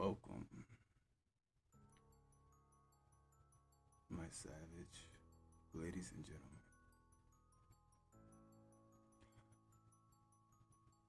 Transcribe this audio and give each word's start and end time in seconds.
welcome, 0.00 0.46
my 4.08 4.24
savage 4.30 5.08
ladies 5.74 6.10
and 6.16 6.24
gentlemen. 6.24 6.60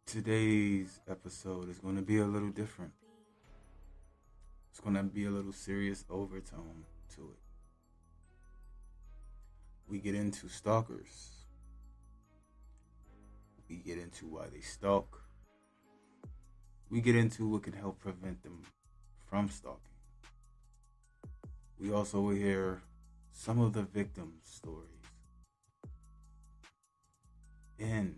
Today's 0.05 0.99
episode 1.09 1.69
is 1.69 1.79
going 1.79 1.95
to 1.95 2.01
be 2.01 2.17
a 2.17 2.25
little 2.25 2.49
different. 2.49 2.91
It's 4.71 4.81
going 4.81 4.97
to 4.97 5.03
be 5.03 5.23
a 5.23 5.31
little 5.31 5.53
serious 5.53 6.03
overtone 6.09 6.83
to 7.15 7.21
it. 7.21 7.39
We 9.87 9.99
get 9.99 10.15
into 10.15 10.49
stalkers. 10.49 11.29
We 13.69 13.77
get 13.77 13.97
into 13.97 14.27
why 14.27 14.47
they 14.51 14.59
stalk 14.59 15.21
we 16.91 16.99
get 16.99 17.15
into 17.15 17.47
what 17.47 17.63
can 17.63 17.71
help 17.73 17.99
prevent 17.99 18.43
them 18.43 18.63
from 19.31 19.49
stalking. 19.49 19.79
We 21.79 21.93
also 21.93 22.29
hear 22.31 22.81
some 23.31 23.61
of 23.61 23.71
the 23.71 23.83
victims' 23.83 24.41
stories 24.43 24.89
in 27.79 28.17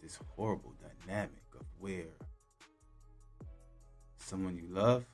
this 0.00 0.18
horrible 0.34 0.72
dynamic 0.80 1.44
of 1.60 1.66
where 1.78 2.16
someone 4.16 4.56
you 4.56 4.68
love 4.70 5.04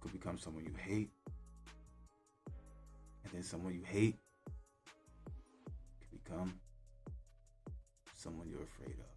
could 0.00 0.12
become 0.12 0.36
someone 0.36 0.64
you 0.64 0.74
hate, 0.76 1.12
and 3.22 3.32
then 3.32 3.44
someone 3.44 3.74
you 3.74 3.84
hate 3.84 4.18
could 6.00 6.24
become 6.24 6.52
someone 8.12 8.48
you're 8.50 8.64
afraid 8.64 8.98
of. 8.98 9.13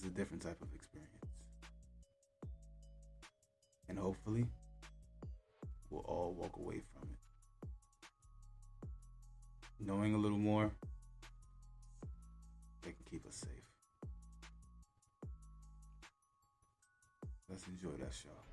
Is 0.00 0.06
a 0.06 0.10
different 0.10 0.42
type 0.42 0.60
of 0.62 0.68
experience. 0.74 1.10
And 3.88 3.98
hopefully, 3.98 4.46
we'll 5.90 6.02
all 6.02 6.32
walk 6.32 6.56
away 6.56 6.80
from 6.92 7.08
it. 7.10 7.18
Knowing 9.78 10.14
a 10.14 10.18
little 10.18 10.38
more, 10.38 10.70
they 12.82 12.92
can 12.92 13.04
keep 13.10 13.26
us 13.26 13.36
safe. 13.36 13.50
Let's 17.48 17.66
enjoy 17.66 17.96
that 17.98 18.14
show. 18.14 18.49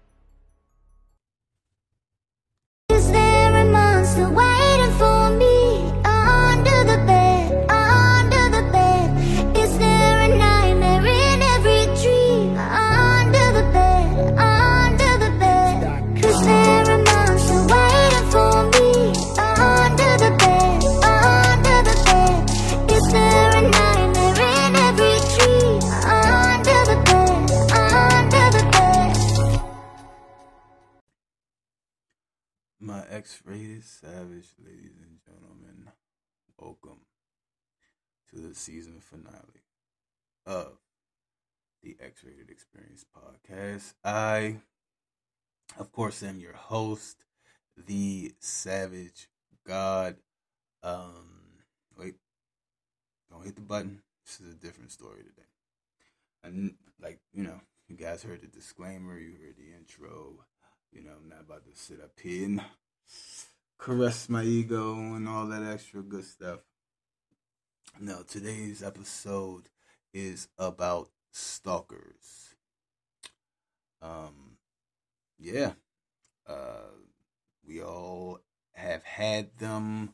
X 33.28 33.42
rated 33.44 33.84
savage, 33.84 34.48
ladies 34.66 34.96
and 35.02 35.20
gentlemen, 35.26 35.92
welcome 36.58 37.02
to 38.30 38.40
the 38.40 38.56
season 38.56 39.02
finale 39.02 39.66
of 40.46 40.78
the 41.84 41.98
X 42.02 42.24
rated 42.24 42.50
experience 42.50 43.04
podcast. 43.14 43.96
I, 44.02 44.62
of 45.78 45.92
course, 45.92 46.24
am 46.24 46.40
your 46.40 46.54
host, 46.54 47.26
the 47.76 48.34
savage 48.40 49.28
god. 49.68 50.16
Um, 50.82 51.58
wait, 51.98 52.16
don't 53.30 53.44
hit 53.44 53.56
the 53.56 53.62
button. 53.62 54.04
This 54.26 54.40
is 54.40 54.54
a 54.54 54.58
different 54.58 54.94
story 54.94 55.24
today. 55.24 55.50
And, 56.46 56.76
like, 57.02 57.20
you 57.34 57.44
know, 57.44 57.60
you 57.90 57.98
guys 57.98 58.24
heard 58.24 58.40
the 58.40 58.48
disclaimer, 58.48 59.20
you 59.20 59.34
heard 59.34 59.58
the 59.58 59.76
intro. 59.78 60.46
You 60.94 61.04
know, 61.04 61.12
I'm 61.22 61.28
not 61.28 61.42
about 61.42 61.66
to 61.66 61.78
sit 61.78 62.02
up 62.02 62.18
here 62.22 62.46
and 62.46 62.62
caress 63.78 64.28
my 64.30 64.44
ego 64.44 64.94
and 64.94 65.28
all 65.28 65.46
that 65.48 65.64
extra 65.64 66.02
good 66.02 66.26
stuff. 66.26 66.60
No, 68.00 68.22
today's 68.24 68.84
episode 68.84 69.70
is 70.14 70.48
about 70.58 71.10
stalkers. 71.32 72.56
Um, 74.02 74.58
yeah, 75.40 75.74
uh, 76.48 76.92
we 77.66 77.82
all 77.82 78.40
have 78.74 79.04
had 79.04 79.58
them, 79.58 80.14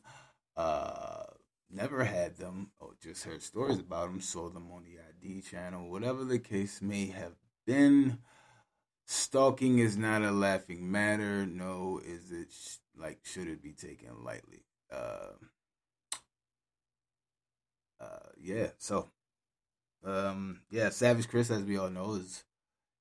uh, 0.56 1.24
never 1.70 2.04
had 2.04 2.36
them, 2.36 2.70
or 2.78 2.94
just 3.02 3.24
heard 3.24 3.42
stories 3.42 3.78
about 3.78 4.06
them, 4.06 4.20
saw 4.20 4.48
them 4.48 4.70
on 4.72 4.84
the 4.84 4.98
ID 4.98 5.42
channel, 5.42 5.90
whatever 5.90 6.24
the 6.24 6.38
case 6.38 6.80
may 6.80 7.06
have 7.06 7.34
been. 7.66 8.18
Stalking 9.06 9.78
is 9.78 9.98
not 9.98 10.22
a 10.22 10.30
laughing 10.30 10.90
matter. 10.90 11.44
No, 11.44 12.00
is 12.02 12.32
it 12.32 12.48
like 12.98 13.20
should 13.24 13.48
it 13.48 13.62
be 13.62 13.72
taken 13.72 14.24
lightly? 14.24 14.64
Uh, 14.92 15.32
uh, 18.00 18.28
yeah. 18.40 18.68
So, 18.78 19.08
um, 20.04 20.60
yeah, 20.70 20.90
Savage 20.90 21.28
Chris, 21.28 21.50
as 21.50 21.62
we 21.62 21.76
all 21.76 21.90
know, 21.90 22.14
is 22.14 22.44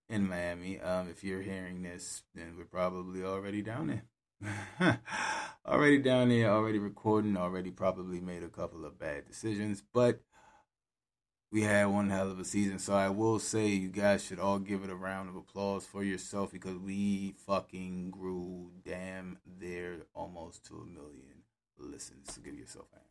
in 0.10 0.28
Miami. 0.28 0.80
Um, 0.80 1.10
if 1.10 1.24
you're 1.24 1.42
hearing 1.42 1.84
this, 1.84 2.24
then 2.36 2.56
we're 2.58 2.66
probably 2.66 3.24
already 3.24 3.62
down 3.62 3.88
there. 3.88 5.00
already 5.66 6.00
down 6.00 6.30
there, 6.30 6.50
already 6.50 6.80
recording, 6.80 7.38
already 7.38 7.72
probably 7.72 8.20
made 8.20 8.44
a 8.44 8.50
couple 8.50 8.86
of 8.86 9.00
bad 9.00 9.26
decisions, 9.26 9.84
but 9.94 10.22
we 11.54 11.62
had 11.62 11.86
one 11.86 12.10
hell 12.10 12.32
of 12.32 12.40
a 12.40 12.46
season. 12.46 12.80
So 12.80 12.96
I 12.96 13.10
will 13.10 13.38
say 13.38 13.68
you 13.68 13.90
guys 13.90 14.24
should 14.24 14.40
all 14.40 14.58
give 14.58 14.84
it 14.84 14.90
a 14.90 14.96
round 14.96 15.30
of 15.30 15.36
applause 15.36 15.86
for 15.86 16.04
yourself 16.04 16.52
because 16.52 16.80
we 16.80 17.36
fucking 17.46 18.10
grew 18.10 18.72
damn 18.84 19.38
there 19.60 19.98
almost 20.16 20.66
to 20.66 20.78
a 20.78 20.86
million 20.86 21.44
listens. 21.78 22.34
So 22.34 22.42
give 22.42 22.58
yourself 22.58 22.88
a 22.92 22.96
hand. 22.96 23.04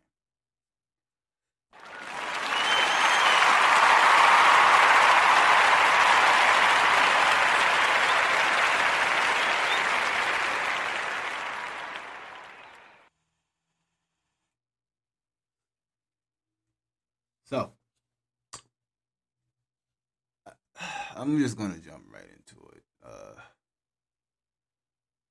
So 17.45 17.73
I'm 21.15 21.39
just 21.39 21.59
gonna 21.59 21.79
jump 21.79 22.05
right 22.13 22.25
into 22.25 22.57
it. 22.75 22.83
Uh, 23.05 23.41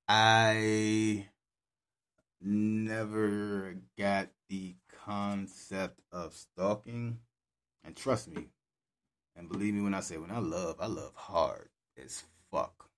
I 0.08 1.26
never 2.40 3.76
got 3.98 4.28
the 4.48 4.76
concept 5.04 6.00
of 6.12 6.34
stalking, 6.34 7.18
and 7.84 7.96
trust 7.96 8.28
me, 8.28 8.48
and 9.34 9.48
believe 9.48 9.74
me 9.74 9.82
when 9.82 9.94
I 9.94 10.00
say 10.00 10.18
when 10.18 10.30
I 10.30 10.38
love, 10.38 10.76
I 10.78 10.86
love 10.86 11.14
hard 11.14 11.68
as 12.02 12.22
fuck. 12.50 12.88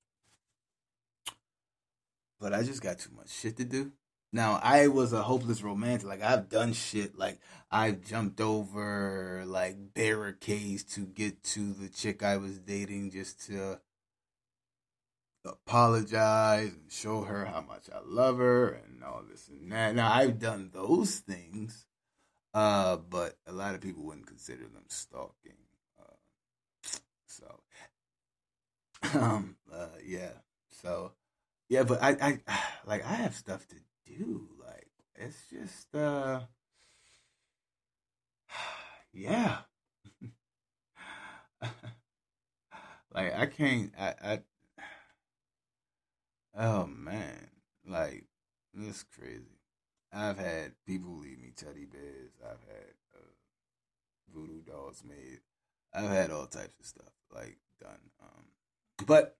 But 2.40 2.52
I 2.52 2.62
just 2.62 2.82
got 2.82 2.98
too 2.98 3.10
much 3.16 3.30
shit 3.30 3.56
to 3.56 3.64
do. 3.64 3.92
Now 4.34 4.58
I 4.60 4.88
was 4.88 5.12
a 5.12 5.22
hopeless 5.22 5.62
romantic. 5.62 6.08
Like 6.08 6.20
I've 6.20 6.48
done 6.48 6.72
shit. 6.72 7.16
Like 7.16 7.38
I've 7.70 8.04
jumped 8.04 8.40
over 8.40 9.44
like 9.46 9.94
barricades 9.94 10.82
to 10.94 11.06
get 11.06 11.44
to 11.44 11.72
the 11.72 11.88
chick 11.88 12.24
I 12.24 12.38
was 12.38 12.58
dating 12.58 13.12
just 13.12 13.46
to 13.46 13.78
apologize 15.44 16.72
and 16.72 16.90
show 16.90 17.20
her 17.22 17.44
how 17.44 17.60
much 17.60 17.88
I 17.94 18.00
love 18.04 18.38
her 18.38 18.70
and 18.70 19.04
all 19.04 19.22
this 19.30 19.46
and 19.46 19.70
that. 19.70 19.94
Now 19.94 20.12
I've 20.12 20.40
done 20.40 20.70
those 20.74 21.14
things, 21.20 21.86
uh, 22.52 22.96
but 22.96 23.36
a 23.46 23.52
lot 23.52 23.76
of 23.76 23.82
people 23.82 24.02
wouldn't 24.02 24.26
consider 24.26 24.64
them 24.64 24.86
stalking. 24.88 25.58
Uh, 25.96 26.98
so, 27.28 27.60
um, 29.14 29.54
uh, 29.72 29.86
yeah. 30.04 30.32
So, 30.82 31.12
yeah, 31.68 31.84
but 31.84 32.02
I, 32.02 32.16
I, 32.20 32.58
like 32.84 33.06
I 33.06 33.14
have 33.14 33.36
stuff 33.36 33.68
to 33.68 33.76
do. 34.06 34.48
Like 34.58 34.90
it's 35.14 35.46
just 35.50 35.94
uh 35.94 36.40
yeah. 39.12 39.58
like 43.12 43.34
I 43.34 43.46
can't 43.46 43.92
I, 43.98 44.14
I 44.22 44.40
oh 46.56 46.86
man. 46.86 47.48
Like 47.86 48.24
it's 48.76 49.04
crazy. 49.04 49.58
I've 50.12 50.38
had 50.38 50.72
people 50.86 51.18
leave 51.18 51.40
me 51.40 51.52
teddy 51.56 51.86
bears. 51.86 52.32
I've 52.42 52.62
had 52.68 52.94
uh, 53.14 53.32
voodoo 54.32 54.62
dolls 54.62 55.02
made. 55.06 55.40
I've 55.92 56.10
had 56.10 56.30
all 56.30 56.46
types 56.46 56.78
of 56.78 56.86
stuff 56.86 57.12
like 57.34 57.58
done. 57.80 58.10
Um, 58.22 58.44
but 59.06 59.36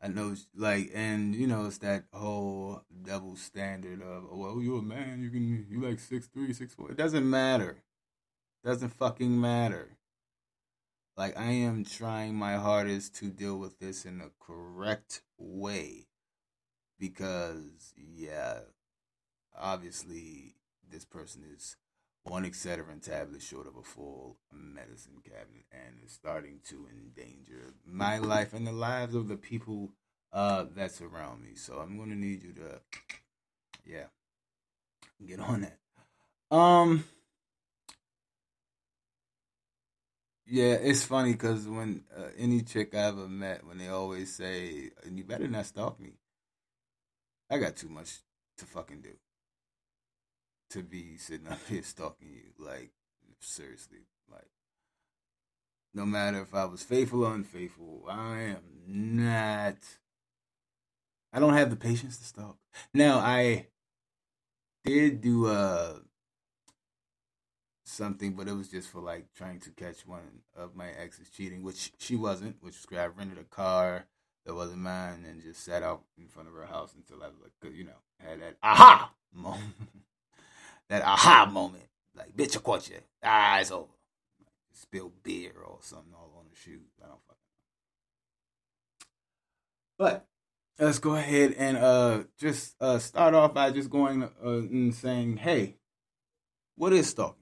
I 0.00 0.08
know, 0.08 0.34
like, 0.54 0.90
and 0.94 1.34
you 1.34 1.46
know, 1.48 1.66
it's 1.66 1.78
that 1.78 2.04
whole 2.12 2.82
double 3.02 3.36
standard 3.36 4.00
of, 4.00 4.26
oh, 4.30 4.36
well, 4.36 4.62
you're 4.62 4.78
a 4.78 4.82
man, 4.82 5.20
you 5.22 5.30
can, 5.30 5.66
you 5.68 5.80
like 5.80 5.98
six 5.98 6.26
three, 6.28 6.52
six 6.52 6.72
four. 6.74 6.90
It 6.90 6.96
doesn't 6.96 7.28
matter. 7.28 7.82
Doesn't 8.64 8.90
fucking 8.90 9.40
matter. 9.40 9.96
Like, 11.16 11.36
I 11.36 11.50
am 11.50 11.84
trying 11.84 12.36
my 12.36 12.54
hardest 12.54 13.16
to 13.16 13.26
deal 13.26 13.58
with 13.58 13.80
this 13.80 14.04
in 14.04 14.18
the 14.18 14.30
correct 14.38 15.22
way 15.36 16.06
because, 16.98 17.92
yeah, 17.96 18.60
obviously, 19.56 20.54
this 20.88 21.04
person 21.04 21.42
is 21.52 21.76
one 22.28 22.44
Excedrin 22.44 23.02
tablet 23.02 23.42
short 23.42 23.66
of 23.66 23.76
a 23.76 23.82
full 23.82 24.36
medicine 24.52 25.20
cabinet 25.24 25.64
and 25.72 25.96
is 26.04 26.12
starting 26.12 26.60
to 26.68 26.86
endanger 26.90 27.74
my 27.86 28.18
life 28.18 28.52
and 28.52 28.66
the 28.66 28.72
lives 28.72 29.14
of 29.14 29.28
the 29.28 29.36
people 29.36 29.90
uh, 30.32 30.66
that 30.76 30.92
surround 30.92 31.42
me. 31.42 31.54
So 31.54 31.78
I'm 31.78 31.96
going 31.96 32.10
to 32.10 32.16
need 32.16 32.42
you 32.42 32.52
to, 32.54 32.80
yeah, 33.86 34.06
get 35.26 35.40
on 35.40 35.62
that. 35.62 36.56
Um, 36.56 37.04
yeah, 40.46 40.74
it's 40.74 41.04
funny 41.04 41.32
because 41.32 41.66
when 41.66 42.04
uh, 42.16 42.28
any 42.36 42.62
chick 42.62 42.94
I 42.94 43.08
ever 43.08 43.28
met, 43.28 43.66
when 43.66 43.78
they 43.78 43.88
always 43.88 44.34
say, 44.34 44.90
"You 45.10 45.24
better 45.24 45.48
not 45.48 45.66
stalk 45.66 46.00
me," 46.00 46.12
I 47.50 47.58
got 47.58 47.76
too 47.76 47.88
much 47.88 48.18
to 48.58 48.64
fucking 48.64 49.02
do 49.02 49.10
to 50.70 50.82
be 50.82 51.16
sitting 51.16 51.48
up 51.48 51.60
here 51.68 51.82
stalking 51.82 52.28
you. 52.30 52.64
Like, 52.64 52.90
seriously, 53.40 54.06
like, 54.30 54.50
no 55.94 56.04
matter 56.06 56.40
if 56.40 56.54
I 56.54 56.64
was 56.64 56.82
faithful 56.82 57.24
or 57.24 57.34
unfaithful, 57.34 58.04
I 58.08 58.40
am 58.40 58.62
not. 58.86 59.76
I 61.32 61.40
don't 61.40 61.54
have 61.54 61.70
the 61.70 61.76
patience 61.76 62.18
to 62.18 62.24
stalk. 62.24 62.56
Now, 62.94 63.18
I 63.18 63.66
did 64.84 65.20
do 65.20 65.46
uh 65.46 65.98
something, 67.84 68.34
but 68.34 68.48
it 68.48 68.54
was 68.54 68.68
just 68.68 68.90
for 68.90 69.00
like 69.00 69.26
trying 69.34 69.60
to 69.60 69.70
catch 69.70 70.06
one 70.06 70.42
of 70.56 70.76
my 70.76 70.90
exes 70.90 71.30
cheating, 71.30 71.62
which 71.62 71.92
she 71.98 72.16
wasn't. 72.16 72.56
Which 72.60 72.76
was 72.76 72.86
great. 72.86 73.00
I 73.00 73.06
rented 73.06 73.38
a 73.38 73.44
car 73.44 74.06
that 74.46 74.54
wasn't 74.54 74.80
mine 74.80 75.26
and 75.28 75.42
just 75.42 75.64
sat 75.64 75.82
out 75.82 76.02
in 76.18 76.28
front 76.28 76.48
of 76.48 76.54
her 76.54 76.66
house 76.66 76.94
until 76.94 77.22
I 77.22 77.28
was 77.28 77.36
like, 77.42 77.74
you 77.74 77.84
know, 77.84 78.00
had 78.18 78.40
that 78.40 78.56
aha 78.62 79.12
moment 79.32 79.74
that 80.88 81.02
aha 81.02 81.48
moment. 81.50 81.84
Like, 82.14 82.36
bitch, 82.36 82.56
I 82.56 82.60
caught 82.60 82.88
you. 82.88 82.96
Ah, 83.22 83.58
over. 83.72 83.88
Spill 84.72 85.12
beer 85.22 85.52
or 85.64 85.78
something 85.80 86.12
all 86.14 86.32
on 86.38 86.46
the 86.50 86.56
shoes. 86.56 86.88
I 87.02 87.08
don't 87.08 87.20
fucking 87.26 87.36
know. 89.98 90.04
But 90.04 90.26
let's 90.78 90.98
go 90.98 91.14
ahead 91.16 91.54
and 91.58 91.76
uh 91.76 92.22
just 92.38 92.76
uh 92.80 92.98
start 92.98 93.34
off 93.34 93.54
by 93.54 93.70
just 93.70 93.90
going 93.90 94.22
uh, 94.22 94.28
and 94.44 94.94
saying, 94.94 95.38
hey, 95.38 95.76
what 96.76 96.92
is 96.92 97.08
stalking? 97.08 97.34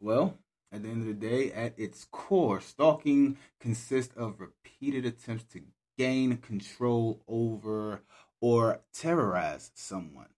Well, 0.00 0.38
at 0.72 0.82
the 0.82 0.88
end 0.88 1.02
of 1.02 1.06
the 1.06 1.14
day, 1.28 1.52
at 1.52 1.78
its 1.78 2.06
core, 2.10 2.60
stalking 2.60 3.36
consists 3.60 4.16
of 4.16 4.40
repeated 4.40 5.04
attempts 5.04 5.44
to 5.52 5.62
gain 5.98 6.36
control 6.36 7.20
over 7.26 8.02
or 8.40 8.80
terrorize 8.92 9.70
someone. 9.74 10.28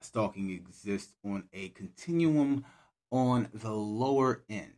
Stalking 0.00 0.50
exists 0.50 1.14
on 1.24 1.44
a 1.52 1.68
continuum 1.70 2.64
on 3.10 3.48
the 3.52 3.72
lower 3.72 4.42
end. 4.48 4.72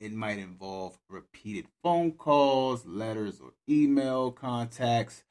It 0.00 0.12
might 0.12 0.38
involve 0.38 0.98
repeated 1.08 1.66
phone 1.82 2.12
calls, 2.12 2.86
letters, 2.86 3.40
or 3.40 3.52
email 3.68 4.30
contacts. 4.30 5.24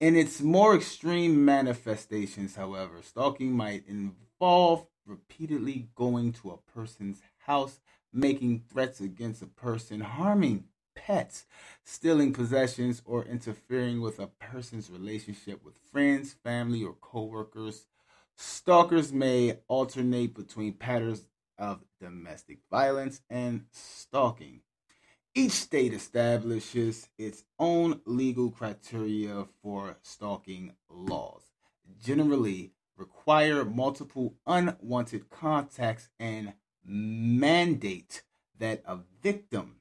In 0.00 0.16
its 0.16 0.40
more 0.40 0.74
extreme 0.74 1.44
manifestations, 1.44 2.56
however, 2.56 3.02
stalking 3.02 3.52
might 3.52 3.84
involve 3.86 4.86
repeatedly 5.06 5.88
going 5.94 6.32
to 6.34 6.50
a 6.50 6.72
person's 6.72 7.22
house, 7.38 7.80
making 8.12 8.64
threats 8.68 9.00
against 9.00 9.42
a 9.42 9.46
person, 9.46 10.00
harming 10.00 10.64
pets, 10.96 11.46
stealing 11.84 12.32
possessions, 12.32 13.00
or 13.04 13.24
interfering 13.24 14.00
with 14.00 14.18
a 14.18 14.26
person's 14.26 14.90
relationship 14.90 15.64
with 15.64 15.74
friends, 15.92 16.34
family, 16.42 16.82
or 16.82 16.94
coworkers. 16.94 17.86
Stalkers 18.36 19.12
may 19.12 19.58
alternate 19.68 20.34
between 20.34 20.72
patterns 20.72 21.28
of 21.58 21.84
domestic 22.00 22.58
violence 22.70 23.20
and 23.30 23.66
stalking. 23.70 24.62
Each 25.34 25.52
state 25.52 25.92
establishes 25.92 27.08
its 27.18 27.44
own 27.58 28.00
legal 28.06 28.50
criteria 28.50 29.44
for 29.62 29.98
stalking 30.02 30.72
laws, 30.90 31.42
generally 32.02 32.72
require 32.96 33.64
multiple 33.64 34.34
unwanted 34.46 35.28
contacts 35.28 36.08
and 36.18 36.54
mandate 36.84 38.22
that 38.58 38.82
a 38.86 38.98
victim 39.22 39.76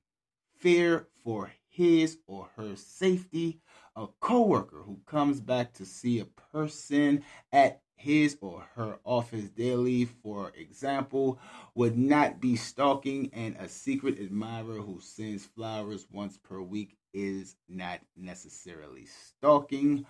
fear 0.66 1.08
for 1.24 1.52
his 1.70 2.18
or 2.26 2.50
her 2.56 2.76
safety. 2.76 3.60
A 3.96 4.08
coworker 4.20 4.82
who 4.84 5.00
comes 5.06 5.40
back 5.40 5.74
to 5.74 5.86
see 5.86 6.18
a 6.18 6.26
person 6.26 7.24
at 7.54 7.84
his 7.96 8.36
or 8.42 8.66
her 8.74 8.98
office 9.04 9.48
daily, 9.52 10.06
for 10.06 10.52
example, 10.58 11.38
would 11.76 11.96
not 11.96 12.42
be 12.42 12.56
stalking, 12.56 13.30
and 13.32 13.56
a 13.58 13.70
secret 13.70 14.20
admirer 14.20 14.82
who 14.82 15.00
sends 15.02 15.46
flowers 15.46 16.08
once 16.12 16.36
per 16.36 16.60
week 16.60 16.98
is 17.14 17.56
not 17.70 18.00
necessarily 18.18 19.06
stalking, 19.06 20.04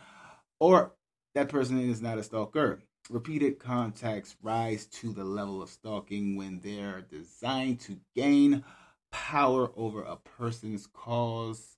or 0.62 0.94
that 1.34 1.50
person 1.50 1.81
is 1.81 2.01
not 2.01 2.18
a 2.18 2.24
stalker. 2.24 2.81
Repeated 3.10 3.60
contacts 3.60 4.38
rise 4.42 4.86
to 4.86 5.12
the 5.12 5.25
level 5.25 5.62
of 5.62 5.69
stalking 5.69 6.38
when 6.38 6.62
they're 6.62 7.01
designed 7.01 7.81
to 7.81 8.00
gain 8.16 8.63
power 9.16 9.72
over 9.78 10.04
a 10.04 10.18
person's 10.18 10.88
cause, 10.88 11.78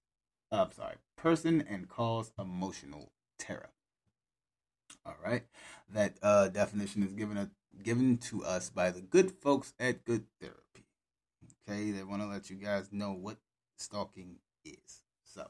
uh, 0.52 0.64
I'm 0.64 0.72
sorry, 0.72 0.96
person 1.16 1.64
and 1.70 1.88
cause 1.88 2.32
emotional 2.40 3.12
terror. 3.38 3.70
All 5.06 5.16
right, 5.24 5.44
that 5.94 6.18
uh, 6.24 6.48
definition 6.48 7.04
is 7.04 7.14
given 7.14 7.38
a, 7.38 7.52
given 7.84 8.18
to 8.30 8.44
us 8.44 8.72
by 8.72 8.90
the 8.90 9.02
good 9.02 9.32
folks 9.32 9.74
at 9.80 10.04
Good 10.04 10.26
Therapy. 10.42 10.88
Okay, 11.70 11.92
they 11.92 12.04
want 12.04 12.24
to 12.24 12.28
let 12.28 12.50
you 12.50 12.56
guys 12.56 12.90
know 12.92 13.14
what 13.14 13.38
stalking 13.78 14.38
is. 14.66 15.04
So 15.24 15.46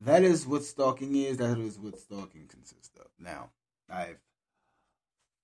that 0.00 0.22
is 0.22 0.46
what 0.46 0.62
stalking 0.62 1.16
is. 1.16 1.38
That 1.38 1.58
is 1.58 1.80
what 1.80 1.98
stalking 1.98 2.46
consists 2.46 2.96
of. 2.96 3.08
Now, 3.18 3.50
I've 3.90 4.20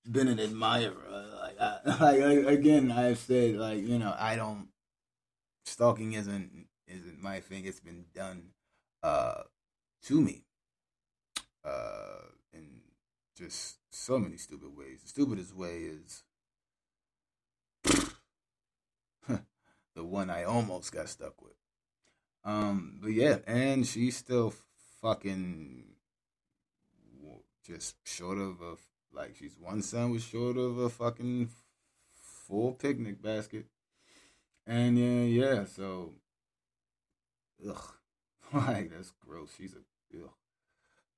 been 0.09 0.29
an 0.29 0.39
admirer. 0.39 0.93
Like, 1.41 1.59
I, 1.59 1.97
like 1.99 2.45
again, 2.47 2.91
I've 2.91 3.19
said 3.19 3.55
like 3.55 3.79
you 3.83 3.99
know 3.99 4.15
I 4.17 4.37
don't 4.37 4.69
stalking 5.63 6.13
isn't 6.13 6.67
isn't 6.87 7.21
my 7.21 7.39
thing. 7.39 7.65
It's 7.65 7.79
been 7.79 8.05
done 8.13 8.49
uh, 9.01 9.43
to 10.03 10.21
me 10.21 10.43
uh, 11.63 12.27
in 12.53 12.81
just 13.37 13.77
so 13.91 14.19
many 14.19 14.37
stupid 14.37 14.75
ways. 14.75 15.01
The 15.01 15.09
stupidest 15.09 15.55
way 15.55 15.89
is 15.89 16.23
the 19.95 20.03
one 20.03 20.29
I 20.29 20.43
almost 20.43 20.91
got 20.91 21.09
stuck 21.09 21.41
with. 21.41 21.53
Um, 22.45 22.99
but 23.01 23.11
yeah, 23.11 23.37
and 23.47 23.87
she's 23.87 24.17
still 24.17 24.53
fucking 25.01 25.93
just 27.65 27.95
short 28.05 28.37
of 28.37 28.61
a 28.61 28.75
like 29.15 29.35
she's 29.37 29.57
one 29.59 29.81
was 30.11 30.23
short 30.23 30.57
of 30.57 30.77
a 30.77 30.89
fucking 30.89 31.49
full 32.19 32.73
picnic 32.73 33.21
basket. 33.21 33.65
And 34.65 34.97
yeah, 34.97 35.23
yeah, 35.23 35.65
so 35.65 36.13
ugh. 37.67 37.93
like 38.53 38.91
that's 38.91 39.11
gross. 39.25 39.51
She's 39.57 39.73
a 39.73 40.17
ugh. 40.17 40.29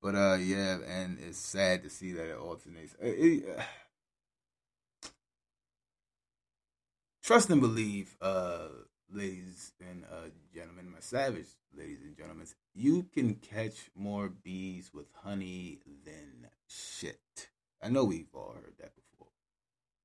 But 0.02 0.16
uh 0.16 0.36
yeah, 0.36 0.78
and 0.88 1.20
it's 1.20 1.38
sad 1.38 1.84
to 1.84 1.90
see 1.90 2.14
that 2.14 2.30
it 2.30 2.38
alternates. 2.38 2.96
It, 3.00 3.08
it, 3.08 3.60
uh, 3.60 5.10
trust 7.24 7.50
and 7.50 7.62
believe, 7.62 8.16
uh 8.22 8.68
ladies 9.12 9.74
and 9.80 10.04
uh 10.12 10.30
gentlemen, 10.54 10.92
my 10.92 11.00
savage 11.00 11.48
ladies 11.78 12.02
and 12.04 12.16
gentlemen, 12.18 12.48
you 12.74 13.04
can 13.14 13.36
catch 13.36 13.90
more 13.96 14.30
bees 14.30 14.92
with 14.94 15.08
honey 15.24 15.80
than 16.04 16.50
shit. 16.68 17.50
I 17.82 17.90
know 17.90 18.06
we've 18.06 18.34
all 18.34 18.56
heard 18.56 18.74
that 18.80 18.94
before. 18.96 19.28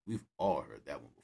We've 0.06 0.26
all 0.36 0.60
heard 0.62 0.82
that 0.86 1.00
one 1.00 1.10
before. 1.14 1.19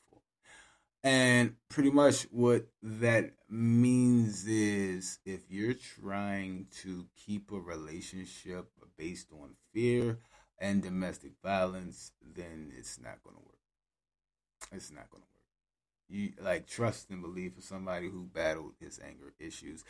And 1.07 1.55
pretty 1.69 1.91
much 1.93 2.25
what 2.33 2.67
that 2.83 3.31
means 3.49 4.45
is 4.49 5.21
if 5.25 5.43
you're 5.49 5.75
trying 5.75 6.67
to 6.83 7.07
keep 7.25 7.53
a 7.53 7.61
relationship 7.61 8.67
based 8.99 9.29
on 9.33 9.51
fear 9.73 10.19
and 10.59 10.83
domestic 10.83 11.35
violence, 11.45 12.11
then 12.35 12.73
it's 12.77 12.99
not 12.99 13.23
going 13.23 13.37
to 13.37 13.43
work. 13.43 13.55
It's 14.73 14.91
not 14.91 15.09
going 15.11 15.23
to 15.23 15.29
work. 15.29 15.45
you 16.09 16.33
like 16.43 16.67
trust 16.67 17.11
and 17.11 17.23
believe 17.23 17.55
for 17.55 17.61
somebody 17.61 18.09
who 18.09 18.25
battled 18.25 18.73
his 18.81 18.99
anger 19.05 19.33
issues, 19.39 19.85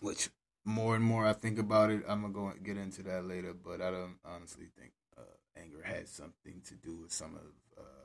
which 0.00 0.30
more 0.64 0.96
and 0.96 1.04
more 1.04 1.26
I 1.26 1.34
think 1.34 1.58
about 1.58 1.90
it, 1.90 2.02
I'm 2.08 2.22
gonna 2.22 2.32
go 2.32 2.52
get 2.62 2.76
into 2.78 3.02
that 3.04 3.26
later. 3.26 3.54
But 3.54 3.82
I 3.82 3.90
don't 3.90 4.18
honestly 4.24 4.66
think 4.78 4.92
uh, 5.18 5.22
anger 5.60 5.82
had 5.82 6.08
something 6.08 6.62
to 6.66 6.74
do 6.74 6.96
with 6.96 7.12
some 7.12 7.34
of 7.34 7.42
uh, 7.78 7.97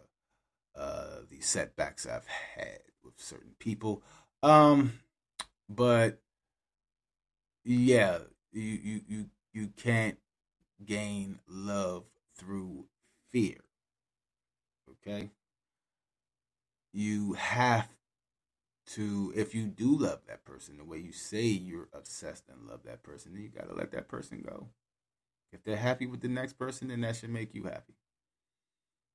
uh, 0.75 1.20
the 1.30 1.39
setbacks 1.42 2.06
I've 2.06 2.27
had 2.56 2.80
with 3.03 3.13
certain 3.18 3.56
people. 3.60 4.03
Um, 4.42 5.00
but 5.70 6.20
yeah, 7.63 8.20
you 8.51 8.62
you 8.62 9.01
you 9.08 9.25
you 9.53 9.68
can't 9.77 10.18
gain 10.86 11.39
love 11.48 12.03
through 12.36 12.86
fear. 13.30 13.58
Okay? 14.89 15.32
You 16.92 17.34
have 17.34 17.88
to, 18.92 19.34
if 19.36 19.56
you 19.56 19.65
do 19.65 19.98
love 19.98 20.20
that 20.27 20.46
person 20.46 20.77
the 20.77 20.84
way 20.84 20.98
you 20.98 21.12
say 21.12 21.44
you're 21.44 21.89
obsessed 21.94 22.44
and 22.50 22.68
love 22.68 22.82
that 22.86 23.03
person, 23.03 23.34
then 23.34 23.44
you 23.44 23.50
got 23.50 23.70
to 23.70 23.75
let 23.75 23.92
that 23.92 24.08
person 24.08 24.44
go. 24.46 24.68
If 25.51 25.63
they're 25.63 25.77
happy 25.77 26.06
with 26.06 26.22
the 26.22 26.27
next 26.27 26.53
person, 26.53 26.89
then 26.89 27.01
that 27.01 27.15
should 27.15 27.30
make 27.30 27.53
you 27.53 27.63
happy. 27.63 27.94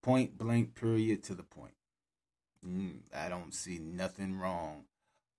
Point 0.02 0.38
blank, 0.38 0.74
period, 0.74 1.22
to 1.24 1.34
the 1.34 1.42
point. 1.42 1.74
Mm, 2.66 3.00
I 3.14 3.28
don't 3.28 3.54
see 3.54 3.78
nothing 3.78 4.38
wrong 4.38 4.84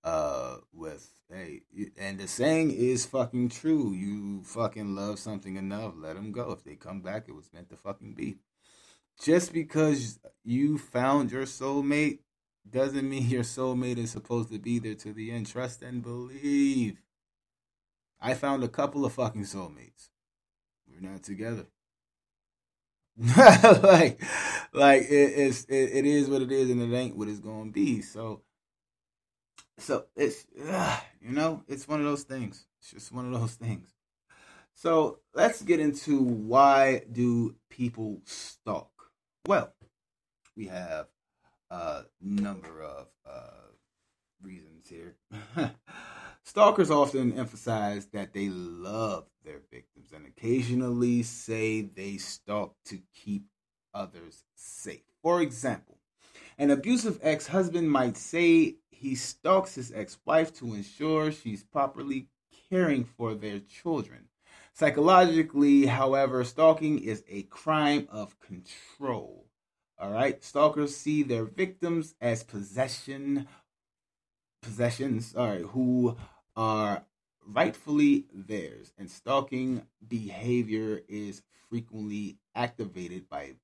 uh 0.02 0.56
with 0.72 1.10
hey 1.30 1.60
and 1.98 2.18
the 2.18 2.26
saying 2.26 2.70
is 2.70 3.04
fucking 3.04 3.50
true. 3.50 3.92
You 3.92 4.42
fucking 4.44 4.94
love 4.94 5.18
something 5.18 5.56
enough 5.56 5.92
let 5.96 6.16
them 6.16 6.32
go. 6.32 6.52
If 6.52 6.64
they 6.64 6.76
come 6.76 7.02
back 7.02 7.24
it 7.28 7.34
was 7.34 7.50
meant 7.52 7.68
to 7.70 7.76
fucking 7.76 8.14
be. 8.14 8.38
Just 9.22 9.52
because 9.52 10.18
you 10.42 10.78
found 10.78 11.30
your 11.30 11.44
soulmate 11.44 12.20
doesn't 12.68 13.08
mean 13.08 13.28
your 13.28 13.42
soulmate 13.42 13.98
is 13.98 14.10
supposed 14.10 14.50
to 14.50 14.58
be 14.58 14.78
there 14.78 14.94
to 14.94 15.12
the 15.12 15.30
end. 15.30 15.46
Trust 15.46 15.82
and 15.82 16.02
believe. 16.02 17.02
I 18.18 18.32
found 18.34 18.64
a 18.64 18.68
couple 18.68 19.04
of 19.04 19.12
fucking 19.12 19.44
soulmates. 19.44 20.08
We're 20.88 21.10
not 21.10 21.22
together 21.22 21.66
like 23.36 24.22
like 24.72 25.02
it, 25.02 25.32
it's 25.36 25.64
it, 25.64 25.90
it 25.92 26.06
is 26.06 26.28
what 26.28 26.40
it 26.40 26.50
is 26.50 26.70
and 26.70 26.80
it 26.80 26.96
ain't 26.96 27.16
what 27.16 27.28
it's 27.28 27.40
gonna 27.40 27.70
be. 27.70 28.00
So 28.00 28.42
so 29.78 30.06
it's 30.16 30.46
uh, 30.66 30.98
you 31.20 31.32
know 31.32 31.62
it's 31.68 31.86
one 31.86 32.00
of 32.00 32.06
those 32.06 32.22
things. 32.22 32.64
It's 32.80 32.92
just 32.92 33.12
one 33.12 33.32
of 33.32 33.38
those 33.38 33.54
things. 33.56 33.88
So 34.74 35.18
let's 35.34 35.60
get 35.60 35.80
into 35.80 36.18
why 36.22 37.02
do 37.12 37.56
people 37.68 38.22
stalk? 38.24 39.10
Well 39.46 39.74
we 40.56 40.68
have 40.68 41.08
a 41.70 42.04
number 42.22 42.82
of 42.82 43.06
uh, 43.28 43.68
reasons 44.42 44.88
here 44.88 45.16
stalkers 46.50 46.90
often 46.90 47.38
emphasize 47.38 48.06
that 48.06 48.32
they 48.32 48.48
love 48.48 49.24
their 49.44 49.60
victims 49.70 50.10
and 50.12 50.26
occasionally 50.26 51.22
say 51.22 51.80
they 51.80 52.16
stalk 52.16 52.74
to 52.84 52.98
keep 53.14 53.44
others 53.94 54.42
safe 54.56 55.04
for 55.22 55.40
example 55.40 55.96
an 56.58 56.72
abusive 56.72 57.20
ex-husband 57.22 57.88
might 57.88 58.16
say 58.16 58.74
he 58.90 59.14
stalks 59.14 59.76
his 59.76 59.92
ex 59.94 60.18
wife 60.24 60.52
to 60.54 60.74
ensure 60.74 61.30
she's 61.30 61.62
properly 61.62 62.26
caring 62.68 63.04
for 63.04 63.34
their 63.34 63.60
children. 63.60 64.26
Psychologically, 64.74 65.86
however, 65.86 66.44
stalking 66.44 66.98
is 66.98 67.24
a 67.28 67.44
crime 67.44 68.06
of 68.10 68.38
control. 68.40 69.46
All 69.98 70.10
right, 70.10 70.42
stalkers 70.44 70.94
see 70.96 71.22
their 71.22 71.44
victims 71.44 72.14
as 72.20 72.42
possession 72.42 73.48
possessions, 74.62 75.30
sorry, 75.30 75.62
who 75.62 76.16
are 76.56 77.04
rightfully 77.46 78.26
theirs, 78.32 78.92
and 78.98 79.10
stalking 79.10 79.82
behavior 80.06 81.02
is 81.08 81.42
frequently 81.68 82.38
activated 82.54 83.28
by 83.28 83.54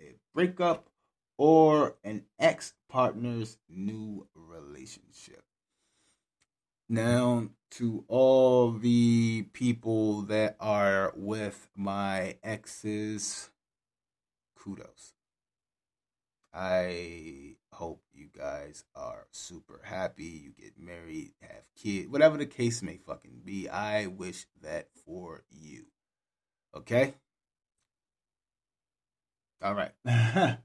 a 0.00 0.14
breakup 0.34 0.88
or 1.36 1.96
an 2.04 2.24
ex 2.38 2.74
partner's 2.88 3.58
new 3.68 4.26
relationship. 4.34 5.42
Now, 6.88 7.48
to 7.72 8.04
all 8.08 8.72
the 8.72 9.42
people 9.52 10.22
that 10.22 10.56
are 10.58 11.12
with 11.14 11.68
my 11.76 12.36
exes, 12.42 13.50
kudos. 14.54 15.17
I 16.60 17.54
hope 17.72 18.02
you 18.12 18.30
guys 18.36 18.82
are 18.96 19.28
super 19.30 19.80
happy. 19.84 20.24
You 20.24 20.52
get 20.58 20.76
married, 20.76 21.30
have 21.40 21.68
kids, 21.80 22.08
whatever 22.08 22.36
the 22.36 22.46
case 22.46 22.82
may 22.82 22.96
fucking 22.96 23.42
be. 23.44 23.68
I 23.68 24.08
wish 24.08 24.44
that 24.62 24.88
for 25.06 25.44
you. 25.50 25.84
Okay? 26.76 27.14
All 29.62 29.74
right. 29.74 29.92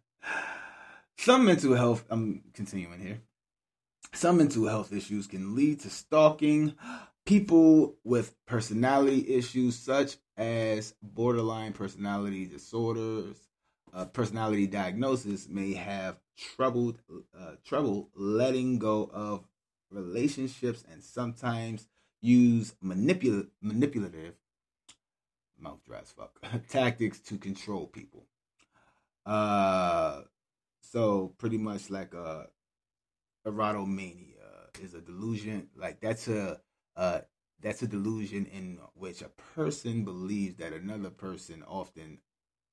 Some 1.20 1.46
mental 1.46 1.76
health, 1.76 2.06
I'm 2.10 2.42
continuing 2.56 3.00
here. 3.00 3.22
Some 4.14 4.38
mental 4.38 4.68
health 4.68 4.92
issues 4.92 5.28
can 5.28 5.56
lead 5.56 5.82
to 5.82 5.92
stalking. 5.92 6.74
People 7.28 7.98
with 8.04 8.36
personality 8.48 9.36
issues, 9.36 9.78
such 9.78 10.18
as 10.38 10.96
borderline 11.04 11.74
personality 11.74 12.48
disorders, 12.48 13.38
uh, 13.94 14.06
personality 14.06 14.68
diagnosis, 14.68 15.48
may 15.48 15.74
have 15.74 16.18
troubled 16.36 17.00
uh, 17.38 17.52
trouble 17.64 18.10
letting 18.16 18.80
go 18.80 19.10
of 19.14 19.46
relationships 19.92 20.84
and 20.92 21.04
sometimes 21.04 21.88
use 22.22 22.74
manipul- 22.84 23.48
manipulative 23.62 24.34
mouth 25.60 25.80
fuck 26.16 26.40
tactics 26.70 27.20
to 27.20 27.38
control 27.38 27.88
people. 27.88 28.26
Uh, 29.26 30.22
so 30.82 31.34
pretty 31.38 31.58
much 31.58 31.90
like 31.90 32.14
a 32.14 32.48
erotomania 33.48 34.34
is 34.82 34.94
a 34.94 35.02
delusion. 35.02 35.70
Like 35.76 36.02
that's 36.02 36.28
a 36.28 36.60
uh 36.96 37.20
that's 37.62 37.82
a 37.82 37.88
delusion 37.88 38.46
in 38.48 38.80
which 38.96 39.22
a 39.22 39.30
person 39.56 40.04
believes 40.04 40.56
that 40.56 40.74
another 40.74 41.10
person, 41.10 41.64
often 41.66 42.20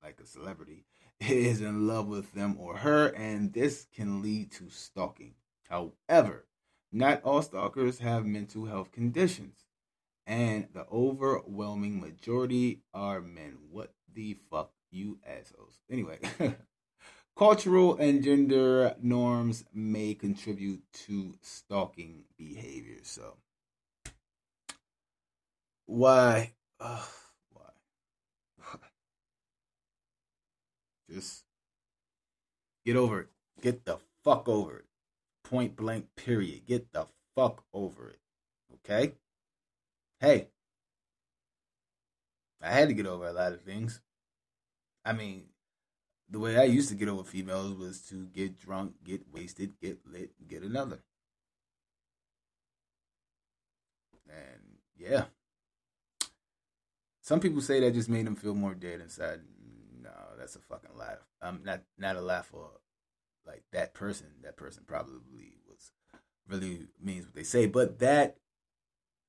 like 0.02 0.18
a 0.20 0.26
celebrity, 0.26 0.84
is 1.20 1.60
in 1.60 1.86
love 1.86 2.06
with 2.06 2.32
them 2.32 2.56
or 2.58 2.78
her, 2.78 3.08
and 3.08 3.52
this 3.52 3.86
can 3.94 4.22
lead 4.22 4.50
to 4.52 4.70
stalking. 4.70 5.34
However, 5.68 6.46
not 6.92 7.22
all 7.22 7.42
stalkers 7.42 7.98
have 8.00 8.24
mental 8.26 8.66
health 8.66 8.90
conditions, 8.92 9.64
and 10.26 10.68
the 10.72 10.86
overwhelming 10.90 12.00
majority 12.00 12.80
are 12.94 13.20
men. 13.20 13.58
What 13.70 13.94
the 14.12 14.38
fuck, 14.50 14.72
you 14.90 15.18
assholes? 15.26 15.78
Anyway. 15.90 16.18
Cultural 17.36 17.96
and 17.96 18.22
gender 18.22 18.94
norms 19.00 19.64
may 19.72 20.12
contribute 20.14 20.82
to 21.06 21.36
stalking 21.40 22.24
behavior. 22.36 22.98
So, 23.02 23.36
why? 25.86 26.52
Uh, 26.78 27.02
why? 27.50 27.70
Just 31.12 31.44
get 32.84 32.96
over 32.96 33.20
it. 33.20 33.28
Get 33.60 33.84
the 33.84 33.98
fuck 34.24 34.48
over 34.48 34.78
it. 34.78 34.84
Point 35.44 35.76
blank, 35.76 36.06
period. 36.16 36.66
Get 36.66 36.92
the 36.92 37.06
fuck 37.34 37.64
over 37.72 38.10
it. 38.10 38.20
Okay? 38.74 39.14
Hey, 40.20 40.48
I 42.62 42.70
had 42.70 42.88
to 42.88 42.94
get 42.94 43.06
over 43.06 43.26
a 43.26 43.32
lot 43.32 43.52
of 43.52 43.62
things. 43.62 44.00
I 45.04 45.12
mean, 45.12 45.44
the 46.28 46.38
way 46.38 46.56
I 46.56 46.64
used 46.64 46.90
to 46.90 46.94
get 46.94 47.08
over 47.08 47.24
females 47.24 47.74
was 47.74 48.00
to 48.10 48.26
get 48.26 48.58
drunk, 48.58 48.94
get 49.02 49.22
wasted, 49.32 49.72
get 49.80 49.98
lit, 50.06 50.30
get 50.46 50.62
another. 50.62 51.00
And 54.28 54.78
yeah. 54.96 55.24
Some 57.22 57.40
people 57.40 57.62
say 57.62 57.80
that 57.80 57.94
just 57.94 58.08
made 58.08 58.26
them 58.26 58.36
feel 58.36 58.54
more 58.54 58.74
dead 58.74 59.00
inside. 59.00 59.40
That's 60.40 60.56
a 60.56 60.60
fucking 60.60 60.96
laugh. 60.96 61.18
I'm 61.42 61.62
not 61.64 61.82
not 61.98 62.16
a 62.16 62.20
laugh 62.22 62.46
for 62.46 62.70
like 63.46 63.62
that 63.72 63.92
person. 63.92 64.28
That 64.42 64.56
person 64.56 64.84
probably 64.86 65.52
was 65.68 65.92
really 66.48 66.88
means 67.00 67.26
what 67.26 67.34
they 67.34 67.42
say. 67.42 67.66
But 67.66 67.98
that 67.98 68.38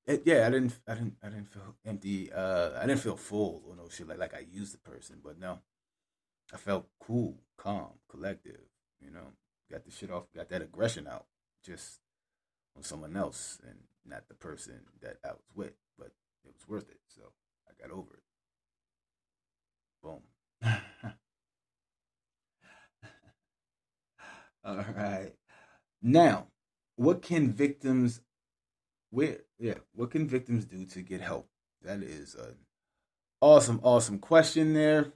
it, 0.06 0.24
yeah, 0.26 0.48
I 0.48 0.50
didn't 0.50 0.80
I 0.88 0.94
didn't 0.94 1.18
I 1.22 1.28
didn't 1.28 1.52
feel 1.52 1.76
empty. 1.86 2.32
Uh 2.32 2.72
I 2.82 2.86
didn't 2.86 3.02
feel 3.02 3.18
full 3.18 3.62
or 3.68 3.76
no 3.76 3.90
shit 3.90 4.08
like 4.08 4.20
like 4.20 4.34
I 4.34 4.46
used 4.50 4.74
the 4.74 4.78
person, 4.78 5.18
but 5.24 5.38
no. 5.38 5.60
I 6.54 6.58
felt 6.58 6.88
cool, 7.00 7.36
calm, 7.58 7.92
collective. 8.10 8.62
You 9.02 9.12
know, 9.12 9.34
got 9.70 9.84
the 9.84 9.92
shit 9.92 10.12
off, 10.12 10.32
got 10.36 10.50
that 10.50 10.62
aggression 10.62 11.08
out, 11.08 11.26
just 11.66 12.00
on 12.76 12.84
someone 12.84 13.18
else 13.18 13.60
and 13.68 13.80
not 14.06 14.28
the 14.28 14.36
person 14.36 14.82
that 15.02 15.18
I 15.26 15.30
was 15.32 15.52
with. 15.56 15.74
But 15.98 16.12
it 16.46 16.54
was 16.54 16.68
worth 16.68 16.90
it, 16.90 17.00
so 17.08 17.22
I 17.68 17.74
got 17.82 17.92
over 17.94 18.14
it. 18.14 18.24
Boom. 20.02 20.22
All 24.64 24.86
right. 24.96 25.34
Now, 26.02 26.48
what 26.96 27.22
can 27.22 27.52
victims 27.52 28.22
where 29.10 29.40
yeah, 29.60 29.76
what 29.94 30.12
can 30.12 30.28
victims 30.28 30.66
do 30.66 30.86
to 30.86 31.02
get 31.02 31.22
help? 31.22 31.48
That 31.84 32.04
is 32.04 32.36
an 32.36 32.56
awesome, 33.42 33.80
awesome 33.84 34.20
question 34.20 34.74
there. 34.74 35.14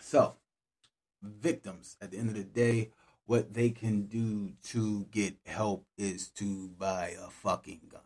So, 0.00 0.34
victims 1.22 1.96
at 2.00 2.10
the 2.10 2.18
end 2.18 2.30
of 2.30 2.34
the 2.34 2.44
day, 2.44 2.90
what 3.26 3.54
they 3.54 3.70
can 3.70 4.06
do 4.06 4.52
to 4.64 5.06
get 5.10 5.36
help 5.46 5.86
is 5.96 6.28
to 6.30 6.68
buy 6.68 7.16
a 7.20 7.30
fucking 7.30 7.80
gun. 7.88 8.02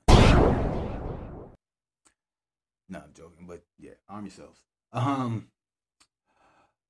No, 2.88 2.98
I'm 2.98 3.12
joking, 3.14 3.46
but 3.46 3.62
yeah, 3.78 3.92
arm 4.08 4.24
yourselves. 4.24 4.60
Um, 4.92 5.48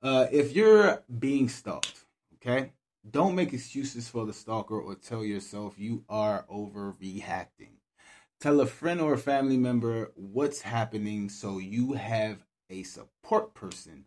uh, 0.03 0.27
if 0.33 0.55
you're 0.55 1.03
being 1.19 1.49
stalked, 1.49 2.05
okay, 2.37 2.73
don't 3.09 3.35
make 3.35 3.53
excuses 3.53 4.09
for 4.09 4.27
the 4.27 4.33
stalker 4.33 4.79
or 4.79 4.95
tell 4.95 5.25
yourself 5.25 5.79
you 5.79 6.05
are 6.09 6.45
overreacting. 6.51 7.79
Tell 8.41 8.61
a 8.61 8.67
friend 8.67 9.01
or 9.01 9.15
a 9.15 9.19
family 9.19 9.57
member 9.57 10.13
what's 10.15 10.63
happening 10.63 11.29
so 11.29 11.59
you 11.59 11.95
have 11.95 12.45
a 12.71 12.83
support 12.85 13.55
person 13.55 14.05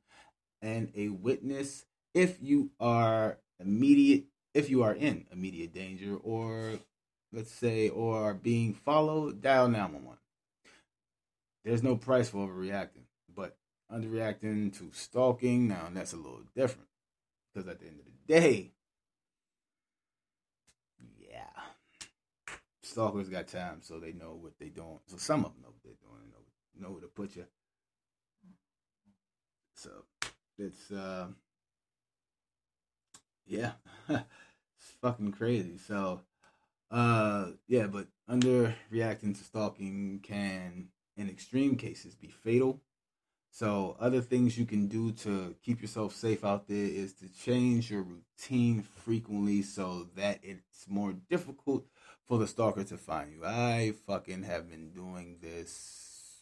and 0.62 0.92
a 0.96 1.10
witness 1.10 1.86
if 2.14 2.38
you 2.42 2.72
are 2.80 3.38
immediate 3.60 4.26
if 4.54 4.70
you 4.70 4.84
are 4.84 4.94
in 4.94 5.26
immediate 5.32 5.74
danger 5.74 6.16
or 6.24 6.80
let's 7.32 7.52
say 7.52 7.90
or 7.90 8.34
being 8.34 8.74
followed 8.74 9.42
dial 9.42 9.68
911 9.68 10.18
there's 11.66 11.84
no 11.84 11.96
price 11.96 12.30
for 12.30 12.48
overreacting 12.48 13.06
but 13.34 13.58
underreacting 13.92 14.76
to 14.78 14.90
stalking 14.94 15.68
now 15.68 15.88
that's 15.94 16.14
a 16.14 16.18
little 16.18 16.42
different 16.56 16.88
because 17.54 17.68
at 17.68 17.80
the 17.80 17.88
end 17.88 18.00
of 18.00 18.06
the 18.06 18.34
day 18.34 18.72
yeah 21.20 21.62
stalkers 22.94 23.28
got 23.28 23.48
time 23.48 23.80
so 23.82 24.00
they 24.00 24.14
know 24.14 24.38
what 24.40 24.54
they're 24.60 24.70
doing. 24.70 25.00
So 25.08 25.18
some 25.18 25.44
of 25.44 25.54
them 25.54 25.64
know 25.64 25.70
what 25.70 25.84
they're 25.84 25.94
doing 26.08 26.14
know, 26.32 26.88
know 26.88 26.94
where 26.94 27.02
to 27.02 27.08
put 27.08 27.36
you. 27.36 27.46
So 29.76 29.90
it's 30.60 30.92
uh 30.92 31.28
yeah 33.48 33.72
it's 34.10 34.92
fucking 35.02 35.32
crazy. 35.32 35.80
So 35.80 36.22
uh 36.92 37.48
yeah 37.68 37.88
but 37.88 38.08
underreacting 38.30 39.36
to 39.38 39.44
stalking 39.44 40.20
can 40.22 40.90
in 41.18 41.30
extreme 41.30 41.76
cases 41.76 42.14
be 42.14 42.28
fatal. 42.28 42.80
So 43.50 43.98
other 44.00 44.22
things 44.22 44.58
you 44.58 44.66
can 44.66 44.88
do 44.88 45.12
to 45.12 45.56
keep 45.64 45.82
yourself 45.82 46.16
safe 46.16 46.44
out 46.44 46.68
there 46.68 46.78
is 46.78 47.14
to 47.16 47.28
change 47.28 47.92
your 47.92 48.04
routine 48.04 48.82
frequently 48.82 49.62
so 49.64 50.08
that 50.16 50.40
it's 50.44 50.86
more 50.88 51.14
difficult 51.30 51.86
for 52.28 52.38
the 52.38 52.48
stalker 52.48 52.84
to 52.84 52.98
find 52.98 53.32
you 53.32 53.46
i 53.46 53.94
fucking 54.06 54.44
have 54.44 54.70
been 54.70 54.92
doing 54.92 55.38
this 55.42 56.42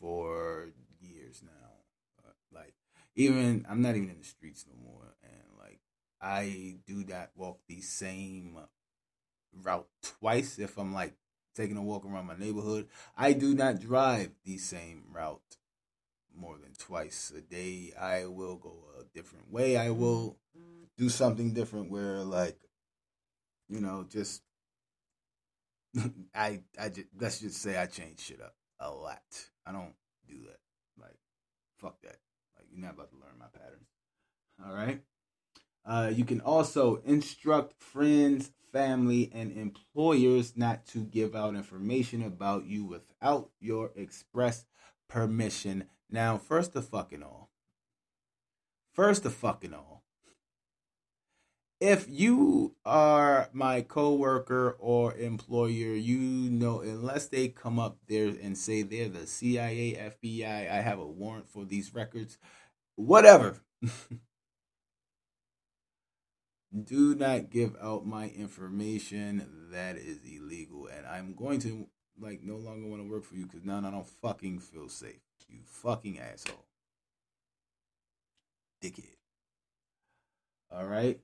for 0.00 0.68
years 1.00 1.42
now 1.44 2.26
uh, 2.26 2.32
like 2.52 2.74
even 3.16 3.64
I'm 3.68 3.82
not 3.82 3.96
even 3.96 4.10
in 4.10 4.18
the 4.18 4.24
streets 4.24 4.66
no 4.68 4.74
more, 4.82 5.14
and 5.22 5.58
like 5.58 5.80
I 6.20 6.76
do 6.86 7.04
not 7.06 7.30
walk 7.36 7.60
the 7.68 7.80
same 7.80 8.58
route 9.62 9.86
twice 10.02 10.58
if 10.58 10.76
I'm 10.78 10.92
like 10.92 11.14
taking 11.54 11.76
a 11.76 11.82
walk 11.82 12.04
around 12.04 12.26
my 12.26 12.36
neighborhood. 12.36 12.88
I 13.16 13.32
do 13.32 13.54
not 13.54 13.80
drive 13.80 14.30
the 14.44 14.58
same 14.58 15.04
route 15.12 15.56
more 16.36 16.56
than 16.60 16.72
twice 16.76 17.32
a 17.36 17.40
day. 17.40 17.92
I 17.98 18.26
will 18.26 18.56
go 18.56 18.74
a 19.00 19.04
different 19.16 19.52
way. 19.52 19.76
I 19.76 19.90
will 19.90 20.36
mm-hmm. 20.58 20.84
do 20.98 21.08
something 21.08 21.52
different 21.54 21.90
where 21.90 22.18
like 22.18 22.58
you 23.68 23.80
know 23.80 24.04
just 24.08 24.42
I 26.34 26.60
I 26.78 26.88
just 26.88 27.08
let's 27.18 27.40
just 27.40 27.60
say 27.60 27.76
I 27.76 27.86
change 27.86 28.20
shit 28.20 28.40
up 28.40 28.54
a 28.80 28.90
lot. 28.90 29.22
I 29.66 29.72
don't 29.72 29.94
do 30.28 30.36
that. 30.46 30.58
Like 31.00 31.16
fuck 31.78 32.00
that. 32.02 32.16
Like 32.56 32.66
you're 32.70 32.80
not 32.84 32.94
about 32.94 33.10
to 33.10 33.16
learn 33.16 33.38
my 33.38 33.46
patterns. 33.52 33.88
All 34.64 34.74
right. 34.74 35.02
Uh, 35.86 36.10
you 36.14 36.24
can 36.24 36.40
also 36.40 37.02
instruct 37.04 37.82
friends, 37.82 38.52
family, 38.72 39.30
and 39.34 39.52
employers 39.52 40.56
not 40.56 40.86
to 40.86 41.00
give 41.00 41.34
out 41.34 41.54
information 41.54 42.22
about 42.22 42.64
you 42.64 42.84
without 42.84 43.50
your 43.60 43.90
express 43.94 44.64
permission. 45.08 45.84
Now, 46.10 46.38
first 46.38 46.74
of 46.74 46.88
fucking 46.88 47.22
all, 47.22 47.50
first 48.94 49.26
of 49.26 49.34
fucking 49.34 49.74
all, 49.74 50.03
if 51.84 52.06
you 52.08 52.74
are 52.86 53.50
my 53.52 53.82
coworker 53.82 54.74
or 54.78 55.14
employer, 55.16 55.94
you 55.94 56.16
know, 56.16 56.80
unless 56.80 57.26
they 57.26 57.48
come 57.48 57.78
up 57.78 57.98
there 58.08 58.28
and 58.28 58.56
say 58.56 58.80
they're 58.80 59.10
the 59.10 59.26
CIA, 59.26 59.92
FBI, 59.92 60.70
I 60.72 60.80
have 60.80 60.98
a 60.98 61.06
warrant 61.06 61.46
for 61.46 61.66
these 61.66 61.94
records, 61.94 62.38
whatever. 62.96 63.60
Do 66.84 67.14
not 67.14 67.50
give 67.50 67.76
out 67.82 68.06
my 68.06 68.30
information. 68.30 69.68
That 69.70 69.96
is 69.98 70.20
illegal. 70.24 70.86
And 70.86 71.04
I'm 71.06 71.34
going 71.34 71.58
to, 71.60 71.86
like, 72.18 72.42
no 72.42 72.56
longer 72.56 72.88
want 72.88 73.02
to 73.02 73.10
work 73.10 73.24
for 73.24 73.34
you 73.34 73.44
because 73.44 73.62
now 73.62 73.82
I 73.84 73.90
don't 73.90 74.08
fucking 74.08 74.60
feel 74.60 74.88
safe. 74.88 75.20
You 75.50 75.58
fucking 75.64 76.18
asshole. 76.18 76.64
Dickhead. 78.82 79.18
All 80.72 80.86
right. 80.86 81.20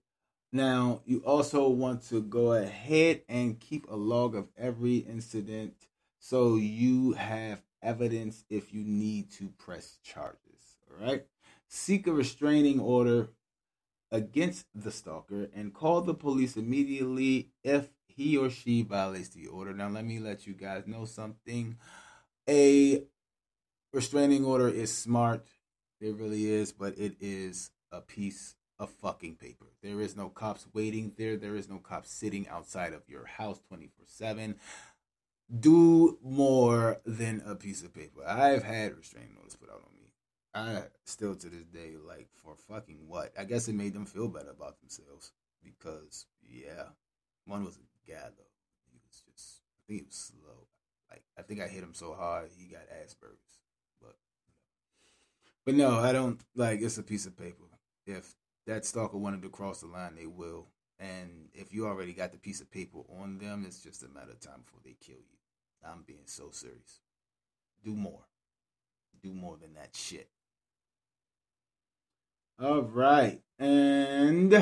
Now, 0.53 1.03
you 1.05 1.19
also 1.21 1.69
want 1.69 2.03
to 2.09 2.23
go 2.23 2.53
ahead 2.53 3.23
and 3.29 3.61
keep 3.61 3.89
a 3.89 3.95
log 3.95 4.35
of 4.35 4.49
every 4.59 4.97
incident 4.99 5.75
so 6.19 6.57
you 6.57 7.13
have 7.13 7.63
evidence 7.83 8.45
if 8.51 8.75
you 8.75 8.83
need 8.83 9.31
to 9.33 9.49
press 9.59 9.99
charges. 10.03 10.77
All 10.91 11.07
right 11.07 11.25
seek 11.71 12.07
a 12.09 12.13
restraining 12.13 12.81
order 12.81 13.29
against 14.11 14.67
the 14.75 14.91
stalker 14.91 15.49
and 15.55 15.73
call 15.73 16.03
the 16.03 16.13
police 16.13 16.57
immediately 16.57 17.51
if 17.63 17.89
he 18.09 18.37
or 18.37 18.51
she 18.51 18.83
violates 18.83 19.29
the 19.29 19.47
order. 19.47 19.73
Now, 19.73 19.89
let 19.89 20.05
me 20.05 20.19
let 20.19 20.47
you 20.47 20.53
guys 20.53 20.87
know 20.87 21.05
something. 21.05 21.77
A 22.49 23.05
restraining 23.93 24.45
order 24.45 24.69
is 24.69 24.93
smart. 24.93 25.47
It 26.01 26.17
really 26.17 26.51
is, 26.51 26.73
but 26.73 26.99
it 26.99 27.17
is 27.21 27.71
a 27.93 28.01
piece 28.01 28.57
of 28.81 28.91
fucking 28.91 29.37
paper. 29.37 29.67
There 29.83 30.01
is 30.01 30.17
no 30.17 30.29
cops 30.29 30.67
waiting 30.73 31.13
there. 31.17 31.37
There 31.37 31.55
is 31.55 31.69
no 31.69 31.79
cops 31.79 32.11
sitting 32.11 32.49
outside 32.49 32.95
of 32.95 33.03
your 33.09 33.27
house 33.27 33.61
24 33.69 34.07
7. 34.07 34.57
Do 35.61 36.19
more 36.23 37.01
than 37.05 37.43
a 37.45 37.55
piece 37.55 37.85
of 37.85 37.93
paper. 37.95 38.25
I've 38.27 38.63
had 38.63 38.97
restraining 38.97 39.37
orders 39.37 39.57
put 39.57 39.69
out 39.69 39.83
on 39.87 39.95
me 39.95 40.01
I 40.55 40.83
still 41.05 41.37
to 41.37 41.49
this 41.49 41.67
day 41.67 41.93
like 42.07 42.29
for 42.43 42.57
fucking 42.57 43.07
what? 43.07 43.33
I 43.39 43.45
guess 43.45 43.69
it 43.69 43.75
made 43.75 43.93
them 43.93 44.07
feel 44.07 44.29
better 44.29 44.51
about 44.51 44.81
themselves 44.81 45.33
because 45.63 46.27
yeah, 46.43 46.89
one 47.47 47.65
was 47.65 47.77
a 47.77 48.11
guy 48.11 48.19
though. 48.37 48.55
He 48.91 48.99
was 49.07 49.23
just 49.31 49.63
I 49.79 49.81
think 49.87 50.01
he 50.01 50.07
was 50.07 50.15
slow. 50.17 50.67
Like 51.11 51.23
I 51.39 51.43
think 51.43 51.61
I 51.61 51.69
hit 51.69 51.83
him 51.83 51.95
so 51.95 52.15
hard 52.15 52.49
he 52.57 52.67
got 52.67 52.89
Asperger's. 52.91 53.59
But 54.01 54.17
but 55.65 55.75
no, 55.75 55.99
I 55.99 56.13
don't 56.13 56.41
like 56.57 56.81
it's 56.81 56.99
a 56.99 57.03
piece 57.03 57.27
of 57.27 57.37
paper. 57.37 57.65
If 58.07 58.35
that 58.71 58.87
stalker 58.87 59.19
wanted 59.19 59.43
to 59.43 59.49
cross 59.49 59.81
the 59.81 59.89
line, 59.89 60.15
they 60.17 60.27
will. 60.27 60.69
And 61.01 61.49
if 61.55 61.73
you 61.73 61.87
already 61.87 62.13
got 62.13 62.31
the 62.31 62.39
piece 62.39 62.61
of 62.61 62.71
paper 62.71 62.99
on 63.21 63.39
them, 63.39 63.65
it's 63.67 63.83
just 63.83 64.05
a 64.05 64.09
matter 64.09 64.31
of 64.31 64.41
time 64.41 64.63
before 64.65 64.81
they 64.85 64.97
kill 65.05 65.17
you. 65.17 65.39
I'm 65.85 66.05
being 66.07 66.27
so 66.27 66.51
serious. 66.53 67.01
Do 67.83 67.93
more. 67.93 68.21
Do 69.23 69.33
more 69.33 69.57
than 69.57 69.75
that 69.75 69.97
shit. 69.97 70.29
All 72.63 72.83
right. 72.83 73.41
And 73.59 74.53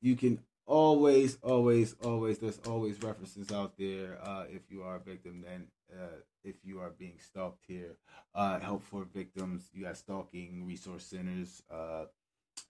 you 0.00 0.16
can 0.16 0.40
always, 0.66 1.38
always, 1.42 1.94
always, 2.02 2.38
there's 2.38 2.60
always 2.66 3.00
references 3.02 3.52
out 3.52 3.74
there 3.78 4.18
uh, 4.22 4.44
if 4.50 4.62
you 4.70 4.82
are 4.82 4.96
a 4.96 5.00
victim, 5.00 5.44
then 5.46 5.66
uh, 5.92 6.20
if 6.44 6.56
you 6.64 6.80
are 6.80 6.90
being 6.90 7.18
stalked 7.18 7.64
here. 7.66 7.96
Uh, 8.34 8.58
help 8.60 8.82
for 8.82 9.04
victims. 9.04 9.70
You 9.72 9.84
got 9.84 9.96
stalking 9.96 10.66
resource 10.66 11.04
centers. 11.04 11.62
Uh, 11.70 12.04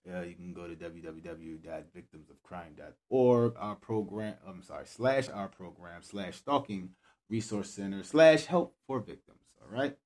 you 0.05 0.35
can 0.35 0.53
go 0.53 0.67
to 0.67 0.75
www.victimsofcrime.org. 0.75 3.53
Our 3.57 3.75
program, 3.75 4.35
I'm 4.47 4.61
sorry, 4.61 4.85
slash 4.85 5.27
our 5.29 5.47
program, 5.47 6.03
slash 6.03 6.35
stalking 6.37 6.91
resource 7.29 7.69
center, 7.69 8.03
slash 8.03 8.45
help 8.45 8.75
for 8.85 8.99
victims. 8.99 9.39
All 9.61 9.69
right. 9.71 9.97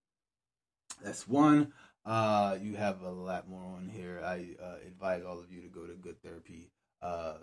That's 1.04 1.28
one. 1.28 1.74
Uh, 2.06 2.58
you 2.62 2.76
have 2.76 3.02
a 3.02 3.12
lot 3.12 3.50
more 3.50 3.64
on 3.64 3.90
here. 3.94 4.22
I 4.24 4.56
uh, 4.64 4.76
advise 4.86 5.24
all 5.24 5.40
of 5.40 5.52
you 5.52 5.62
to 5.62 5.68
go 5.68 5.86
to 5.86 5.94
Good 5.94 6.22
Therapy 6.24 6.72
uh. 7.02 7.34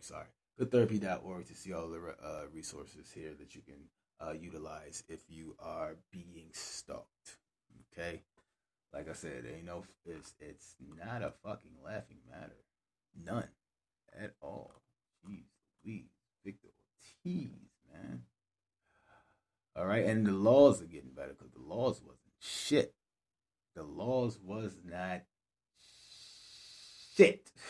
Sorry, 0.00 0.26
goodtherapy.org 0.60 1.46
to 1.46 1.54
see 1.54 1.72
all 1.72 1.88
the 1.88 2.14
uh, 2.22 2.42
resources 2.52 3.10
here 3.12 3.32
that 3.38 3.54
you 3.54 3.60
can 3.60 3.76
uh, 4.20 4.32
utilize 4.32 5.02
if 5.08 5.20
you 5.28 5.56
are 5.58 5.96
being 6.10 6.48
stalked. 6.52 7.38
Okay, 7.92 8.22
like 8.92 9.08
I 9.08 9.12
said, 9.12 9.44
ain't 9.46 9.66
no 9.66 9.84
it's 10.04 10.34
it's 10.40 10.74
not 10.98 11.22
a 11.22 11.32
fucking 11.44 11.76
laughing 11.84 12.18
matter. 12.30 12.64
None 13.24 13.48
at 14.20 14.34
all. 14.40 14.82
Jeez. 15.86 16.04
Victor 16.44 16.68
Ortiz, 17.24 17.50
man. 17.92 18.22
All 19.74 19.86
right, 19.86 20.04
and 20.04 20.26
the 20.26 20.32
laws 20.32 20.80
are 20.80 20.86
getting 20.86 21.10
better 21.10 21.34
because 21.36 21.52
the 21.52 21.60
laws 21.60 22.00
wasn't 22.00 22.20
shit. 22.38 22.94
The 23.74 23.82
laws 23.82 24.38
was 24.42 24.78
not 24.84 25.22
shit. 27.16 27.50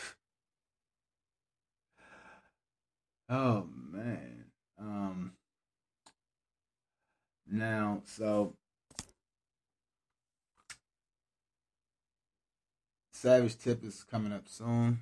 Oh 3.29 3.67
man. 3.91 4.45
Um 4.79 5.33
now 7.49 8.01
so 8.05 8.53
Savage 13.17 13.57
Tip 13.57 13.83
is 13.83 14.03
coming 14.03 14.31
up 14.31 14.47
soon. 14.47 14.99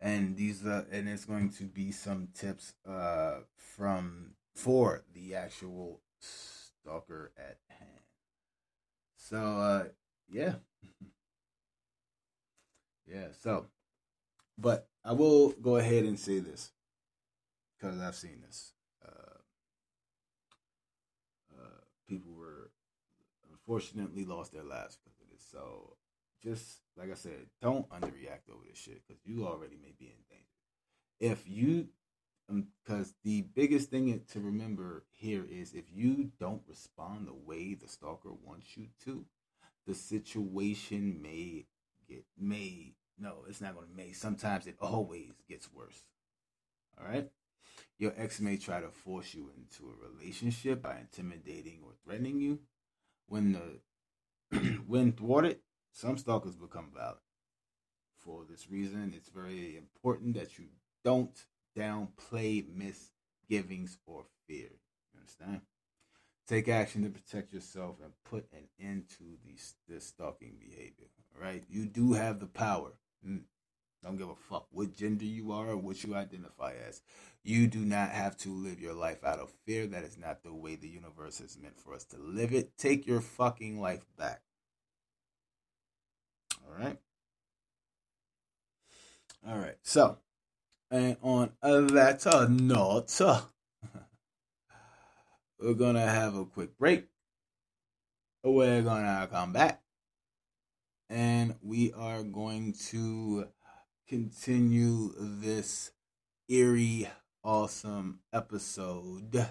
And 0.00 0.36
these 0.36 0.64
uh 0.64 0.84
and 0.92 1.08
it's 1.08 1.24
going 1.24 1.50
to 1.58 1.64
be 1.64 1.90
some 1.90 2.28
tips 2.34 2.74
uh 2.88 3.40
from 3.56 4.34
for 4.54 5.02
the 5.12 5.34
actual 5.34 6.02
stalker 6.20 7.32
at 7.36 7.58
hand. 7.68 8.04
So 9.16 9.38
uh 9.38 9.84
yeah. 10.28 10.54
yeah, 13.08 13.28
so 13.42 13.66
but 14.56 14.88
I 15.04 15.14
will 15.14 15.50
go 15.50 15.78
ahead 15.78 16.04
and 16.04 16.16
say 16.18 16.38
this 16.38 16.70
because 17.76 18.00
I've 18.00 18.14
seen 18.14 18.40
this. 18.46 18.72
Uh, 19.04 19.38
uh, 21.58 21.80
people 22.08 22.32
were 22.32 22.70
unfortunately 23.66 24.24
lost 24.24 24.52
their 24.52 24.62
lives 24.62 24.98
because 25.02 25.20
of 25.20 25.30
this. 25.30 25.44
So 25.50 25.96
just 26.42 26.80
like 26.96 27.10
I 27.10 27.14
said, 27.14 27.46
don't 27.60 27.88
underreact 27.90 28.50
over 28.50 28.64
this 28.68 28.78
shit 28.78 29.02
because 29.06 29.22
you 29.24 29.46
already 29.46 29.76
may 29.80 29.92
be 29.98 30.06
in 30.06 30.22
danger. 30.30 30.44
If 31.18 31.48
you, 31.48 31.88
because 32.48 33.08
um, 33.08 33.14
the 33.24 33.42
biggest 33.54 33.90
thing 33.90 34.20
to 34.32 34.40
remember 34.40 35.04
here 35.12 35.44
is 35.50 35.72
if 35.72 35.86
you 35.92 36.30
don't 36.38 36.62
respond 36.68 37.26
the 37.26 37.34
way 37.34 37.74
the 37.74 37.88
stalker 37.88 38.30
wants 38.44 38.76
you 38.76 38.86
to, 39.04 39.24
the 39.86 39.94
situation 39.94 41.20
may 41.22 41.66
get 42.08 42.24
may 42.38 42.94
no, 43.18 43.44
it's 43.48 43.62
not 43.62 43.74
going 43.74 43.88
to 43.88 43.96
may. 43.96 44.12
Sometimes 44.12 44.66
it 44.66 44.76
always 44.78 45.30
gets 45.48 45.72
worse. 45.72 46.02
All 47.00 47.08
right. 47.08 47.30
Your 47.98 48.12
ex 48.16 48.40
may 48.40 48.58
try 48.58 48.80
to 48.80 48.90
force 48.90 49.32
you 49.32 49.50
into 49.56 49.90
a 49.90 50.08
relationship 50.08 50.82
by 50.82 50.98
intimidating 50.98 51.80
or 51.82 51.92
threatening 52.04 52.40
you. 52.40 52.60
When 53.28 53.52
the 53.52 54.58
when 54.86 55.12
thwarted, 55.12 55.58
some 55.92 56.18
stalkers 56.18 56.56
become 56.56 56.90
violent. 56.94 57.18
For 58.18 58.44
this 58.48 58.70
reason, 58.70 59.14
it's 59.16 59.28
very 59.28 59.76
important 59.76 60.34
that 60.34 60.58
you 60.58 60.66
don't 61.04 61.36
downplay 61.76 62.64
misgivings 62.68 63.98
or 64.06 64.24
fear. 64.46 64.70
You 65.12 65.20
understand? 65.20 65.60
Take 66.48 66.68
action 66.68 67.02
to 67.02 67.10
protect 67.10 67.52
yourself 67.52 67.96
and 68.02 68.12
put 68.24 68.46
an 68.52 68.68
end 68.80 69.08
to 69.18 69.24
these, 69.44 69.74
this 69.88 70.06
stalking 70.06 70.56
behavior. 70.60 71.06
All 71.34 71.44
right? 71.44 71.64
You 71.68 71.86
do 71.86 72.12
have 72.12 72.38
the 72.38 72.46
power. 72.46 72.92
Mm. 73.26 73.42
Don't 74.06 74.18
give 74.18 74.28
a 74.28 74.36
fuck 74.36 74.68
what 74.70 74.96
gender 74.96 75.24
you 75.24 75.50
are 75.50 75.70
or 75.70 75.76
what 75.76 76.04
you 76.04 76.14
identify 76.14 76.74
as. 76.88 77.02
You 77.42 77.66
do 77.66 77.80
not 77.80 78.10
have 78.10 78.36
to 78.38 78.50
live 78.50 78.80
your 78.80 78.94
life 78.94 79.24
out 79.24 79.40
of 79.40 79.50
fear. 79.64 79.84
That 79.88 80.04
is 80.04 80.16
not 80.16 80.44
the 80.44 80.54
way 80.54 80.76
the 80.76 80.86
universe 80.86 81.40
is 81.40 81.58
meant 81.60 81.76
for 81.76 81.92
us 81.92 82.04
to 82.06 82.16
live 82.16 82.52
it. 82.52 82.78
Take 82.78 83.04
your 83.04 83.20
fucking 83.20 83.80
life 83.80 84.06
back. 84.16 84.42
All 86.64 86.78
right. 86.78 86.98
All 89.44 89.58
right. 89.58 89.78
So, 89.82 90.18
and 90.88 91.16
on 91.20 91.50
that 91.60 92.48
note, 92.48 93.20
we're 95.60 95.74
gonna 95.74 96.06
have 96.06 96.36
a 96.36 96.44
quick 96.44 96.78
break. 96.78 97.06
We're 98.44 98.82
gonna 98.82 99.28
come 99.32 99.52
back, 99.52 99.82
and 101.10 101.56
we 101.60 101.92
are 101.92 102.22
going 102.22 102.74
to 102.90 103.48
continue 104.08 105.12
this 105.18 105.90
eerie, 106.48 107.08
awesome 107.42 108.20
episode 108.32 109.48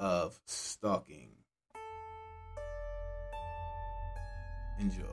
of 0.00 0.40
stalking. 0.46 1.30
Enjoy. 4.80 5.04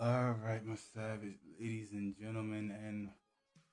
All 0.00 0.32
right, 0.42 0.64
my 0.64 0.74
savage 0.74 1.36
ladies 1.60 1.92
and 1.92 2.16
gentlemen, 2.18 2.74
and 2.82 3.10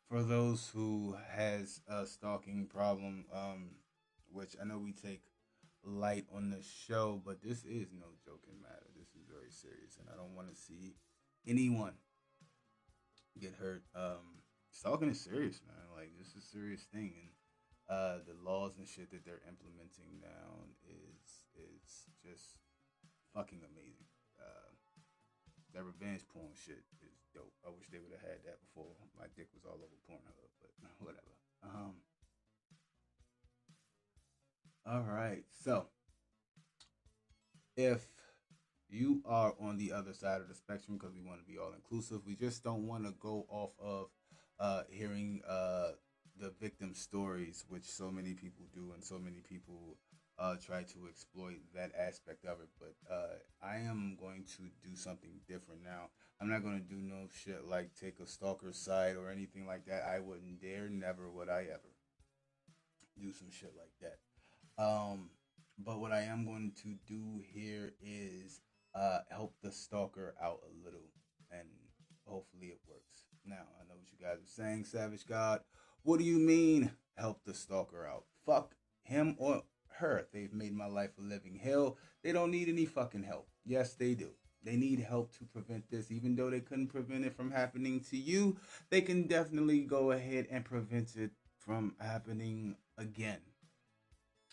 for 0.10 0.24
those 0.24 0.70
who 0.74 1.16
has 1.30 1.82
a 1.88 2.06
stalking 2.06 2.66
problem, 2.66 3.26
um, 3.32 3.70
which 4.32 4.56
I 4.60 4.66
know 4.66 4.80
we 4.80 4.92
take 4.92 5.22
light 5.84 6.26
on 6.36 6.50
the 6.50 6.64
show, 6.64 7.22
but 7.24 7.44
this 7.44 7.64
is 7.64 7.94
no 7.94 8.08
joking 8.26 8.60
matter. 8.62 8.88
This 8.98 9.10
is 9.10 9.30
very 9.30 9.52
serious, 9.52 9.98
and 10.00 10.08
I 10.12 10.18
don't 10.18 10.36
want 10.36 10.50
to 10.50 10.56
see 10.56 10.96
anyone 11.48 11.94
get 13.40 13.54
hurt. 13.54 13.84
Um, 13.96 14.42
stalking 14.72 15.10
is 15.10 15.22
serious, 15.22 15.62
man. 15.68 15.86
Like 15.96 16.18
this 16.18 16.30
is 16.30 16.44
a 16.44 16.48
serious 16.48 16.82
thing, 16.92 17.14
and 17.16 17.96
uh, 17.96 18.18
the 18.26 18.36
laws 18.44 18.78
and 18.80 18.88
shit 18.88 19.12
that 19.12 19.24
they're 19.24 19.46
implementing 19.48 20.22
now 20.22 20.66
is 20.90 21.46
is 21.54 22.10
just 22.26 22.58
fucking 23.36 23.62
amazing 23.62 24.10
that 25.80 25.86
revenge 25.86 26.22
porn 26.34 26.52
shit 26.66 26.84
is 27.02 27.16
dope. 27.34 27.54
I 27.66 27.70
wish 27.70 27.88
they 27.88 28.00
would 28.00 28.12
have 28.12 28.28
had 28.28 28.44
that 28.44 28.60
before 28.60 28.92
my 29.18 29.28
dick 29.38 29.48
was 29.54 29.64
all 29.64 29.80
over 29.80 29.96
Pornhub, 30.12 30.52
but 30.60 30.72
whatever. 31.00 31.32
Um. 31.64 31.94
All 34.86 35.06
right, 35.08 35.44
so 35.64 35.86
if 37.78 38.06
you 38.90 39.22
are 39.26 39.54
on 39.62 39.78
the 39.78 39.94
other 39.94 40.14
side 40.14 40.42
of 40.42 40.50
the 40.50 40.56
spectrum 40.56 40.98
because 40.98 41.14
we 41.14 41.22
want 41.22 41.40
to 41.40 41.46
be 41.46 41.58
all 41.58 41.72
inclusive, 41.74 42.26
we 42.26 42.36
just 42.36 42.62
don't 42.64 42.86
want 42.86 43.06
to 43.06 43.14
go 43.20 43.46
off 43.50 43.72
of 43.80 44.08
uh, 44.60 44.84
hearing 44.90 45.42
uh, 45.48 45.92
the 46.40 46.52
victim 46.60 46.94
stories, 46.94 47.64
which 47.70 47.86
so 47.86 48.12
many 48.12 48.34
people 48.34 48.66
do, 48.74 48.92
and 48.94 49.04
so 49.04 49.18
many 49.18 49.42
people 49.48 49.96
uh, 50.40 50.56
try 50.56 50.84
to 50.84 51.08
exploit 51.10 51.60
that 51.76 51.92
aspect 52.00 52.46
of 52.46 52.60
it. 52.62 52.70
But 52.80 52.96
uh, 53.14 53.38
I 53.62 53.78
am 53.78 54.18
going 54.20 54.46
to 54.58 54.64
do 54.88 54.96
something 54.96 55.42
different 55.48 55.84
now. 55.84 56.10
I'm 56.42 56.50
not 56.50 56.64
going 56.64 56.80
to 56.80 56.96
do 56.96 57.02
no 57.02 57.28
shit 57.44 57.68
like 57.68 57.92
take 58.00 58.20
a 58.20 58.28
stalker's 58.28 58.78
side 58.78 59.18
or 59.18 59.30
anything 59.30 59.68
like 59.68 59.86
that. 59.88 60.04
I 60.04 60.20
wouldn't 60.20 60.62
dare. 60.62 60.90
Never 60.90 61.30
would 61.30 61.50
I 61.50 61.66
ever 61.70 61.94
do 63.20 63.34
some 63.34 63.52
shit 63.52 63.74
like 63.78 63.92
that. 64.02 64.82
Um, 64.82 65.32
but 65.78 66.00
what 66.00 66.14
I 66.14 66.22
am 66.22 66.46
going 66.46 66.72
to 66.84 66.96
do 67.06 67.42
here 67.54 67.94
is 68.02 68.62
uh, 68.96 69.20
help 69.30 69.56
the 69.62 69.72
stalker 69.72 70.36
out 70.42 70.60
a 70.64 70.86
little, 70.86 71.10
and 71.52 71.68
hopefully 72.26 72.68
it 72.68 72.80
works. 72.88 73.26
Now 73.46 73.68
I 73.80 73.88
know 73.88 73.96
what 73.96 74.12
you 74.12 74.26
guys 74.26 74.38
are 74.38 74.64
saying, 74.64 74.86
Savage 74.86 75.26
God. 75.26 75.62
What 76.04 76.20
do 76.20 76.26
you 76.26 76.40
mean 76.40 76.92
help 77.18 77.44
the 77.44 77.54
stalker 77.54 78.08
out? 78.08 78.24
Fuck 78.46 78.76
him 79.04 79.36
or 79.38 79.64
her. 80.00 80.28
They've 80.34 80.54
made 80.54 80.74
my 80.76 80.88
life 80.88 81.12
a 81.18 81.22
living 81.22 81.60
hell. 81.62 81.98
They 82.24 82.32
don't 82.32 82.52
need 82.52 82.70
any 82.70 82.86
fucking 82.86 83.24
help. 83.24 83.48
Yes, 83.66 83.94
they 83.94 84.14
do. 84.14 84.32
They 84.64 84.76
need 84.76 85.00
help 85.00 85.34
to 85.38 85.46
prevent 85.46 85.90
this. 85.90 86.12
Even 86.12 86.36
though 86.36 86.50
they 86.50 86.60
couldn't 86.60 86.88
prevent 86.88 87.26
it 87.26 87.36
from 87.36 87.52
happening 87.52 88.02
to 88.10 88.18
you, 88.18 88.58
they 88.90 89.02
can 89.02 89.28
definitely 89.28 89.82
go 89.82 90.12
ahead 90.12 90.48
and 90.52 90.66
prevent 90.66 91.16
it 91.16 91.32
from 91.58 91.96
happening 92.00 92.76
again. 92.98 93.40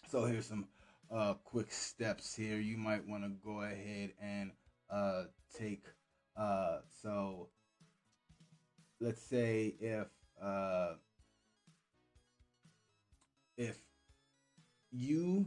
So 0.09 0.25
here's 0.25 0.47
some 0.47 0.69
uh, 1.11 1.35
quick 1.45 1.73
steps 1.73 2.35
here. 2.35 2.59
You 2.59 2.77
might 2.77 3.07
want 3.09 3.25
to 3.25 3.31
go 3.45 3.63
ahead 3.63 4.13
and 4.21 4.53
uh, 4.91 5.25
take. 5.59 5.85
Uh, 6.37 6.79
so 7.03 7.49
let's 9.01 9.23
say 9.23 9.75
if 9.81 10.07
uh, 10.41 10.95
if 13.57 13.79
you 14.97 15.47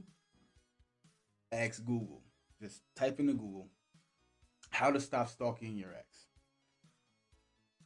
ask 1.51 1.83
Google, 1.83 2.21
just 2.61 2.81
type 2.95 3.19
into 3.19 3.33
Google, 3.33 3.67
how 4.69 4.91
to 4.91 4.99
stop 4.99 5.29
stalking 5.29 5.77
your 5.77 5.91
ex. 5.91 6.05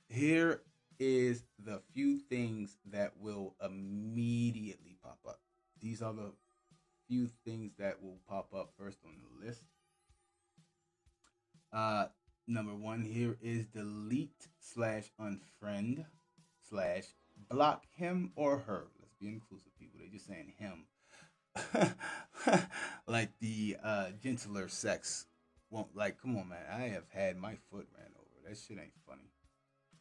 Here 0.10 0.62
is 1.00 1.44
the 1.64 1.82
few 1.94 2.20
things 2.20 2.78
that 2.92 3.14
will 3.18 3.56
immediately 3.64 4.98
pop 5.02 5.20
up. 5.28 5.40
These 5.80 6.02
are 6.02 6.14
the 6.14 6.34
few 7.08 7.30
things 7.46 7.72
that 7.80 8.02
will 8.02 8.20
pop 8.28 8.54
up 8.54 8.74
first 8.78 9.00
on 9.06 9.14
the 9.22 9.46
list. 9.46 9.64
Uh, 11.72 12.08
number 12.48 12.76
one 12.76 13.04
here 13.04 13.38
is 13.42 13.66
delete 13.66 14.48
slash 14.60 15.10
unfriend. 15.20 16.06
Slash 16.70 17.04
block 17.50 17.84
him 17.96 18.32
or 18.36 18.60
her. 18.60 18.88
Let's 19.00 19.16
be 19.20 19.28
inclusive, 19.28 19.78
people. 19.78 20.00
They're 20.00 20.10
just 20.10 20.28
saying 20.28 20.54
him. 20.58 20.86
like 23.08 23.32
the 23.40 23.78
uh, 23.84 24.08
gentler 24.22 24.68
sex 24.68 25.26
won't 25.70 25.96
like. 25.96 26.22
Come 26.22 26.38
on, 26.38 26.50
man. 26.50 26.66
I 26.72 26.84
have 26.88 27.10
had 27.14 27.38
my 27.38 27.56
foot 27.70 27.88
ran 27.98 28.10
over. 28.16 28.50
That 28.50 28.58
shit 28.58 28.78
ain't 28.80 28.92
funny. 29.08 29.30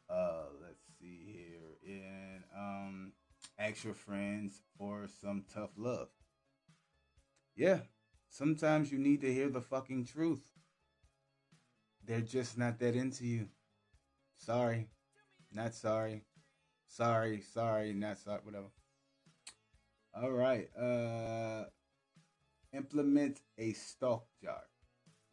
Uh, 0.08 0.44
let's 0.62 0.82
see 1.00 1.20
here. 1.24 1.62
And 1.86 2.44
um, 2.56 3.12
ask 3.58 3.84
your 3.84 3.94
friends 3.94 4.60
for 4.78 5.06
some 5.20 5.44
tough 5.52 5.70
love. 5.76 6.08
Yeah, 7.54 7.80
sometimes 8.28 8.90
you 8.90 8.98
need 8.98 9.20
to 9.20 9.32
hear 9.32 9.48
the 9.48 9.60
fucking 9.60 10.06
truth. 10.06 10.42
They're 12.04 12.20
just 12.20 12.58
not 12.58 12.78
that 12.80 12.96
into 12.96 13.26
you. 13.26 13.48
Sorry, 14.36 14.88
not 15.52 15.74
sorry. 15.74 16.24
Sorry, 16.86 17.40
sorry, 17.40 17.92
not 17.92 18.18
sorry. 18.18 18.40
Whatever. 18.42 18.66
All 20.14 20.30
right. 20.30 20.68
Uh, 20.76 21.64
implement 22.72 23.40
a 23.58 23.72
stalk 23.72 24.26
jar. 24.42 24.64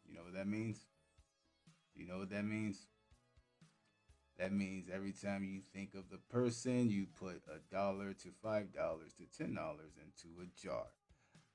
You 0.06 0.14
know 0.14 0.24
what 0.24 0.34
that 0.34 0.48
means? 0.48 0.86
You 1.94 2.06
know 2.06 2.18
what 2.18 2.30
that 2.30 2.44
means? 2.44 2.86
That 4.38 4.52
means 4.52 4.88
every 4.92 5.12
time 5.12 5.44
you 5.44 5.60
think 5.74 5.94
of 5.94 6.08
the 6.10 6.16
person, 6.16 6.88
you 6.88 7.06
put 7.18 7.42
a 7.48 7.58
dollar 7.74 8.14
to 8.14 8.28
five 8.42 8.72
dollars 8.72 9.12
to 9.18 9.24
ten 9.36 9.54
dollars 9.54 9.92
into 9.98 10.40
a 10.40 10.46
jar. 10.58 10.86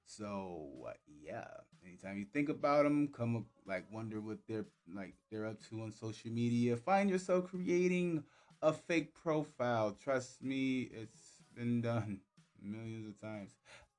So 0.05 0.69
yeah, 1.07 1.47
anytime 1.85 2.17
you 2.19 2.25
think 2.25 2.49
about 2.49 2.83
them, 2.83 3.09
come 3.09 3.38
up, 3.38 3.45
like 3.67 3.85
wonder 3.91 4.21
what 4.21 4.39
they're 4.47 4.65
like 4.93 5.15
they're 5.31 5.47
up 5.47 5.61
to 5.69 5.81
on 5.83 5.91
social 5.93 6.31
media. 6.31 6.77
Find 6.77 7.09
yourself 7.09 7.49
creating 7.49 8.23
a 8.61 8.73
fake 8.73 9.15
profile. 9.15 9.93
Trust 10.03 10.43
me, 10.43 10.83
it's 10.93 11.43
been 11.55 11.81
done 11.81 12.21
millions 12.65 13.08
of 13.08 13.19
times. 13.19 13.51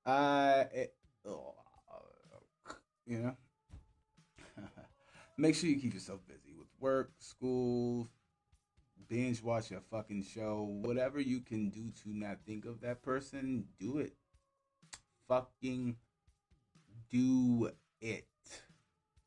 Uh, 0.04 0.64
it, 0.72 0.94
oh, 1.26 1.54
you 3.06 3.18
know. 3.18 3.36
Make 5.38 5.54
sure 5.54 5.70
you 5.70 5.80
keep 5.80 5.94
yourself 5.94 6.20
busy 6.26 6.54
with 6.56 6.68
work, 6.80 7.12
school, 7.18 8.08
binge 9.08 9.42
watch 9.42 9.70
a 9.70 9.80
fucking 9.90 10.24
show, 10.24 10.66
whatever 10.82 11.20
you 11.20 11.40
can 11.40 11.70
do 11.70 11.90
to 12.02 12.16
not 12.16 12.38
think 12.46 12.64
of 12.64 12.80
that 12.80 13.02
person, 13.02 13.64
do 13.78 13.98
it. 13.98 14.14
Fucking 15.28 15.96
do 17.10 17.70
it. 18.00 18.26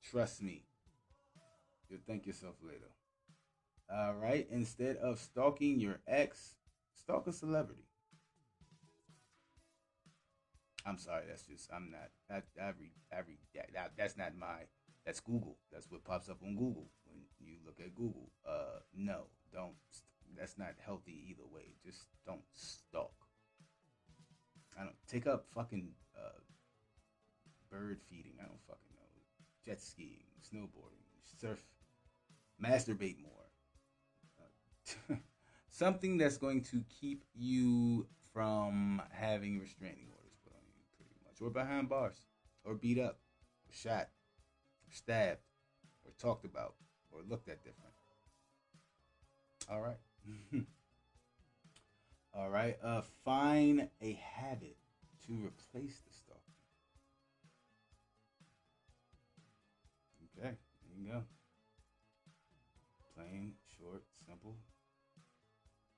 Trust 0.03 0.41
me. 0.41 0.63
You'll 1.89 1.99
thank 2.07 2.25
yourself 2.25 2.55
later. 2.63 2.91
All 3.91 4.15
right. 4.15 4.47
Instead 4.51 4.97
of 4.97 5.19
stalking 5.19 5.79
your 5.79 5.99
ex, 6.07 6.55
stalk 6.93 7.27
a 7.27 7.33
celebrity. 7.33 7.88
I'm 10.89 10.97
sorry. 10.97 11.23
That's 11.29 11.43
just 11.43 11.69
I'm 11.71 11.91
not. 11.91 12.09
That. 12.29 12.45
I 12.59 13.19
read 13.19 13.37
that, 13.53 13.69
that. 13.73 13.91
That's 13.95 14.17
not 14.17 14.35
my. 14.35 14.65
That's 15.05 15.19
Google. 15.19 15.57
That's 15.71 15.89
what 15.89 16.03
pops 16.03 16.29
up 16.29 16.39
on 16.43 16.55
Google 16.55 16.89
when 17.05 17.21
you 17.39 17.57
look 17.65 17.79
at 17.79 17.93
Google. 17.93 18.31
Uh, 18.47 18.79
no, 18.95 19.27
don't. 19.53 19.75
That's 20.37 20.57
not 20.57 20.73
healthy 20.83 21.25
either 21.29 21.43
way. 21.53 21.75
Just 21.85 22.05
don't 22.25 22.41
stalk. 22.53 23.13
I 24.79 24.83
don't 24.83 24.95
take 25.07 25.27
up 25.27 25.45
fucking 25.53 25.91
uh, 26.17 26.39
bird 27.69 27.99
feeding. 28.09 28.33
I 28.39 28.45
don't 28.45 28.61
fucking 28.67 28.95
know. 28.95 29.21
Jet 29.65 29.81
skiing, 29.81 30.23
snowboarding, 30.41 31.05
surf, 31.39 31.63
masturbate 32.63 33.17
more. 33.21 34.41
Uh, 35.09 35.15
something 35.69 36.17
that's 36.17 36.37
going 36.37 36.63
to 36.63 36.83
keep 36.99 37.23
you 37.35 38.07
from 38.33 39.01
having 39.11 39.59
restraining 39.59 40.09
or 41.39 41.49
behind 41.49 41.89
bars, 41.89 42.17
or 42.63 42.75
beat 42.75 42.99
up, 42.99 43.19
or 43.67 43.73
shot, 43.73 44.09
or 44.87 44.91
stabbed, 44.91 45.39
or 46.05 46.11
talked 46.19 46.45
about, 46.45 46.75
or 47.11 47.21
looked 47.27 47.49
at 47.49 47.63
different. 47.63 47.93
All 49.69 49.81
right. 49.81 49.97
All 52.33 52.49
right. 52.49 52.77
Uh, 52.83 53.01
find 53.23 53.89
a 54.01 54.13
habit 54.13 54.77
to 55.27 55.33
replace 55.33 56.01
the 56.01 56.13
stalking. 56.13 56.39
Okay, 60.37 60.55
there 60.83 60.97
you 60.97 61.11
go. 61.11 61.23
Plain, 63.15 63.53
short, 63.77 64.03
simple. 64.25 64.55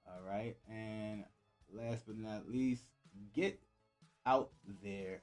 All 0.06 0.22
right, 0.28 0.58
and 0.70 1.24
last 1.72 2.04
but 2.08 2.18
not 2.18 2.50
least, 2.50 2.84
get 3.34 3.62
out 4.26 4.50
there. 4.84 5.22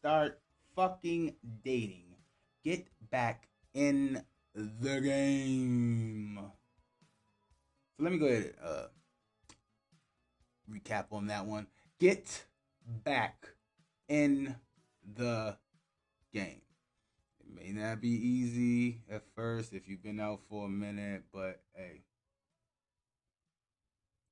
Start 0.00 0.40
fucking 0.74 1.34
dating. 1.62 2.14
Get 2.64 2.86
back 3.10 3.48
in 3.74 4.24
the 4.54 5.00
game. 5.02 6.40
So 7.96 8.02
let 8.02 8.10
me 8.10 8.18
go 8.18 8.24
ahead 8.24 8.54
and 8.58 8.66
uh, 8.66 8.86
recap 10.72 11.12
on 11.12 11.26
that 11.26 11.44
one. 11.44 11.66
Get 11.98 12.46
back 13.04 13.48
in 14.08 14.56
the 15.16 15.58
game. 16.32 16.62
It 17.40 17.54
may 17.54 17.72
not 17.72 18.00
be 18.00 18.08
easy 18.08 19.02
at 19.10 19.24
first 19.36 19.74
if 19.74 19.86
you've 19.86 20.02
been 20.02 20.18
out 20.18 20.40
for 20.48 20.64
a 20.64 20.70
minute, 20.70 21.24
but 21.30 21.60
hey, 21.74 22.04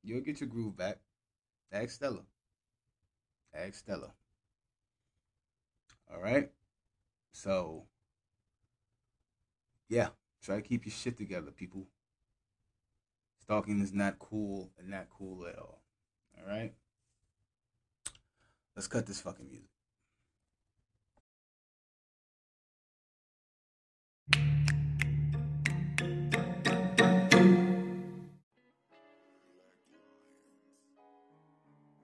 you'll 0.03 0.23
get 0.23 0.41
your 0.41 0.49
groove 0.49 0.79
back. 0.79 0.97
Ask 1.71 1.91
Stella. 1.91 2.23
Ask 3.55 3.75
Stella. 3.75 4.15
All 6.13 6.21
right. 6.21 6.51
So, 7.33 7.85
yeah, 9.89 10.09
try 10.43 10.57
to 10.57 10.63
keep 10.63 10.87
your 10.87 10.93
shit 10.93 11.17
together, 11.17 11.51
people. 11.51 11.87
Stalking 13.41 13.81
is 13.81 13.93
not 13.93 14.19
cool 14.19 14.71
and 14.79 14.89
not 14.89 15.09
cool 15.11 15.47
at 15.47 15.59
all. 15.59 15.83
All 16.39 16.49
right. 16.49 16.73
Let's 18.77 18.89
cut 18.89 19.07
this 19.07 19.21
fucking 19.21 19.49
music. 19.51 19.69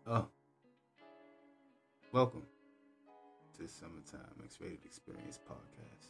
Oh, 0.07 0.29
welcome 2.13 2.43
to 3.65 3.71
Summertime 3.71 4.43
X 4.45 4.59
Rated 4.61 4.85
Experience 4.85 5.39
Podcast. 5.49 6.09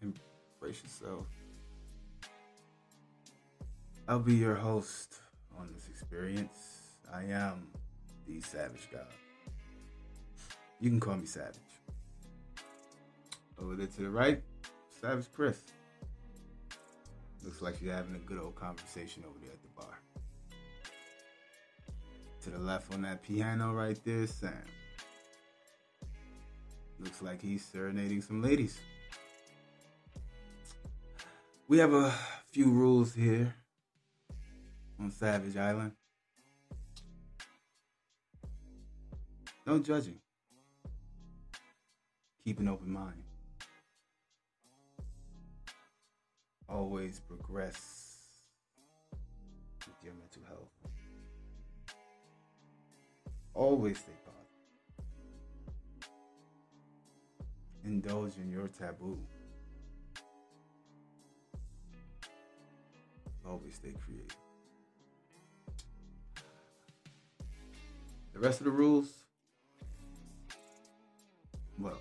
Embrace 0.00 0.80
yourself. 0.82 1.26
I'll 4.06 4.20
be 4.20 4.34
your 4.34 4.54
host 4.54 5.16
on 5.58 5.70
this 5.74 5.88
experience. 5.88 6.98
I 7.12 7.24
am 7.24 7.66
the 8.28 8.40
Savage 8.40 8.88
God. 8.92 9.06
You 10.80 10.90
can 10.90 11.00
call 11.00 11.16
me 11.16 11.26
Savage. 11.26 11.58
Over 13.60 13.74
there 13.74 13.88
to 13.88 14.02
the 14.02 14.10
right, 14.10 14.40
Savage 15.00 15.26
Chris. 15.34 15.60
Looks 17.42 17.60
like 17.60 17.82
you're 17.82 17.94
having 17.94 18.14
a 18.14 18.18
good 18.18 18.38
old 18.38 18.54
conversation 18.54 19.24
over 19.26 19.38
there 19.40 19.50
at 19.52 19.62
the 19.62 19.82
bar. 19.82 19.98
To 22.44 22.50
the 22.50 22.58
left 22.58 22.92
on 22.92 23.00
that 23.02 23.22
piano 23.22 23.72
right 23.72 23.98
there, 24.04 24.26
Sam. 24.26 24.52
Looks 26.98 27.22
like 27.22 27.40
he's 27.40 27.64
serenading 27.64 28.20
some 28.20 28.42
ladies. 28.42 28.78
We 31.68 31.78
have 31.78 31.94
a 31.94 32.12
few 32.52 32.70
rules 32.70 33.14
here 33.14 33.54
on 35.00 35.10
Savage 35.10 35.56
Island. 35.56 35.92
No 39.66 39.78
judging. 39.78 40.18
Keep 42.44 42.60
an 42.60 42.68
open 42.68 42.92
mind. 42.92 43.22
Always 46.68 47.20
progress 47.20 48.18
with 49.86 49.96
your 50.04 50.12
mental 50.12 50.42
health. 50.46 50.73
Always 53.54 53.98
stay 53.98 54.12
positive. 54.24 54.44
Indulge 57.84 58.36
in 58.38 58.50
your 58.50 58.68
taboo. 58.68 59.18
Always 63.46 63.74
stay 63.74 63.92
creative. 64.04 64.36
The 68.32 68.40
rest 68.40 68.60
of 68.60 68.64
the 68.64 68.72
rules, 68.72 69.26
well, 71.78 72.00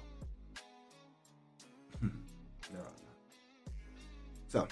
there 2.01 2.79
are 2.79 2.95
none. 3.03 3.13
So, 4.47 4.67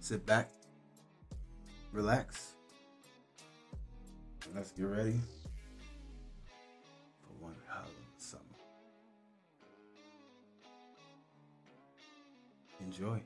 sit 0.00 0.24
back, 0.24 0.48
relax. 1.92 2.53
Let's 4.54 4.70
get 4.70 4.84
ready 4.84 5.18
for 7.20 7.44
one 7.44 7.56
hell 7.66 7.82
of 7.82 7.88
a 7.88 8.22
summer. 8.22 8.42
Enjoy. 12.80 13.20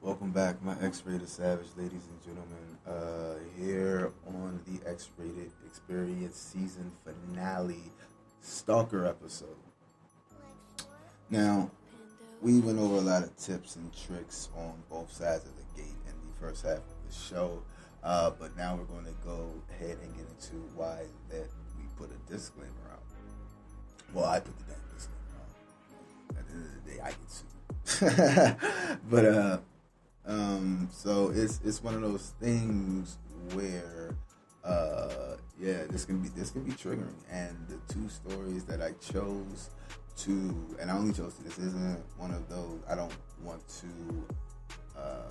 Welcome 0.00 0.32
back, 0.32 0.60
my 0.64 0.74
X-rated 0.82 1.28
savage, 1.28 1.68
ladies 1.76 2.02
and 2.08 2.20
gentlemen. 2.24 2.76
Uh, 2.88 3.34
here 3.56 4.10
on 4.26 4.58
the 4.66 4.90
X-rated 4.90 5.52
experience 5.64 6.36
season 6.36 6.90
finale, 7.04 7.92
Stalker 8.40 9.06
episode. 9.06 9.48
Now, 11.28 11.70
we 12.42 12.58
went 12.58 12.80
over 12.80 12.96
a 12.96 13.00
lot 13.00 13.22
of 13.22 13.36
tips 13.36 13.76
and 13.76 13.92
tricks 13.94 14.48
on 14.56 14.72
both 14.90 15.12
sides 15.12 15.44
of 15.44 15.52
the 15.56 15.80
gate 15.80 15.94
in 16.08 16.14
the 16.26 16.34
first 16.40 16.66
half 16.66 16.80
the 17.10 17.16
show, 17.16 17.62
uh, 18.02 18.30
but 18.38 18.56
now 18.56 18.76
we're 18.76 18.84
going 18.84 19.04
to 19.04 19.14
go 19.24 19.50
ahead 19.70 19.98
and 20.02 20.14
get 20.14 20.26
into 20.28 20.56
why 20.74 21.02
that 21.30 21.48
we 21.76 21.84
put 21.96 22.10
a 22.10 22.32
disclaimer 22.32 22.70
out. 22.92 23.02
Well, 24.12 24.24
I 24.26 24.40
put 24.40 24.56
the 24.58 24.64
damn 24.64 24.80
disclaimer 24.94 25.18
out. 25.38 26.38
At 26.38 26.48
the 26.48 26.54
end 26.54 26.66
of 26.66 26.84
the 26.84 26.90
day, 26.90 27.00
I 27.00 27.10
get 27.10 27.30
sued. 27.30 29.00
but 29.10 29.24
uh, 29.24 29.58
um, 30.26 30.88
so 30.92 31.30
it's 31.34 31.60
it's 31.64 31.82
one 31.82 31.94
of 31.94 32.02
those 32.02 32.32
things 32.40 33.18
where 33.52 34.14
uh, 34.64 35.36
yeah, 35.58 35.84
this 35.90 36.04
can 36.04 36.20
be 36.20 36.28
this 36.30 36.50
can 36.50 36.62
be 36.62 36.72
triggering. 36.72 37.14
And 37.30 37.56
the 37.68 37.92
two 37.92 38.08
stories 38.08 38.64
that 38.64 38.80
I 38.80 38.92
chose 39.00 39.70
to, 40.18 40.76
and 40.80 40.90
I 40.90 40.96
only 40.96 41.12
chose 41.12 41.34
to. 41.34 41.44
This 41.44 41.58
isn't 41.58 42.02
one 42.18 42.30
of 42.30 42.48
those. 42.48 42.80
I 42.88 42.94
don't 42.94 43.12
want 43.42 43.62
to 43.80 44.26
uh, 44.96 45.30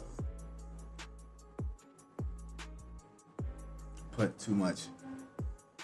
put 4.20 4.38
too 4.38 4.52
much 4.52 4.88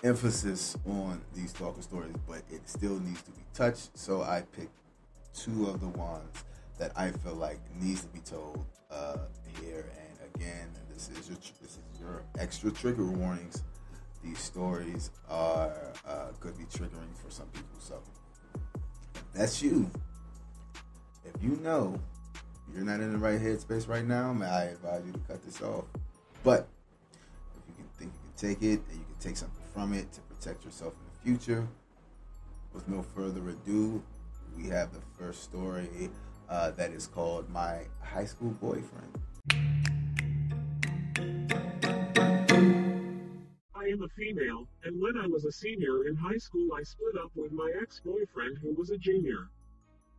emphasis 0.04 0.76
on 0.86 1.22
these 1.34 1.52
stalker 1.52 1.82
stories, 1.82 2.16
but 2.28 2.42
it 2.52 2.68
still 2.68 3.00
needs 3.00 3.22
to 3.22 3.32
be 3.32 3.42
touched. 3.54 3.98
So 3.98 4.24
I 4.24 4.42
picked 4.52 4.78
two 5.34 5.68
of 5.68 5.80
the 5.80 5.88
ones 5.88 6.44
that 6.78 6.92
I 6.98 7.12
feel 7.12 7.36
like 7.36 7.60
needs 7.80 8.02
to 8.02 8.08
be 8.10 8.20
told 8.20 8.66
uh, 8.92 9.20
here. 9.62 9.86
And 9.98 10.36
again, 10.36 10.70
this 10.94 11.08
is 11.08 11.30
your 11.30 11.38
this 11.62 11.80
is 11.94 12.00
your 12.02 12.24
extra 12.38 12.72
trigger 12.72 13.06
warnings. 13.06 13.64
These 14.22 14.40
stories 14.40 15.12
are 15.30 15.94
uh, 16.06 16.32
could 16.42 16.58
be 16.58 16.66
triggering 16.66 17.16
for 17.24 17.32
some 17.32 17.48
people. 17.48 17.80
So 17.80 18.02
that's 19.34 19.62
you. 19.62 19.90
If 21.24 21.42
you 21.42 21.58
know 21.64 21.98
you're 22.74 22.84
not 22.84 23.00
in 23.00 23.14
the 23.14 23.18
right 23.18 23.40
headspace 23.40 23.88
right 23.88 24.06
now, 24.06 24.36
I 24.44 24.64
advise 24.64 25.04
you 25.06 25.14
to 25.14 25.20
cut 25.20 25.42
this 25.46 25.62
off. 25.62 25.86
But 26.44 26.68
take 28.38 28.62
it 28.62 28.82
and 28.90 29.00
you 29.00 29.06
can 29.06 29.16
take 29.20 29.38
something 29.38 29.64
from 29.74 29.94
it 29.94 30.12
to 30.14 30.22
protect 30.22 30.66
yourself 30.66 30.94
in 30.94 31.32
the 31.32 31.38
future, 31.38 31.68
with 32.74 32.88
no 32.88 33.02
further 33.02 33.50
ado, 33.50 34.04
we 34.58 34.68
have 34.68 34.94
the 34.94 35.02
first 35.18 35.44
story 35.44 36.10
uh, 36.50 36.72
that 36.72 36.92
is 36.92 37.08
called 37.08 37.50
My 37.50 37.82
High 38.02 38.26
School 38.26 38.52
Boyfriend. 38.62 39.22
I 43.74 43.88
am 43.88 44.02
a 44.04 44.10
female, 44.10 44.68
and 44.84 45.02
when 45.02 45.18
I 45.18 45.28
was 45.28 45.46
a 45.46 45.52
senior 45.52 46.08
in 46.08 46.16
high 46.16 46.38
school, 46.38 46.74
I 46.74 46.84
split 46.84 47.18
up 47.24 47.32
with 47.36 47.52
my 47.52 47.72
ex 47.82 48.02
boyfriend 48.04 48.58
who 48.62 48.74
was 48.74 48.90
a 48.90 48.98
junior. 48.98 49.50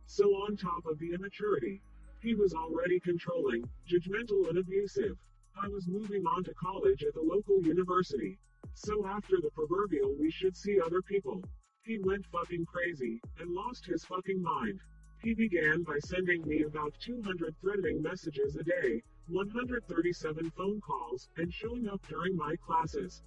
So, 0.07 0.23
on 0.23 0.55
top 0.55 0.85
of 0.85 0.97
the 0.99 1.13
immaturity, 1.13 1.81
he 2.21 2.33
was 2.33 2.53
already 2.53 2.99
controlling, 2.99 3.69
judgmental, 3.89 4.49
and 4.49 4.57
abusive. 4.57 5.17
I 5.59 5.67
was 5.69 5.87
moving 5.87 6.23
on 6.27 6.43
to 6.43 6.53
college 6.53 7.03
at 7.03 7.15
the 7.15 7.21
local 7.21 7.59
university. 7.63 8.37
So, 8.75 9.07
after 9.07 9.37
the 9.41 9.49
proverbial 9.49 10.13
we 10.19 10.29
should 10.29 10.55
see 10.55 10.79
other 10.79 11.01
people, 11.01 11.43
he 11.83 11.97
went 11.97 12.27
fucking 12.27 12.65
crazy 12.65 13.19
and 13.39 13.49
lost 13.49 13.87
his 13.87 14.05
fucking 14.05 14.41
mind. 14.41 14.79
He 15.23 15.33
began 15.33 15.81
by 15.81 15.97
sending 15.99 16.47
me 16.47 16.61
about 16.61 16.93
200 16.99 17.55
threatening 17.59 18.03
messages 18.03 18.55
a 18.55 18.63
day, 18.63 19.01
137 19.29 20.51
phone 20.51 20.79
calls, 20.79 21.27
and 21.37 21.51
showing 21.51 21.89
up 21.89 22.05
during 22.07 22.35
my 22.35 22.55
classes. 22.57 23.23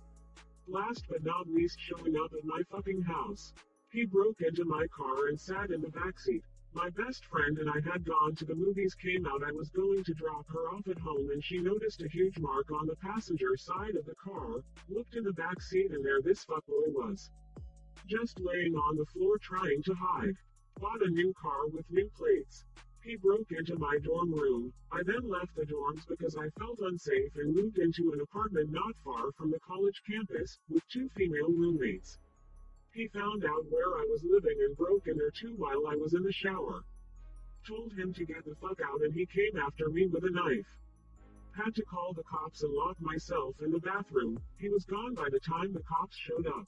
Last 0.69 1.07
but 1.09 1.25
not 1.25 1.49
least, 1.49 1.81
showing 1.81 2.17
up 2.17 2.33
at 2.33 2.45
my 2.45 2.63
fucking 2.71 3.03
house. 3.03 3.53
He 3.91 4.07
broke 4.07 4.41
into 4.41 4.65
my 4.65 4.87
car 4.87 5.27
and 5.27 5.41
sat 5.41 5.71
in 5.71 5.81
the 5.81 5.89
backseat. 5.89 6.43
My 6.73 6.89
best 6.91 7.25
friend 7.25 7.59
and 7.59 7.69
I 7.69 7.81
had 7.81 8.05
gone 8.05 8.37
to 8.37 8.45
the 8.45 8.55
movies, 8.55 8.95
came 8.95 9.27
out. 9.27 9.43
I 9.43 9.51
was 9.51 9.71
going 9.71 10.05
to 10.05 10.15
drop 10.15 10.47
her 10.51 10.69
off 10.69 10.87
at 10.87 11.01
home, 11.01 11.31
and 11.31 11.43
she 11.43 11.59
noticed 11.59 12.01
a 12.01 12.09
huge 12.09 12.39
mark 12.39 12.71
on 12.71 12.87
the 12.87 12.95
passenger 12.95 13.57
side 13.57 13.97
of 13.97 14.07
the 14.07 14.15
car. 14.15 14.63
Looked 14.89 15.17
in 15.17 15.25
the 15.25 15.33
back 15.33 15.61
seat, 15.61 15.91
and 15.91 16.05
there 16.05 16.23
this 16.23 16.45
fuckboy 16.45 16.93
was. 16.93 17.29
Just 18.07 18.39
laying 18.39 18.77
on 18.77 18.97
the 18.97 19.07
floor 19.07 19.37
trying 19.39 19.83
to 19.83 19.95
hide. 19.95 20.37
Bought 20.79 21.03
a 21.03 21.11
new 21.11 21.35
car 21.35 21.67
with 21.67 21.91
new 21.91 22.09
plates. 22.11 22.65
He 23.03 23.17
broke 23.17 23.51
into 23.51 23.77
my 23.77 23.99
dorm 23.99 24.33
room. 24.33 24.73
I 24.93 25.03
then 25.03 25.29
left 25.29 25.57
the 25.57 25.67
dorms 25.67 26.07
because 26.07 26.37
I 26.37 26.51
felt 26.51 26.79
unsafe 26.79 27.35
and 27.35 27.53
moved 27.53 27.79
into 27.79 28.13
an 28.13 28.21
apartment 28.21 28.71
not 28.71 28.95
far 29.03 29.33
from 29.33 29.51
the 29.51 29.59
college 29.61 30.03
campus 30.09 30.61
with 30.69 30.87
two 30.89 31.09
female 31.09 31.51
roommates. 31.51 32.19
He 32.93 33.07
found 33.09 33.45
out 33.45 33.71
where 33.71 33.97
I 33.97 34.05
was 34.11 34.25
living 34.25 34.57
and 34.61 34.77
broke 34.77 35.07
in 35.07 35.17
there 35.17 35.31
too 35.31 35.55
while 35.57 35.87
I 35.87 35.95
was 35.95 36.15
in 36.15 36.23
the 36.23 36.33
shower. 36.33 36.83
Told 37.67 37.93
him 37.93 38.13
to 38.15 38.25
get 38.25 38.45
the 38.45 38.57
fuck 38.57 38.81
out 38.81 39.03
and 39.03 39.15
he 39.15 39.27
came 39.27 39.57
after 39.57 39.89
me 39.89 40.07
with 40.07 40.25
a 40.25 40.31
knife. 40.31 40.67
Had 41.53 41.75
to 41.77 41.85
call 41.85 42.13
the 42.13 42.25
cops 42.25 42.63
and 42.63 42.73
lock 42.73 43.01
myself 43.01 43.55
in 43.61 43.71
the 43.71 43.79
bathroom. 43.79 44.39
He 44.59 44.69
was 44.69 44.85
gone 44.85 45.15
by 45.15 45.29
the 45.31 45.41
time 45.41 45.73
the 45.73 45.83
cops 45.83 46.17
showed 46.17 46.47
up. 46.47 46.67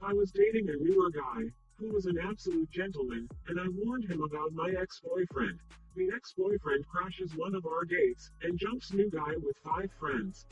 I 0.00 0.12
was 0.12 0.32
dating 0.32 0.68
a 0.70 0.76
newer 0.76 1.10
guy, 1.10 1.52
who 1.76 1.88
was 1.88 2.06
an 2.06 2.18
absolute 2.18 2.70
gentleman, 2.70 3.28
and 3.48 3.60
I 3.60 3.66
warned 3.68 4.04
him 4.10 4.22
about 4.22 4.52
my 4.52 4.70
ex-boyfriend. 4.70 5.58
The 5.94 6.10
ex-boyfriend 6.14 6.86
crashes 6.86 7.36
one 7.36 7.54
of 7.54 7.66
our 7.66 7.84
dates, 7.84 8.30
and 8.42 8.58
jumps 8.58 8.92
new 8.92 9.10
guy 9.10 9.34
with 9.36 9.56
five 9.58 9.90
friends. 9.98 10.46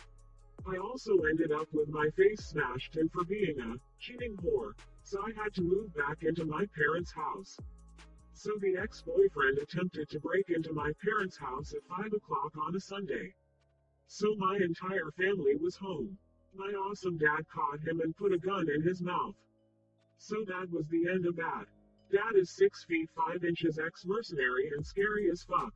I 0.64 0.76
also 0.76 1.16
ended 1.28 1.50
up 1.50 1.66
with 1.72 1.88
my 1.88 2.08
face 2.10 2.40
smashed 2.40 2.96
in 2.96 3.08
for 3.08 3.24
being 3.24 3.58
a 3.58 3.74
cheating 3.98 4.36
whore, 4.36 4.74
so 5.02 5.20
I 5.20 5.32
had 5.42 5.52
to 5.54 5.62
move 5.62 5.92
back 5.94 6.22
into 6.22 6.44
my 6.44 6.66
parents' 6.66 7.12
house. 7.12 7.58
So 8.32 8.52
the 8.60 8.76
ex-boyfriend 8.76 9.58
attempted 9.58 10.08
to 10.10 10.20
break 10.20 10.50
into 10.50 10.72
my 10.72 10.92
parents' 11.02 11.36
house 11.36 11.74
at 11.74 11.84
5 11.84 12.12
o'clock 12.12 12.52
on 12.56 12.76
a 12.76 12.80
Sunday. 12.80 13.34
So 14.06 14.36
my 14.36 14.56
entire 14.56 15.10
family 15.16 15.56
was 15.56 15.76
home. 15.76 16.16
My 16.54 16.72
awesome 16.72 17.18
dad 17.18 17.48
caught 17.48 17.80
him 17.80 18.00
and 18.00 18.16
put 18.16 18.32
a 18.32 18.38
gun 18.38 18.68
in 18.70 18.82
his 18.82 19.02
mouth. 19.02 19.34
So 20.18 20.44
that 20.46 20.70
was 20.70 20.86
the 20.88 21.08
end 21.08 21.26
of 21.26 21.34
that. 21.36 21.66
Dad 22.12 22.36
is 22.36 22.50
6 22.50 22.84
feet 22.84 23.10
5 23.16 23.44
inches 23.44 23.78
ex 23.78 24.04
mercenary 24.06 24.70
and 24.76 24.86
scary 24.86 25.28
as 25.30 25.42
fuck. 25.42 25.74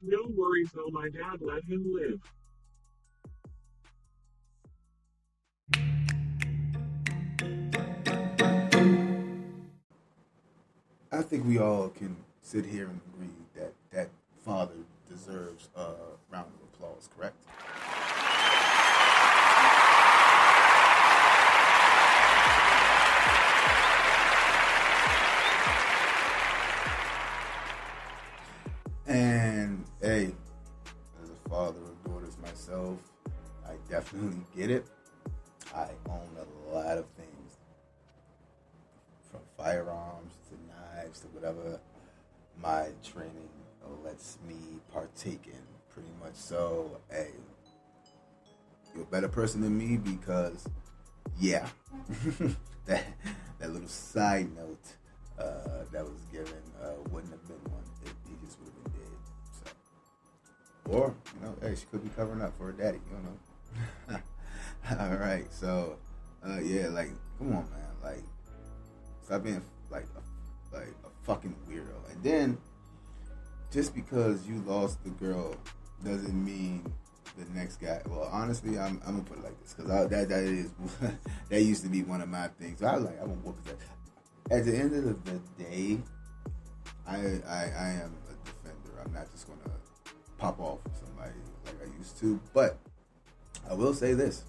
No 0.00 0.28
worries 0.28 0.70
though, 0.72 0.90
my 0.90 1.10
dad 1.10 1.42
let 1.42 1.64
him 1.64 1.84
live. 1.92 2.22
I 5.74 5.78
think 11.22 11.46
we 11.46 11.58
all 11.58 11.90
can 11.90 12.16
sit 12.42 12.64
here 12.64 12.88
and 12.88 13.00
agree 13.12 13.28
that 13.54 13.74
that 13.90 14.08
father 14.44 14.72
deserves 15.08 15.68
a 15.76 15.92
round 16.30 16.46
of 16.46 16.62
applause, 16.72 17.08
correct? 17.16 17.36
And 29.06 29.84
hey, 30.00 30.34
as 31.22 31.30
a 31.30 31.48
father 31.48 31.80
of 31.80 32.04
daughters 32.04 32.36
myself, 32.42 32.98
I 33.66 33.74
definitely 33.90 34.44
get 34.56 34.70
it. 34.70 34.86
Lets 44.18 44.38
me 44.48 44.80
partake 44.92 45.46
in, 45.46 45.60
pretty 45.92 46.08
much. 46.20 46.34
So, 46.34 46.98
hey, 47.10 47.30
you're 48.94 49.04
a 49.04 49.06
better 49.06 49.28
person 49.28 49.60
than 49.60 49.78
me 49.78 49.96
because, 49.96 50.66
yeah, 51.38 51.68
that 52.86 53.04
that 53.60 53.72
little 53.72 53.88
side 53.88 54.48
note 54.56 54.84
uh, 55.38 55.84
that 55.92 56.04
was 56.04 56.24
given 56.32 56.62
uh, 56.82 56.94
wouldn't 57.10 57.32
have 57.32 57.46
been 57.46 57.72
one. 57.72 57.84
if 58.04 58.12
he 58.26 58.34
just 58.44 58.58
would 58.58 58.72
have 58.72 58.84
been 58.84 58.92
dead. 58.92 59.74
So, 60.84 60.92
or 60.92 61.14
you 61.34 61.46
know, 61.46 61.54
hey, 61.62 61.76
she 61.76 61.86
could 61.86 62.02
be 62.02 62.10
covering 62.10 62.42
up 62.42 62.56
for 62.58 62.66
her 62.66 62.72
daddy. 62.72 62.98
You 63.10 64.16
know. 64.16 64.20
All 65.00 65.16
right, 65.16 65.46
so 65.52 65.96
uh, 66.44 66.58
yeah, 66.60 66.88
like, 66.88 67.10
come 67.38 67.48
on, 67.48 67.68
man, 67.70 67.94
like, 68.02 68.24
stop 69.22 69.44
being 69.44 69.62
like 69.90 70.06
a, 70.16 70.76
like 70.76 70.94
a 71.04 71.24
fucking 71.24 71.54
weirdo. 71.68 72.10
And 72.10 72.22
then, 72.22 72.58
just 73.70 73.94
because 73.94 74.46
you 74.46 74.62
lost 74.66 75.02
the 75.04 75.10
girl 75.10 75.54
doesn't 76.04 76.44
mean 76.44 76.92
the 77.36 77.44
next 77.58 77.76
guy. 77.80 78.00
Well, 78.08 78.28
honestly, 78.32 78.78
I'm 78.78 79.00
I'm 79.06 79.16
gonna 79.16 79.24
put 79.24 79.38
it 79.38 79.44
like 79.44 79.60
this 79.62 79.74
because 79.74 80.10
that 80.10 80.28
that 80.28 80.44
is 80.44 80.70
that 81.48 81.62
used 81.62 81.82
to 81.82 81.88
be 81.88 82.02
one 82.02 82.20
of 82.20 82.28
my 82.28 82.48
things. 82.48 82.82
I 82.82 82.96
was 82.96 83.04
like, 83.04 83.20
I'm 83.20 83.28
gonna 83.28 83.40
whoop 83.40 83.56
his. 83.64 83.74
At 84.50 84.64
the 84.64 84.76
end 84.76 84.94
of 84.94 85.24
the 85.24 85.40
day, 85.62 85.98
I 87.06 87.16
I, 87.46 87.70
I 87.78 87.88
am 88.02 88.14
a 88.28 88.46
defender. 88.46 89.02
I'm 89.04 89.12
not 89.12 89.30
just 89.30 89.46
gonna 89.46 89.76
pop 90.38 90.58
off 90.60 90.78
somebody 90.98 91.34
like 91.66 91.76
I 91.82 91.98
used 91.98 92.18
to. 92.20 92.40
But 92.52 92.78
I 93.68 93.74
will 93.74 93.94
say 93.94 94.14
this: 94.14 94.44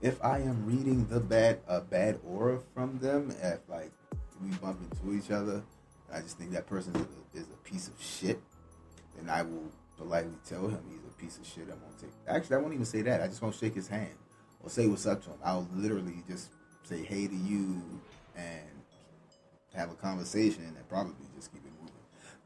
if 0.00 0.22
I 0.24 0.38
am 0.38 0.66
reading 0.66 1.06
the 1.08 1.20
bad 1.20 1.60
a 1.66 1.80
bad 1.80 2.20
aura 2.26 2.60
from 2.74 2.98
them, 2.98 3.34
if 3.42 3.60
like 3.68 3.90
we 4.42 4.50
bump 4.58 4.78
into 4.80 5.14
each 5.16 5.30
other, 5.30 5.62
I 6.14 6.20
just 6.20 6.38
think 6.38 6.52
that 6.52 6.66
person 6.66 6.94
is 6.94 7.02
a, 7.02 7.38
is 7.38 7.48
a 7.52 7.68
piece 7.68 7.88
of 7.88 7.94
shit, 8.00 8.40
then 9.16 9.28
I 9.28 9.42
will 9.42 9.70
politely 9.96 10.36
tell 10.48 10.68
him 10.68 10.80
he's 10.88 11.04
a 11.04 11.20
piece 11.20 11.38
of 11.38 11.46
shit. 11.46 11.64
I 11.68 11.74
won't 11.74 11.98
take. 11.98 12.10
Actually, 12.28 12.56
I 12.56 12.58
won't 12.60 12.74
even 12.74 12.86
say 12.86 13.02
that. 13.02 13.20
I 13.20 13.26
just 13.26 13.42
won't 13.42 13.54
shake 13.54 13.74
his 13.74 13.88
hand 13.88 14.14
or 14.62 14.70
say 14.70 14.86
what's 14.86 15.06
up 15.06 15.22
to 15.24 15.30
him. 15.30 15.38
I'll 15.44 15.68
literally 15.74 16.22
just 16.28 16.50
say 16.84 17.02
hey 17.02 17.26
to 17.26 17.34
you 17.34 17.82
and 18.36 18.62
have 19.74 19.90
a 19.90 19.94
conversation 19.94 20.64
and 20.64 20.88
probably 20.88 21.14
just 21.34 21.52
keep 21.52 21.64
it 21.64 21.72
moving. 21.80 21.94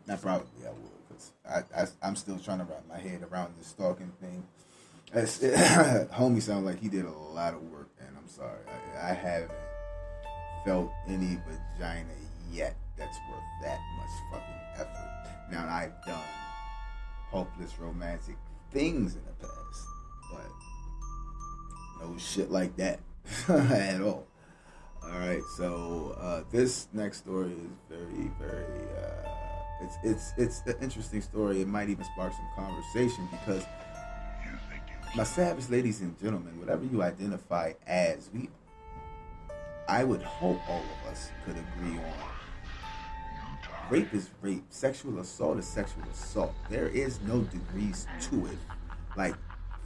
Not 0.07 0.23
probably, 0.23 0.49
I 0.67 0.71
will, 0.71 0.93
because 1.07 1.33
I, 1.47 1.83
I 1.83 1.87
I'm 2.03 2.17
still 2.17 2.39
trying 2.39 2.59
to 2.59 2.65
wrap 2.65 2.85
my 2.89 2.99
head 2.99 3.23
around 3.31 3.55
this 3.59 3.67
stalking 3.67 4.13
thing. 4.21 4.47
It, 5.13 5.25
homie 6.13 6.41
sounds 6.41 6.65
like 6.65 6.81
he 6.81 6.89
did 6.89 7.05
a 7.05 7.11
lot 7.11 7.53
of 7.53 7.63
work, 7.71 7.91
and 8.01 8.17
I'm 8.17 8.29
sorry, 8.29 8.61
I, 8.97 9.11
I 9.11 9.13
haven't 9.13 9.53
felt 10.65 10.91
any 11.07 11.39
vagina 11.47 12.13
yet 12.51 12.75
that's 12.99 13.19
worth 13.31 13.43
that 13.63 13.79
much 13.97 14.11
fucking 14.31 14.61
effort. 14.75 15.09
Now 15.51 15.67
I've 15.69 16.05
done 16.05 16.21
hopeless 17.31 17.79
romantic 17.79 18.37
things 18.71 19.15
in 19.15 19.23
the 19.25 19.47
past, 19.47 19.87
but 20.33 22.05
no 22.07 22.19
shit 22.19 22.51
like 22.51 22.77
that 22.77 23.01
at 23.49 24.01
all. 24.01 24.27
All 25.03 25.19
right, 25.19 25.43
so 25.57 26.17
uh, 26.21 26.43
this 26.51 26.89
next 26.93 27.19
story 27.19 27.53
is 27.53 27.71
very, 27.89 28.31
very. 28.39 28.83
Uh, 28.97 29.29
it's 29.81 29.97
it's 30.03 30.33
it's 30.37 30.63
an 30.67 30.83
interesting 30.83 31.23
story. 31.23 31.63
It 31.63 31.69
might 31.69 31.89
even 31.89 32.05
spark 32.05 32.33
some 32.33 32.49
conversation 32.57 33.29
because 33.31 33.65
my 35.17 35.25
savage 35.25 35.71
ladies 35.71 36.01
and 36.01 36.19
gentlemen, 36.21 36.59
whatever 36.59 36.85
you 36.85 37.03
identify 37.03 37.73
as, 37.87 38.29
we 38.35 38.51
I 39.89 40.05
would 40.05 40.23
hope 40.23 40.61
all 40.69 40.83
of 40.83 41.11
us 41.13 41.31
could 41.47 41.57
agree 41.57 41.97
on. 41.97 42.38
Rape 43.91 44.13
is 44.13 44.31
rape. 44.43 44.65
Sexual 44.69 45.19
assault 45.21 45.59
is 45.59 45.67
sexual 45.67 46.03
assault. 46.13 46.55
There 46.69 46.89
is 46.89 47.21
no 47.23 47.41
degrees 47.41 48.07
to 48.23 48.47
it. 48.47 48.59
Like 49.17 49.35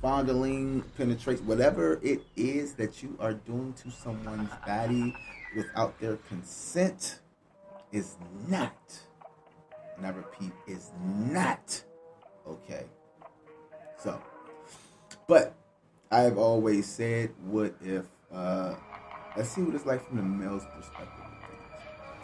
fondling, 0.01 0.83
penetration, 0.97 1.47
whatever 1.47 2.01
it 2.03 2.21
is 2.35 2.75
that 2.75 3.03
you 3.03 3.17
are 3.21 3.35
doing 3.35 3.73
to 3.75 3.91
someone's 3.91 4.51
body 4.67 5.15
without 5.55 5.99
their 6.01 6.17
consent 6.29 7.21
is 7.93 8.17
not, 8.49 8.75
and 9.97 10.07
I 10.07 10.11
repeat, 10.11 10.53
is 10.67 10.91
not 11.31 11.81
okay. 12.47 12.85
So, 13.99 14.21
but 15.29 15.55
I've 16.11 16.39
always 16.39 16.87
said, 16.87 17.31
what 17.45 17.77
if, 17.81 18.07
uh, 18.33 18.75
let's 19.37 19.51
see 19.51 19.63
what 19.63 19.75
it's 19.77 19.87
like 19.87 20.05
from 20.07 20.17
the 20.17 20.23
male's 20.23 20.65
perspective. 20.75 21.22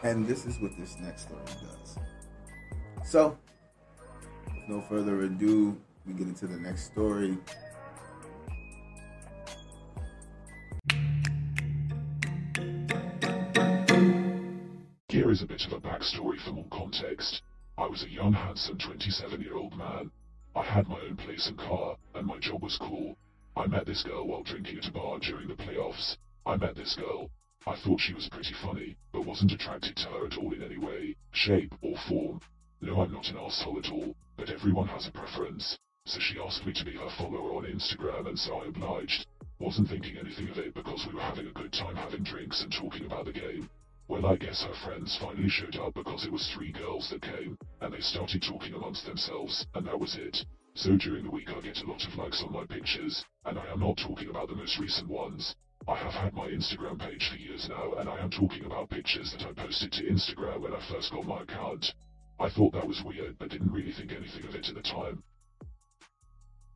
And 0.03 0.27
this 0.27 0.47
is 0.47 0.61
what 0.61 0.77
this 0.79 0.97
next 1.01 1.23
story 1.23 1.43
does. 1.45 1.99
So, 3.05 3.37
with 4.47 4.69
no 4.69 4.81
further 4.89 5.23
ado, 5.23 5.77
we 6.07 6.13
get 6.13 6.29
into 6.29 6.47
the 6.47 6.57
next 6.57 6.87
story. 6.87 7.37
Here 15.09 15.31
is 15.33 15.43
a 15.43 15.47
bit 15.47 15.67
of 15.67 15.73
a 15.73 15.81
backstory 15.81 16.41
for 16.45 16.53
more 16.53 16.65
context. 16.71 17.43
I 17.77 17.87
was 17.87 18.05
a 18.05 18.09
young, 18.09 18.33
handsome 18.33 18.79
27 18.79 19.41
year 19.41 19.57
old 19.57 19.77
man. 19.77 20.13
I 20.55 20.63
had 20.63 20.89
my 20.89 21.01
own 21.01 21.17
place 21.17 21.49
and 21.49 21.59
car, 21.59 21.97
and 22.15 22.27
my 22.27 22.39
job 22.39 22.63
was 22.63 22.79
cool. 22.79 23.17
I 23.57 23.67
met 23.67 23.87
this 23.87 24.05
girl 24.05 24.29
while 24.29 24.45
drinking 24.45 24.79
at 24.79 24.89
a 24.89 24.93
bar 24.93 25.19
during 25.19 25.49
the 25.49 25.55
playoffs. 25.55 26.17
I 26.47 26.57
met 26.57 26.77
this 26.77 26.95
girl. 26.95 27.31
I 27.69 27.77
thought 27.77 28.01
she 28.01 28.15
was 28.15 28.31
pretty 28.31 28.55
funny, 28.63 28.97
but 29.13 29.27
wasn't 29.27 29.53
attracted 29.53 29.95
to 29.97 30.09
her 30.09 30.27
at 30.27 30.39
all 30.39 30.55
in 30.55 30.63
any 30.63 30.79
way, 30.79 31.15
shape, 31.33 31.75
or 31.83 31.99
form. 32.09 32.41
No, 32.81 33.03
I'm 33.03 33.13
not 33.13 33.29
an 33.29 33.37
asshole 33.37 33.79
at 33.79 33.91
all, 33.91 34.17
but 34.39 34.49
everyone 34.49 34.89
has 34.89 35.07
a 35.07 35.13
preference. 35.13 35.77
So 36.07 36.19
she 36.19 36.41
asked 36.41 36.65
me 36.65 36.73
to 36.73 36.85
be 36.87 36.93
her 36.93 37.11
follower 37.19 37.53
on 37.53 37.67
Instagram, 37.67 38.27
and 38.27 38.39
so 38.39 38.63
I 38.63 38.69
obliged. 38.69 39.27
Wasn't 39.59 39.91
thinking 39.91 40.17
anything 40.17 40.49
of 40.49 40.57
it 40.57 40.73
because 40.73 41.07
we 41.07 41.13
were 41.13 41.21
having 41.21 41.47
a 41.47 41.53
good 41.53 41.75
time 41.75 41.95
having 41.95 42.23
drinks 42.23 42.63
and 42.63 42.73
talking 42.73 43.05
about 43.05 43.27
the 43.27 43.35
game. 43.35 43.69
Well, 44.09 44.25
I 44.25 44.37
guess 44.37 44.63
her 44.63 44.73
friends 44.73 45.19
finally 45.21 45.51
showed 45.51 45.77
up 45.77 45.93
because 45.93 46.25
it 46.25 46.33
was 46.33 46.49
three 46.49 46.73
girls 46.73 47.11
that 47.11 47.21
came, 47.21 47.59
and 47.83 47.93
they 47.93 48.01
started 48.01 48.41
talking 48.41 48.73
amongst 48.73 49.05
themselves, 49.05 49.67
and 49.75 49.87
that 49.87 50.01
was 50.01 50.17
it. 50.17 50.43
So 50.73 50.97
during 50.97 51.25
the 51.25 51.31
week 51.31 51.51
I 51.51 51.61
get 51.61 51.83
a 51.83 51.87
lot 51.87 52.07
of 52.07 52.17
likes 52.17 52.43
on 52.43 52.51
my 52.51 52.65
pictures, 52.65 53.27
and 53.45 53.59
I 53.59 53.67
am 53.67 53.81
not 53.81 53.99
talking 53.99 54.31
about 54.31 54.49
the 54.49 54.57
most 54.57 54.79
recent 54.79 55.11
ones. 55.11 55.55
I 55.87 55.97
have 55.97 56.13
had 56.13 56.35
my 56.35 56.49
Instagram 56.49 56.99
page 56.99 57.29
for 57.31 57.37
years 57.37 57.69
now, 57.69 57.95
and 57.95 58.09
I 58.09 58.19
am 58.21 58.31
talking 58.31 58.65
about 58.65 58.91
pictures 58.91 59.33
that 59.33 59.47
I 59.47 59.53
posted 59.53 59.93
to 59.93 60.05
Instagram 60.05 60.61
when 60.61 60.75
I 60.75 60.81
first 60.91 61.13
got 61.13 61.27
my 61.27 61.43
account. 61.43 61.93
I 62.41 62.51
thought 62.51 62.73
that 62.73 62.87
was 62.87 63.03
weird, 63.05 63.39
but 63.39 63.51
didn't 63.51 63.73
really 63.73 63.93
think 63.93 64.13
anything 64.13 64.45
of 64.47 64.55
it 64.55 64.69
at 64.69 64.75
the 64.75 64.83
time. 64.83 65.23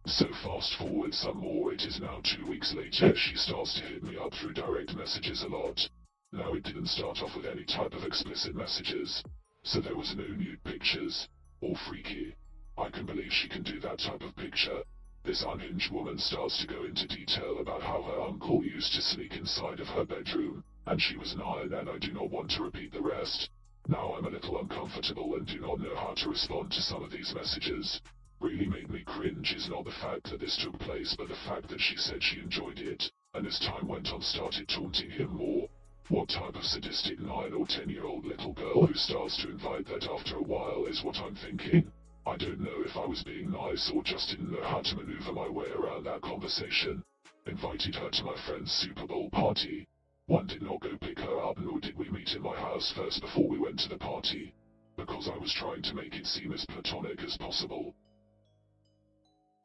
So 0.06 0.26
fast 0.42 0.74
forward 0.76 1.14
some 1.14 1.38
more, 1.38 1.72
it 1.72 1.82
is 1.82 2.00
now 2.00 2.20
two 2.24 2.46
weeks 2.46 2.74
later, 2.74 3.14
she 3.14 3.36
starts 3.36 3.74
to 3.74 3.86
hit 3.86 4.02
me 4.02 4.16
up 4.16 4.34
through 4.34 4.54
direct 4.54 4.94
messages 4.96 5.42
a 5.42 5.48
lot. 5.48 5.88
Now 6.32 6.54
it 6.54 6.64
didn't 6.64 6.88
start 6.88 7.22
off 7.22 7.36
with 7.36 7.46
any 7.46 7.64
type 7.64 7.92
of 7.92 8.04
explicit 8.04 8.54
messages, 8.54 9.22
so 9.62 9.80
there 9.80 9.94
was 9.96 10.14
no 10.16 10.26
nude 10.26 10.64
pictures, 10.64 11.28
or 11.60 11.76
freaky. 11.88 12.34
I 12.76 12.88
can 12.90 13.06
believe 13.06 13.30
she 13.30 13.48
can 13.48 13.62
do 13.62 13.78
that 13.80 13.98
type 14.00 14.22
of 14.22 14.34
picture. 14.36 14.82
This 15.24 15.44
unhinged 15.44 15.92
woman 15.92 16.18
starts 16.18 16.58
to 16.58 16.66
go 16.66 16.82
into 16.82 17.06
detail 17.06 17.58
about 17.60 17.80
how 17.80 18.02
her 18.02 18.20
uncle 18.20 18.64
used 18.64 18.92
to 18.94 19.00
sneak 19.00 19.36
inside 19.36 19.78
of 19.78 19.86
her 19.86 20.04
bedroom, 20.04 20.64
and 20.84 21.00
she 21.00 21.16
was 21.16 21.36
nine 21.36 21.72
and 21.72 21.88
I 21.88 21.96
do 21.98 22.10
not 22.10 22.28
want 22.28 22.50
to 22.50 22.64
repeat 22.64 22.90
the 22.90 23.02
rest. 23.02 23.48
Now 23.86 24.14
I'm 24.14 24.24
a 24.24 24.30
little 24.30 24.58
uncomfortable 24.58 25.36
and 25.36 25.46
do 25.46 25.60
not 25.60 25.78
know 25.78 25.94
how 25.94 26.14
to 26.14 26.28
respond 26.28 26.72
to 26.72 26.82
some 26.82 27.04
of 27.04 27.12
these 27.12 27.32
messages. 27.36 28.00
Really 28.40 28.66
made 28.66 28.90
me 28.90 29.04
cringe 29.04 29.54
is 29.54 29.68
not 29.68 29.84
the 29.84 29.92
fact 29.92 30.28
that 30.30 30.40
this 30.40 30.56
took 30.56 30.76
place 30.80 31.14
but 31.16 31.28
the 31.28 31.36
fact 31.36 31.68
that 31.68 31.80
she 31.80 31.96
said 31.96 32.20
she 32.20 32.40
enjoyed 32.40 32.80
it, 32.80 33.08
and 33.32 33.46
as 33.46 33.60
time 33.60 33.86
went 33.86 34.08
on 34.08 34.22
started 34.22 34.68
taunting 34.68 35.10
him 35.10 35.36
more. 35.36 35.68
What 36.08 36.30
type 36.30 36.56
of 36.56 36.64
sadistic 36.64 37.20
9 37.20 37.52
or 37.52 37.64
10 37.68 37.88
year 37.88 38.06
old 38.06 38.24
little 38.24 38.54
girl 38.54 38.86
who 38.86 38.94
starts 38.94 39.36
to 39.42 39.50
invite 39.50 39.86
that 39.86 40.08
after 40.08 40.38
a 40.38 40.42
while 40.42 40.86
is 40.86 41.04
what 41.04 41.18
I'm 41.18 41.36
thinking. 41.36 41.92
I 42.24 42.36
don't 42.36 42.60
know 42.60 42.82
if 42.84 42.96
I 42.96 43.04
was 43.04 43.24
being 43.24 43.50
nice 43.50 43.90
or 43.92 44.04
just 44.04 44.30
didn't 44.30 44.52
know 44.52 44.62
how 44.62 44.80
to 44.80 44.94
maneuver 44.94 45.32
my 45.32 45.48
way 45.48 45.66
around 45.70 46.04
that 46.04 46.22
conversation. 46.22 47.02
Invited 47.46 47.96
her 47.96 48.10
to 48.10 48.24
my 48.24 48.36
friend's 48.46 48.70
Super 48.70 49.08
Bowl 49.08 49.28
party. 49.30 49.88
One 50.26 50.46
did 50.46 50.62
not 50.62 50.80
go 50.80 50.96
pick 50.98 51.18
her 51.18 51.40
up 51.40 51.58
nor 51.58 51.80
did 51.80 51.98
we 51.98 52.08
meet 52.10 52.32
in 52.36 52.42
my 52.42 52.54
house 52.54 52.92
first 52.94 53.22
before 53.22 53.48
we 53.48 53.58
went 53.58 53.80
to 53.80 53.88
the 53.88 53.98
party. 53.98 54.54
Because 54.96 55.28
I 55.28 55.36
was 55.36 55.52
trying 55.52 55.82
to 55.82 55.94
make 55.94 56.14
it 56.14 56.26
seem 56.26 56.52
as 56.52 56.64
platonic 56.66 57.24
as 57.24 57.36
possible. 57.36 57.96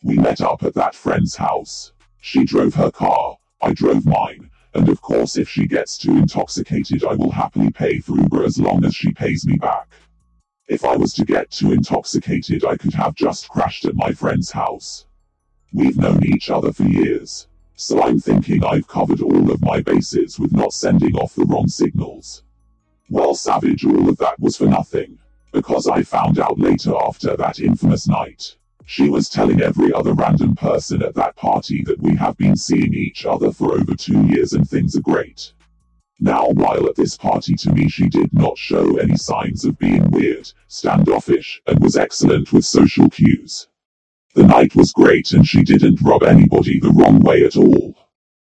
We 0.03 0.17
met 0.17 0.41
up 0.41 0.63
at 0.63 0.73
that 0.73 0.95
friend's 0.95 1.35
house. 1.35 1.93
She 2.21 2.43
drove 2.43 2.73
her 2.73 2.89
car, 2.89 3.37
I 3.61 3.73
drove 3.73 4.07
mine, 4.07 4.49
and 4.73 4.89
of 4.89 4.99
course 5.01 5.37
if 5.37 5.47
she 5.47 5.67
gets 5.67 5.95
too 5.95 6.17
intoxicated 6.17 7.03
I 7.03 7.13
will 7.13 7.31
happily 7.31 7.69
pay 7.69 7.99
for 7.99 8.17
Uber 8.17 8.43
as 8.43 8.57
long 8.57 8.83
as 8.83 8.95
she 8.95 9.11
pays 9.11 9.45
me 9.45 9.57
back. 9.57 9.89
If 10.69 10.83
I 10.83 10.97
was 10.97 11.13
to 11.13 11.23
get 11.23 11.49
too 11.49 11.71
intoxicated 11.71 12.65
I 12.65 12.75
could 12.75 12.93
have 12.93 13.15
just 13.15 13.47
crashed 13.47 13.85
at 13.85 13.95
my 13.95 14.11
friend's 14.11 14.51
house. 14.51 15.05
We've 15.71 15.95
known 15.97 16.25
each 16.25 16.49
other 16.49 16.73
for 16.73 16.83
years, 16.83 17.47
so 17.77 18.03
I'm 18.03 18.19
thinking 18.19 18.65
I've 18.65 18.85
covered 18.85 19.21
all 19.21 19.49
of 19.49 19.61
my 19.61 19.79
bases 19.79 20.37
with 20.37 20.51
not 20.51 20.73
sending 20.73 21.15
off 21.15 21.35
the 21.35 21.45
wrong 21.45 21.69
signals. 21.69 22.43
Well 23.09 23.33
Savage 23.33 23.85
all 23.85 24.09
of 24.09 24.17
that 24.17 24.41
was 24.41 24.57
for 24.57 24.65
nothing, 24.65 25.17
because 25.53 25.87
I 25.87 26.03
found 26.03 26.37
out 26.37 26.59
later 26.59 26.93
after 27.01 27.37
that 27.37 27.61
infamous 27.61 28.05
night. 28.05 28.57
She 28.85 29.07
was 29.07 29.29
telling 29.29 29.61
every 29.61 29.93
other 29.93 30.11
random 30.11 30.53
person 30.53 31.01
at 31.01 31.15
that 31.15 31.37
party 31.37 31.81
that 31.83 32.01
we 32.01 32.17
have 32.17 32.35
been 32.35 32.57
seeing 32.57 32.93
each 32.93 33.25
other 33.25 33.53
for 33.53 33.73
over 33.73 33.95
two 33.95 34.25
years 34.25 34.51
and 34.51 34.69
things 34.69 34.97
are 34.97 35.01
great. 35.01 35.53
Now, 36.19 36.47
while 36.49 36.87
at 36.87 36.95
this 36.95 37.15
party 37.15 37.53
to 37.55 37.71
me 37.73 37.89
she 37.89 38.07
did 38.09 38.33
not 38.33 38.57
show 38.57 38.97
any 38.97 39.17
signs 39.17 39.65
of 39.65 39.77
being 39.77 40.09
weird, 40.11 40.51
standoffish, 40.67 41.61
and 41.67 41.79
was 41.79 41.95
excellent 41.95 42.51
with 42.51 42.65
social 42.65 43.09
cues. 43.09 43.67
The 44.35 44.43
night 44.43 44.75
was 44.75 44.91
great 44.93 45.31
and 45.33 45.47
she 45.47 45.63
didn't 45.63 46.01
rub 46.01 46.23
anybody 46.23 46.79
the 46.79 46.91
wrong 46.91 47.19
way 47.19 47.43
at 47.43 47.57
all. 47.57 47.95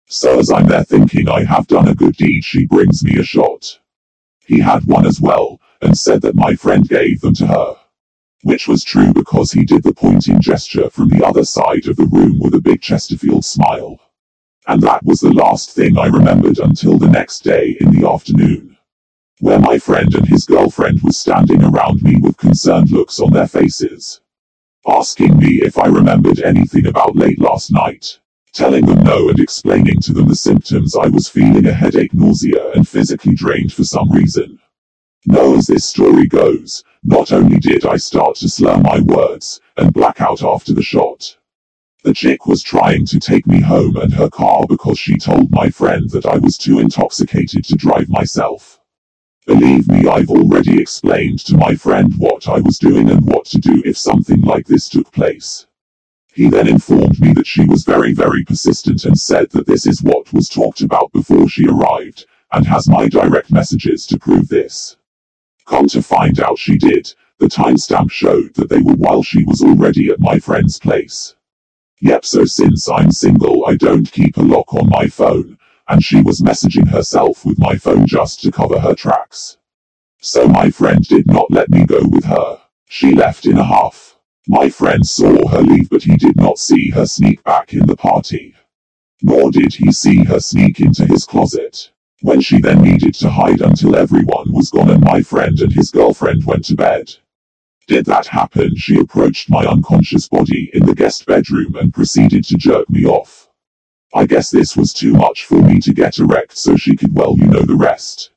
So 0.07 0.39
as 0.39 0.51
I'm 0.51 0.67
there 0.67 0.83
thinking 0.83 1.27
I 1.27 1.43
have 1.45 1.67
done 1.67 1.87
a 1.87 1.95
good 1.95 2.15
deed 2.17 2.43
she 2.45 2.67
brings 2.67 3.03
me 3.03 3.17
a 3.19 3.23
shot. 3.23 3.79
He 4.45 4.59
had 4.59 4.85
one 4.85 5.07
as 5.07 5.19
well, 5.19 5.59
and 5.81 5.97
said 5.97 6.21
that 6.21 6.35
my 6.35 6.55
friend 6.55 6.87
gave 6.87 7.21
them 7.21 7.33
to 7.35 7.47
her. 7.47 7.75
Which 8.43 8.67
was 8.67 8.83
true 8.83 9.11
because 9.13 9.51
he 9.51 9.65
did 9.65 9.81
the 9.83 9.93
pointing 9.93 10.39
gesture 10.39 10.91
from 10.91 11.09
the 11.09 11.25
other 11.25 11.43
side 11.43 11.87
of 11.87 11.95
the 11.95 12.05
room 12.05 12.39
with 12.39 12.53
a 12.53 12.61
big 12.61 12.81
Chesterfield 12.81 13.43
smile. 13.43 13.99
And 14.67 14.81
that 14.81 15.03
was 15.03 15.19
the 15.19 15.31
last 15.31 15.71
thing 15.71 15.97
I 15.97 16.07
remembered 16.07 16.59
until 16.59 16.97
the 16.97 17.09
next 17.09 17.43
day 17.43 17.77
in 17.79 17.91
the 17.91 18.09
afternoon. 18.09 18.77
Where 19.39 19.59
my 19.59 19.77
friend 19.77 20.13
and 20.15 20.27
his 20.27 20.45
girlfriend 20.45 21.01
was 21.01 21.17
standing 21.17 21.63
around 21.63 22.01
me 22.01 22.15
with 22.17 22.37
concerned 22.37 22.89
looks 22.89 23.19
on 23.19 23.31
their 23.31 23.47
faces. 23.47 24.21
Asking 24.87 25.37
me 25.37 25.61
if 25.61 25.77
I 25.77 25.85
remembered 25.85 26.39
anything 26.39 26.87
about 26.87 27.15
late 27.15 27.39
last 27.39 27.71
night. 27.71 28.19
Telling 28.53 28.85
them 28.85 29.03
no 29.03 29.29
and 29.29 29.39
explaining 29.39 29.99
to 30.01 30.13
them 30.13 30.27
the 30.27 30.35
symptoms 30.35 30.95
I 30.95 31.07
was 31.07 31.27
feeling 31.27 31.67
a 31.67 31.73
headache, 31.73 32.13
nausea, 32.13 32.71
and 32.71 32.87
physically 32.87 33.35
drained 33.35 33.73
for 33.73 33.83
some 33.83 34.11
reason. 34.11 34.59
No, 35.27 35.57
as 35.57 35.67
this 35.67 35.85
story 35.85 36.27
goes, 36.27 36.83
not 37.03 37.31
only 37.31 37.57
did 37.57 37.85
I 37.85 37.97
start 37.97 38.35
to 38.37 38.49
slur 38.49 38.77
my 38.77 38.99
words 39.01 39.59
and 39.77 39.93
black 39.93 40.21
out 40.21 40.43
after 40.43 40.73
the 40.73 40.81
shot. 40.81 41.35
The 42.05 42.13
chick 42.13 42.45
was 42.45 42.61
trying 42.61 43.07
to 43.07 43.19
take 43.19 43.47
me 43.47 43.61
home 43.61 43.97
and 43.97 44.13
her 44.13 44.29
car 44.29 44.67
because 44.69 44.99
she 44.99 45.17
told 45.17 45.49
my 45.49 45.71
friend 45.71 46.07
that 46.11 46.27
I 46.27 46.37
was 46.37 46.55
too 46.55 46.77
intoxicated 46.77 47.65
to 47.65 47.75
drive 47.75 48.09
myself. 48.09 48.79
Believe 49.47 49.87
me, 49.87 50.07
I've 50.07 50.29
already 50.29 50.79
explained 50.79 51.39
to 51.47 51.57
my 51.57 51.73
friend 51.73 52.13
what 52.19 52.47
I 52.47 52.59
was 52.59 52.77
doing 52.77 53.09
and 53.09 53.25
what 53.25 53.45
to 53.45 53.57
do 53.57 53.81
if 53.83 53.97
something 53.97 54.41
like 54.41 54.67
this 54.67 54.87
took 54.87 55.11
place. 55.11 55.65
He 56.31 56.47
then 56.47 56.67
informed 56.67 57.19
me 57.19 57.33
that 57.33 57.47
she 57.47 57.65
was 57.65 57.83
very, 57.83 58.13
very 58.13 58.43
persistent 58.43 59.03
and 59.05 59.19
said 59.19 59.49
that 59.53 59.65
this 59.65 59.87
is 59.87 60.03
what 60.03 60.31
was 60.31 60.47
talked 60.47 60.81
about 60.81 61.11
before 61.11 61.49
she 61.49 61.65
arrived, 61.67 62.27
and 62.51 62.67
has 62.67 62.87
my 62.87 63.07
direct 63.07 63.51
messages 63.51 64.05
to 64.05 64.19
prove 64.19 64.47
this. 64.47 64.95
Come 65.65 65.87
to 65.87 66.03
find 66.03 66.39
out 66.39 66.59
she 66.59 66.77
did, 66.77 67.11
the 67.39 67.47
timestamp 67.47 68.11
showed 68.11 68.53
that 68.53 68.69
they 68.69 68.79
were 68.79 68.93
while 68.93 69.23
she 69.23 69.43
was 69.43 69.63
already 69.63 70.11
at 70.11 70.19
my 70.19 70.37
friend's 70.37 70.77
place. 70.77 71.33
Yep, 72.01 72.25
so 72.25 72.45
since 72.45 72.89
I'm 72.89 73.11
single, 73.11 73.65
I 73.67 73.75
don't 73.75 74.11
keep 74.11 74.37
a 74.37 74.41
lock 74.41 74.73
on 74.75 74.89
my 74.89 75.07
phone, 75.07 75.57
and 75.89 76.03
she 76.03 76.21
was 76.21 76.41
messaging 76.41 76.87
herself 76.89 77.45
with 77.45 77.59
my 77.59 77.77
phone 77.77 78.05
just 78.05 78.41
to 78.43 78.51
cover 78.51 78.79
her 78.79 78.95
tracks. 78.95 79.57
So 80.21 80.47
my 80.47 80.69
friend 80.71 81.03
did 81.07 81.27
not 81.27 81.51
let 81.51 81.69
me 81.69 81.85
go 81.85 82.01
with 82.03 82.25
her. 82.25 82.59
She 82.89 83.15
left 83.15 83.45
in 83.45 83.57
a 83.57 83.63
huff. 83.63 84.17
My 84.47 84.69
friend 84.69 85.07
saw 85.07 85.47
her 85.49 85.61
leave, 85.61 85.89
but 85.89 86.03
he 86.03 86.17
did 86.17 86.35
not 86.37 86.59
see 86.59 86.89
her 86.91 87.05
sneak 87.05 87.43
back 87.43 87.73
in 87.73 87.85
the 87.87 87.95
party. 87.97 88.55
Nor 89.21 89.51
did 89.51 89.73
he 89.75 89.91
see 89.91 90.23
her 90.25 90.39
sneak 90.39 90.81
into 90.81 91.05
his 91.05 91.25
closet. 91.25 91.91
When 92.21 92.41
she 92.41 92.59
then 92.61 92.81
needed 92.81 93.15
to 93.15 93.29
hide 93.29 93.61
until 93.61 93.95
everyone 93.95 94.51
was 94.53 94.71
gone 94.71 94.89
and 94.91 95.03
my 95.03 95.21
friend 95.21 95.59
and 95.61 95.73
his 95.73 95.91
girlfriend 95.91 96.45
went 96.45 96.65
to 96.65 96.75
bed. 96.75 97.13
Did 97.87 98.05
that 98.05 98.25
happen? 98.25 98.75
She 98.75 98.99
approached 98.99 99.47
my 99.47 99.63
unconscious 99.63 100.27
body 100.27 100.71
in 100.73 100.87
the 100.87 100.95
guest 100.95 101.27
bedroom 101.27 101.75
and 101.75 101.93
proceeded 101.93 102.43
to 102.45 102.57
jerk 102.57 102.89
me 102.89 103.05
off. 103.05 103.47
I 104.11 104.25
guess 104.25 104.49
this 104.49 104.75
was 104.75 104.91
too 104.91 105.13
much 105.13 105.45
for 105.45 105.61
me 105.61 105.79
to 105.81 105.93
get 105.93 106.17
erect 106.17 106.57
so 106.57 106.77
she 106.77 106.95
could 106.95 107.15
well 107.15 107.35
you 107.37 107.45
know 107.45 107.61
the 107.61 107.75
rest. 107.75 108.31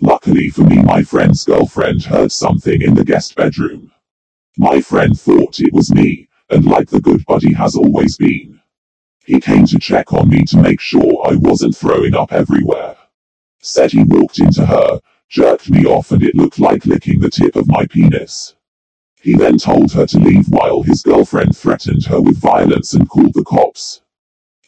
Luckily 0.00 0.50
for 0.50 0.62
me 0.62 0.82
my 0.82 1.04
friend's 1.04 1.44
girlfriend 1.44 2.02
heard 2.02 2.32
something 2.32 2.82
in 2.82 2.94
the 2.94 3.04
guest 3.04 3.36
bedroom. 3.36 3.92
My 4.58 4.80
friend 4.80 5.18
thought 5.18 5.60
it 5.60 5.72
was 5.72 5.94
me, 5.94 6.28
and 6.48 6.64
like 6.64 6.88
the 6.88 7.00
good 7.00 7.24
buddy 7.26 7.52
has 7.52 7.76
always 7.76 8.16
been. 8.16 8.60
He 9.24 9.38
came 9.38 9.66
to 9.66 9.78
check 9.78 10.12
on 10.12 10.28
me 10.28 10.42
to 10.46 10.60
make 10.60 10.80
sure 10.80 11.24
I 11.24 11.36
wasn't 11.36 11.76
throwing 11.76 12.16
up 12.16 12.32
everywhere. 12.32 12.96
Said 13.60 13.92
he 13.92 14.02
walked 14.02 14.40
into 14.40 14.66
her, 14.66 14.98
jerked 15.28 15.70
me 15.70 15.86
off 15.86 16.10
and 16.10 16.24
it 16.24 16.34
looked 16.34 16.58
like 16.58 16.86
licking 16.86 17.20
the 17.20 17.30
tip 17.30 17.54
of 17.54 17.68
my 17.68 17.86
penis. 17.86 18.56
He 19.22 19.34
then 19.34 19.58
told 19.58 19.92
her 19.92 20.06
to 20.06 20.18
leave 20.18 20.48
while 20.48 20.82
his 20.82 21.02
girlfriend 21.02 21.54
threatened 21.54 22.06
her 22.06 22.22
with 22.22 22.38
violence 22.38 22.94
and 22.94 23.08
called 23.08 23.34
the 23.34 23.44
cops. 23.44 24.00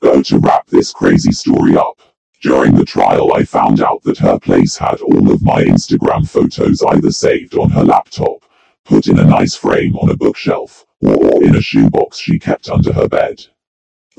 Go 0.03 0.20
to 0.22 0.38
wrap 0.38 0.66
this 0.66 0.92
crazy 0.92 1.32
story 1.32 1.74
up. 1.74 2.00
During 2.42 2.74
the 2.74 2.84
trial 2.84 3.32
I 3.34 3.44
found 3.44 3.80
out 3.80 4.03
that 4.03 4.18
her 4.18 4.38
place 4.38 4.76
had 4.76 5.00
all 5.00 5.32
of 5.32 5.42
my 5.42 5.62
Instagram 5.64 6.28
photos 6.28 6.82
either 6.82 7.11
saved 7.11 7.55
on 7.55 7.70
her 7.70 7.84
laptop, 7.84 8.44
put 8.84 9.07
in 9.07 9.18
a 9.18 9.24
nice 9.24 9.55
frame 9.55 9.96
on 9.96 10.11
a 10.11 10.16
bookshelf, 10.16 10.84
or 11.00 11.42
in 11.42 11.57
a 11.57 11.62
shoebox 11.62 12.18
she 12.18 12.38
kept 12.38 12.68
under 12.68 12.92
her 12.92 13.09
bed. 13.09 13.46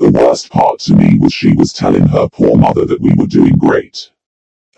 The 0.00 0.10
worst 0.10 0.50
part 0.50 0.80
to 0.80 0.96
me 0.96 1.16
was 1.18 1.32
she 1.32 1.52
was 1.52 1.72
telling 1.72 2.08
her 2.08 2.28
poor 2.28 2.56
mother 2.56 2.84
that 2.86 3.00
we 3.00 3.14
were 3.14 3.28
doing 3.28 3.56
great 3.56 4.10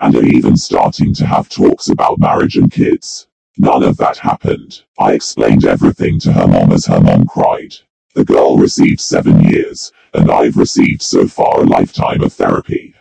and 0.01 0.15
are 0.15 0.25
even 0.25 0.57
starting 0.57 1.15
to 1.15 1.27
have 1.27 1.49
talks 1.49 1.89
about 1.89 2.19
marriage 2.19 2.59
and 2.59 2.71
kids. 2.71 3.27
None 3.59 3.83
of 3.83 3.97
that 3.97 4.19
happened. 4.19 4.83
I 4.99 5.13
explained 5.13 5.65
everything 5.65 6.21
to 6.21 6.33
her 6.33 6.47
mom 6.47 6.73
as 6.73 6.87
her 6.87 7.01
mom 7.01 7.27
cried. 7.27 7.75
The 8.15 8.25
girl 8.25 8.59
received 8.59 9.01
seven 9.01 9.41
years, 9.45 9.93
and 10.15 10.31
I've 10.31 10.57
received 10.57 11.03
so 11.03 11.27
far 11.27 11.61
a 11.61 11.65
lifetime 11.65 12.23
of 12.23 12.35
therapy. 12.35 12.95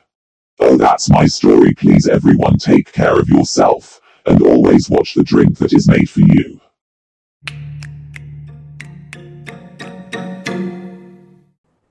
Oh, 0.59 0.77
that's 0.77 1.09
my 1.09 1.25
story. 1.25 1.73
Please, 1.73 2.07
everyone, 2.07 2.57
take 2.57 2.91
care 2.93 3.19
of 3.19 3.27
yourself, 3.27 3.99
and 4.25 4.41
always 4.41 4.89
watch 4.89 5.13
the 5.13 5.23
drink 5.23 5.57
that 5.57 5.73
is 5.73 5.87
made 5.87 6.09
for 6.09 6.21
you. 6.21 6.61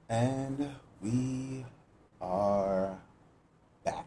And 0.08 0.70
we 1.02 1.66
are 2.22 2.96
back. 3.84 4.06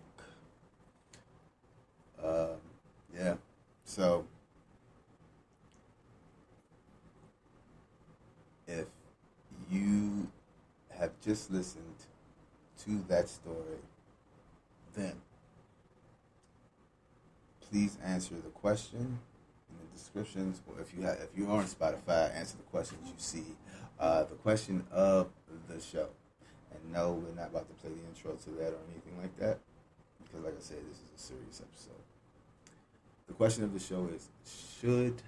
Um, 2.24 2.48
yeah. 3.16 3.36
So, 3.86 4.26
if 8.68 8.86
you 9.72 10.28
have 10.90 11.17
just 11.28 11.52
listened 11.52 12.06
to 12.86 13.04
that 13.10 13.28
story, 13.28 13.82
then 14.96 15.14
please 17.70 17.98
answer 18.02 18.36
the 18.36 18.50
question 18.50 19.20
in 19.70 19.76
the 19.78 19.98
descriptions, 19.98 20.62
or 20.68 20.80
if 20.80 20.94
you 20.96 21.04
have, 21.04 21.18
if 21.18 21.30
you're 21.36 21.50
on 21.50 21.66
Spotify, 21.66 22.34
answer 22.34 22.56
the 22.56 22.64
questions 22.72 23.02
you 23.06 23.14
see. 23.18 23.44
Uh, 24.00 24.24
the 24.24 24.36
question 24.36 24.86
of 24.92 25.28
the 25.68 25.82
show. 25.82 26.08
And 26.72 26.94
no, 26.94 27.14
we're 27.14 27.36
not 27.36 27.50
about 27.50 27.68
to 27.68 27.76
play 27.76 27.92
the 27.92 28.08
intro 28.08 28.34
to 28.34 28.50
that 28.62 28.70
or 28.74 28.80
anything 28.92 29.20
like 29.20 29.36
that, 29.40 29.60
because, 30.24 30.46
like 30.46 30.54
I 30.54 30.62
said, 30.62 30.78
this 30.90 30.98
is 30.98 31.12
a 31.16 31.20
serious 31.20 31.62
episode. 31.62 32.04
The 33.28 33.34
question 33.34 33.64
of 33.66 33.74
the 33.74 33.80
show 33.80 34.08
is: 34.14 34.30
Should 34.80 35.22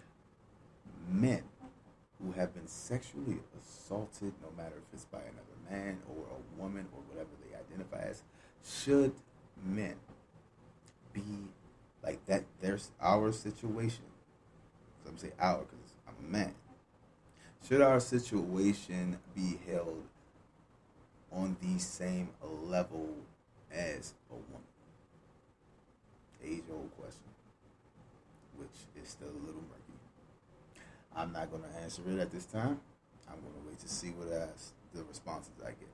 men 1.11 1.43
who 2.21 2.31
have 2.33 2.53
been 2.53 2.67
sexually 2.67 3.39
assaulted, 3.59 4.33
no 4.41 4.49
matter 4.55 4.75
if 4.77 4.93
it's 4.93 5.05
by 5.05 5.19
another 5.19 5.48
man 5.69 5.99
or 6.09 6.23
a 6.35 6.61
woman 6.61 6.87
or 6.93 7.01
whatever 7.09 7.29
they 7.41 7.55
identify 7.55 8.09
as, 8.09 8.23
should 8.65 9.13
men 9.63 9.95
be 11.13 11.21
like 12.03 12.25
that? 12.25 12.43
There's 12.61 12.91
our 13.01 13.31
situation. 13.31 14.03
So 15.03 15.09
I'm 15.09 15.17
saying 15.17 15.33
our 15.39 15.59
because 15.59 15.93
I'm 16.07 16.25
a 16.25 16.31
man. 16.31 16.53
Should 17.67 17.81
our 17.81 17.99
situation 17.99 19.19
be 19.35 19.59
held 19.69 20.03
on 21.31 21.57
the 21.61 21.79
same 21.79 22.29
level 22.63 23.09
as 23.71 24.13
a 24.31 24.33
woman? 24.33 24.65
Age 26.43 26.63
old 26.71 26.89
question, 26.97 27.29
which 28.57 29.03
is 29.03 29.09
still 29.09 29.27
a 29.27 29.45
little 29.45 29.61
murky. 29.69 30.83
I'm 31.15 31.33
not 31.33 31.51
going 31.51 31.63
to 31.63 31.81
answer 31.81 32.01
it 32.07 32.19
at 32.19 32.31
this 32.31 32.45
time. 32.45 32.79
I'm 33.27 33.35
going 33.41 33.53
to 33.53 33.67
wait 33.67 33.79
to 33.79 33.89
see 33.89 34.09
what 34.09 34.33
else 34.33 34.71
the 34.93 35.03
responses 35.03 35.53
I 35.65 35.69
get. 35.69 35.89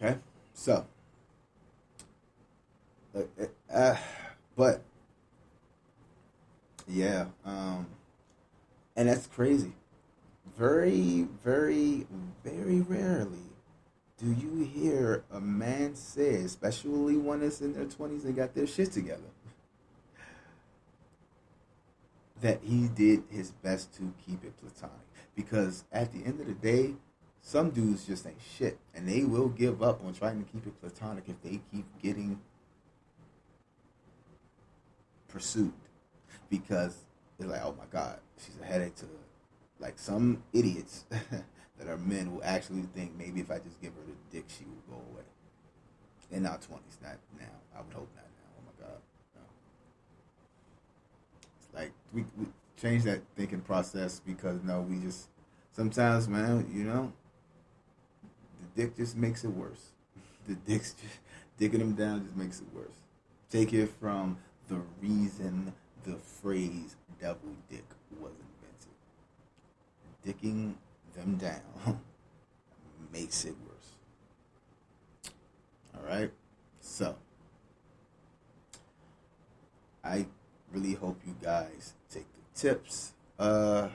Okay, 0.00 0.18
so, 0.54 0.86
uh, 3.14 3.20
uh, 3.72 3.96
but 4.56 4.82
yeah, 6.88 7.26
um, 7.44 7.86
and 8.96 9.08
that's 9.08 9.26
crazy. 9.26 9.72
Very, 10.56 11.28
very, 11.42 12.06
very 12.44 12.80
rarely 12.80 13.38
do 14.22 14.32
you 14.32 14.64
hear 14.64 15.24
a 15.32 15.40
man 15.40 15.96
say, 15.96 16.36
especially 16.36 17.16
one 17.16 17.40
that's 17.40 17.60
in 17.60 17.72
their 17.72 17.86
twenties 17.86 18.24
and 18.24 18.36
got 18.36 18.54
their 18.54 18.68
shit 18.68 18.92
together, 18.92 19.20
that 22.40 22.60
he 22.62 22.86
did 22.88 23.24
his 23.30 23.50
best 23.50 23.92
to 23.94 24.12
keep 24.24 24.44
it 24.44 24.52
platonic. 24.58 24.96
Because 25.34 25.84
at 25.92 26.12
the 26.12 26.24
end 26.24 26.40
of 26.40 26.46
the 26.46 26.54
day, 26.54 26.94
some 27.40 27.70
dudes 27.70 28.06
just 28.06 28.26
ain't 28.26 28.36
shit, 28.56 28.78
and 28.94 29.08
they 29.08 29.24
will 29.24 29.48
give 29.48 29.82
up 29.82 30.04
on 30.04 30.14
trying 30.14 30.42
to 30.42 30.50
keep 30.50 30.66
it 30.66 30.80
platonic 30.80 31.24
if 31.26 31.42
they 31.42 31.60
keep 31.72 31.86
getting 32.00 32.40
pursued. 35.28 35.72
Because 36.48 36.96
they're 37.38 37.48
like, 37.48 37.62
oh 37.64 37.74
my 37.76 37.86
god, 37.90 38.20
she's 38.38 38.56
a 38.62 38.64
headache 38.64 38.94
to 38.96 39.06
like 39.80 39.98
some 39.98 40.42
idiots 40.52 41.04
that 41.10 41.88
are 41.88 41.96
men 41.96 42.32
will 42.32 42.44
actually 42.44 42.82
think 42.94 43.16
maybe 43.18 43.40
if 43.40 43.50
I 43.50 43.58
just 43.58 43.80
give 43.80 43.92
her 43.94 44.02
the 44.06 44.36
dick, 44.36 44.44
she 44.48 44.64
will 44.64 44.96
go 44.96 45.02
away. 45.12 45.24
In 46.30 46.46
our 46.46 46.58
twenties, 46.58 46.98
not 47.02 47.16
now. 47.38 47.46
I 47.76 47.82
would 47.82 47.92
hope 47.92 48.08
not 48.14 48.24
now. 48.24 48.50
Oh 48.56 48.62
my 48.64 48.86
god, 48.86 48.98
no. 49.34 49.42
It's 51.58 51.74
like 51.74 51.92
we, 52.12 52.24
we 52.38 52.46
change 52.82 53.04
that 53.04 53.20
thinking 53.36 53.60
process 53.60 54.20
because 54.26 54.60
no, 54.64 54.80
we 54.80 54.98
just 54.98 55.28
sometimes, 55.70 56.28
man, 56.28 56.68
you 56.74 56.82
know, 56.82 57.12
the 58.74 58.82
dick 58.82 58.96
just 58.96 59.16
makes 59.16 59.44
it 59.44 59.50
worse. 59.50 59.90
The 60.48 60.56
dick's 60.56 60.94
just 60.94 61.20
digging 61.56 61.78
them 61.78 61.92
down 61.92 62.24
just 62.24 62.36
makes 62.36 62.60
it 62.60 62.66
worse. 62.74 62.96
Take 63.48 63.72
it 63.72 63.88
from 64.00 64.38
the 64.68 64.80
reason 65.00 65.72
the 66.02 66.16
phrase 66.16 66.96
double 67.20 67.54
dick 67.70 67.84
was 68.20 68.32
invented. 70.24 70.40
Dicking 70.42 70.74
them 71.14 71.36
down 71.36 72.00
makes 73.12 73.44
it 73.44 73.54
worse. 73.68 75.32
All 75.94 76.02
right? 76.04 76.32
So, 76.80 77.14
I 80.02 80.26
really 80.72 80.94
hope 80.94 81.20
you 81.24 81.36
guys 81.40 81.94
take 82.10 82.26
the 82.32 82.41
tips 82.54 83.12
uh, 83.38 83.88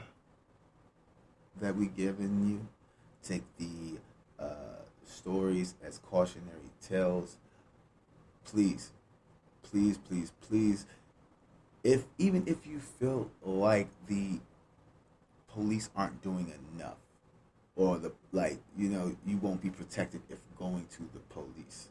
that 1.60 1.76
we 1.76 1.88
given 1.88 2.50
you. 2.50 2.68
Take 3.24 3.44
the 3.58 3.98
uh, 4.40 4.84
stories 5.06 5.76
as 5.84 6.00
cautionary 6.00 6.72
tales. 6.82 7.38
Please, 8.46 8.92
please, 9.64 9.98
please, 9.98 10.32
please. 10.48 10.86
If 11.84 12.06
even 12.18 12.44
if 12.48 12.66
you 12.66 12.80
feel 12.80 13.30
like 13.44 13.90
the 14.08 14.40
police 15.48 15.90
aren't 15.96 16.22
doing 16.22 16.54
enough, 16.76 16.98
or 17.76 17.98
the 17.98 18.12
like, 18.32 18.60
you 18.78 18.90
know, 18.90 19.16
you 19.26 19.38
won't 19.38 19.62
be 19.62 19.70
protected 19.70 20.22
if 20.30 20.40
going 20.58 20.86
to 20.92 21.10
the 21.14 21.20
police 21.30 21.90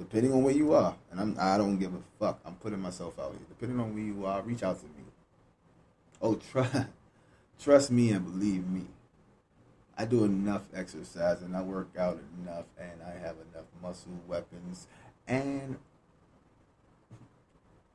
depending 0.00 0.32
on 0.32 0.42
where 0.42 0.54
you 0.54 0.72
are, 0.72 0.96
and 1.10 1.20
I'm 1.20 1.36
I 1.38 1.58
don't 1.58 1.78
give 1.78 1.92
a 1.94 2.00
fuck. 2.18 2.40
I'm 2.44 2.54
putting 2.54 2.80
myself 2.80 3.18
out 3.18 3.32
here. 3.32 3.46
Depending 3.50 3.78
on 3.78 3.94
where 3.94 4.02
you 4.02 4.24
are, 4.24 4.40
reach 4.40 4.62
out 4.62 4.80
to 4.80 4.86
me. 4.86 5.04
Oh, 6.22 6.34
trust 6.50 6.86
trust 7.62 7.90
me 7.90 8.10
and 8.10 8.24
believe 8.24 8.66
me. 8.66 8.86
I 9.98 10.06
do 10.06 10.24
enough 10.24 10.62
exercise 10.74 11.42
and 11.42 11.54
I 11.54 11.60
work 11.60 11.90
out 11.98 12.18
enough, 12.40 12.64
and 12.78 13.02
I 13.06 13.10
have 13.20 13.36
enough 13.52 13.66
muscle 13.82 14.18
weapons, 14.26 14.88
and 15.28 15.76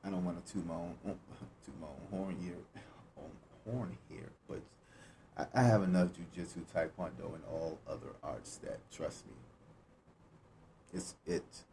I 0.04 0.10
don't 0.10 0.24
want 0.24 0.46
to 0.46 0.52
toot 0.52 0.64
my 0.64 0.74
own 0.74 0.94
my 1.04 1.88
own 1.88 2.06
horn 2.10 2.36
here, 2.40 2.82
own 3.18 3.74
horn 3.74 3.98
here, 4.08 4.30
but 4.48 4.60
I, 5.36 5.60
I 5.60 5.62
have 5.64 5.82
enough 5.82 6.10
jujitsu, 6.10 6.62
taekwondo, 6.72 7.34
and 7.34 7.42
all 7.50 7.78
other 7.90 8.14
arts 8.22 8.58
that 8.58 8.78
trust 8.92 9.26
me. 9.26 9.32
It's 10.94 11.16
it 11.26 11.64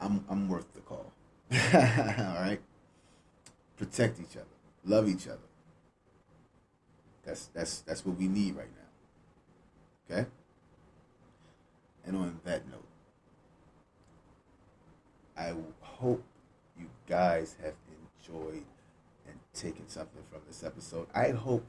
I'm 0.00 0.24
I'm 0.28 0.48
worth 0.48 0.72
the 0.72 0.80
call. 0.80 1.12
All 1.52 2.42
right. 2.42 2.60
Protect 3.76 4.20
each 4.20 4.36
other. 4.36 4.46
Love 4.84 5.08
each 5.08 5.26
other. 5.26 5.38
That's 7.24 7.46
that's 7.46 7.80
that's 7.80 8.04
what 8.04 8.16
we 8.16 8.28
need 8.28 8.56
right 8.56 8.68
now. 10.08 10.16
Okay? 10.16 10.28
And 12.04 12.16
on 12.16 12.40
that 12.44 12.66
note, 12.68 12.86
I 15.36 15.54
hope 15.80 16.24
you 16.78 16.86
guys 17.06 17.56
have 17.62 17.74
enjoyed 18.20 18.64
and 19.26 19.38
taken 19.54 19.88
something 19.88 20.22
from 20.30 20.40
this 20.48 20.64
episode. 20.64 21.06
I 21.14 21.30
hope 21.30 21.64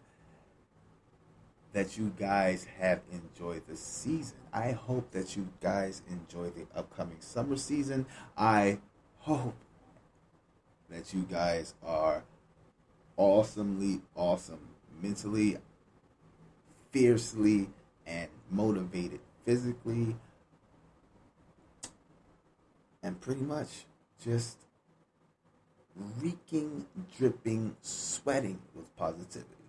that 1.73 1.97
you 1.97 2.13
guys 2.19 2.67
have 2.79 3.01
enjoyed 3.11 3.63
the 3.67 3.75
season. 3.75 4.37
I 4.51 4.71
hope 4.71 5.11
that 5.11 5.35
you 5.35 5.49
guys 5.61 6.01
enjoy 6.09 6.49
the 6.49 6.67
upcoming 6.75 7.17
summer 7.19 7.55
season. 7.55 8.05
I 8.37 8.79
hope 9.19 9.55
that 10.89 11.13
you 11.13 11.21
guys 11.21 11.73
are 11.83 12.23
awesomely 13.15 14.01
awesome 14.15 14.67
mentally, 15.01 15.57
fiercely, 16.91 17.69
and 18.05 18.27
motivated 18.49 19.21
physically, 19.45 20.17
and 23.01 23.19
pretty 23.21 23.41
much 23.41 23.85
just 24.23 24.57
reeking, 26.19 26.85
dripping, 27.17 27.75
sweating 27.81 28.59
with 28.75 28.95
positivity. 28.95 29.60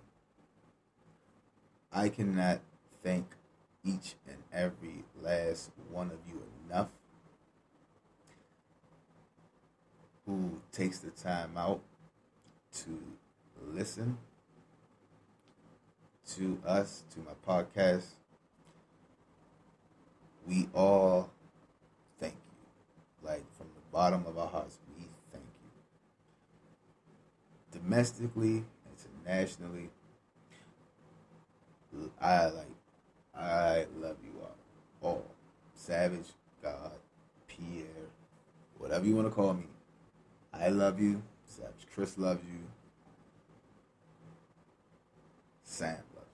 I 1.92 2.08
cannot 2.08 2.60
thank 3.02 3.26
each 3.84 4.14
and 4.26 4.38
every 4.52 5.04
last 5.20 5.70
one 5.90 6.06
of 6.06 6.18
you 6.26 6.42
enough 6.66 6.88
who 10.24 10.60
takes 10.70 11.00
the 11.00 11.10
time 11.10 11.50
out 11.56 11.82
to 12.72 12.98
listen 13.72 14.16
to 16.34 16.58
us, 16.66 17.04
to 17.10 17.20
my 17.20 17.32
podcast. 17.46 18.06
We 20.46 20.68
all 20.74 21.30
thank 22.18 22.34
you. 22.34 23.28
Like 23.28 23.44
from 23.58 23.66
the 23.74 23.82
bottom 23.92 24.24
of 24.26 24.38
our 24.38 24.48
hearts, 24.48 24.78
we 24.96 25.04
thank 25.30 25.44
you. 27.72 27.80
Domestically, 27.80 28.64
internationally, 29.26 29.90
I 32.20 32.46
like, 32.46 32.66
I 33.34 33.86
love 33.98 34.16
you 34.24 34.32
all. 34.40 34.56
All. 35.00 35.26
Savage, 35.74 36.28
God, 36.62 36.92
Pierre, 37.48 37.84
whatever 38.78 39.06
you 39.06 39.16
want 39.16 39.28
to 39.28 39.34
call 39.34 39.54
me. 39.54 39.64
I 40.52 40.68
love 40.68 41.00
you. 41.00 41.22
Savage 41.46 41.86
Chris 41.94 42.16
loves 42.18 42.42
you. 42.44 42.60
Sam 45.64 45.96
loves 46.14 46.28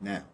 you. 0.00 0.08
Now, 0.08 0.24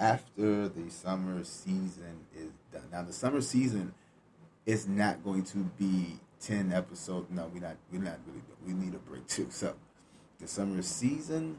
after 0.00 0.68
the 0.68 0.90
summer 0.90 1.44
season 1.44 2.24
is 2.34 2.50
done. 2.72 2.88
Now 2.90 3.02
the 3.02 3.12
summer 3.12 3.42
season 3.42 3.92
is 4.64 4.88
not 4.88 5.22
going 5.22 5.44
to 5.44 5.58
be 5.78 6.18
ten 6.40 6.72
episodes. 6.72 7.28
No, 7.30 7.50
we're 7.52 7.60
not. 7.60 7.76
We're 7.92 8.02
not 8.02 8.18
really. 8.26 8.42
We 8.66 8.72
need 8.72 8.94
a 8.94 8.98
break 8.98 9.26
too. 9.26 9.48
So, 9.50 9.74
the 10.38 10.48
summer 10.48 10.80
season 10.82 11.58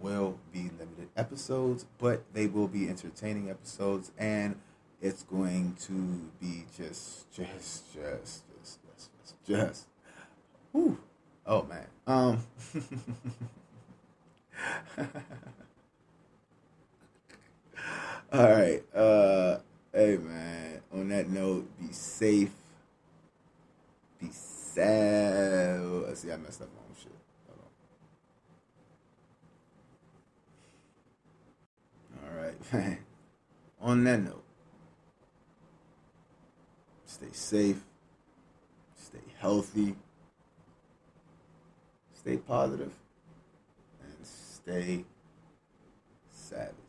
will 0.00 0.38
be 0.52 0.70
limited 0.78 1.08
episodes, 1.16 1.86
but 1.98 2.24
they 2.32 2.46
will 2.46 2.68
be 2.68 2.88
entertaining 2.88 3.50
episodes, 3.50 4.10
and 4.18 4.56
it's 5.00 5.22
going 5.22 5.76
to 5.82 5.92
be 6.40 6.64
just, 6.76 7.30
just, 7.32 7.92
just, 7.92 7.94
just, 7.94 8.42
just, 8.84 9.10
just, 9.24 9.46
just. 9.46 9.86
Whew. 10.72 10.98
Oh 11.44 11.64
man. 11.64 11.86
Um. 12.06 12.46
All 18.32 18.50
right. 18.50 18.82
Uh. 18.94 19.58
Hey 19.92 20.16
man. 20.16 20.80
On 20.94 21.08
that 21.08 21.28
note, 21.28 21.68
be 21.80 21.92
safe. 21.92 22.52
Be 24.22 24.28
sad. 24.30 25.80
Let's 25.80 26.20
see. 26.20 26.30
I 26.30 26.36
messed 26.36 26.62
up 26.62 26.68
my 26.74 26.80
own 26.88 26.94
shit. 27.02 27.12
All 32.24 32.30
right. 32.40 32.98
On 33.80 34.04
that 34.04 34.20
note, 34.20 34.44
stay 37.04 37.32
safe, 37.32 37.82
stay 38.96 39.18
healthy, 39.40 39.96
stay 42.14 42.36
positive, 42.36 42.92
and 44.04 44.24
stay 44.24 45.04
savage. 46.30 46.81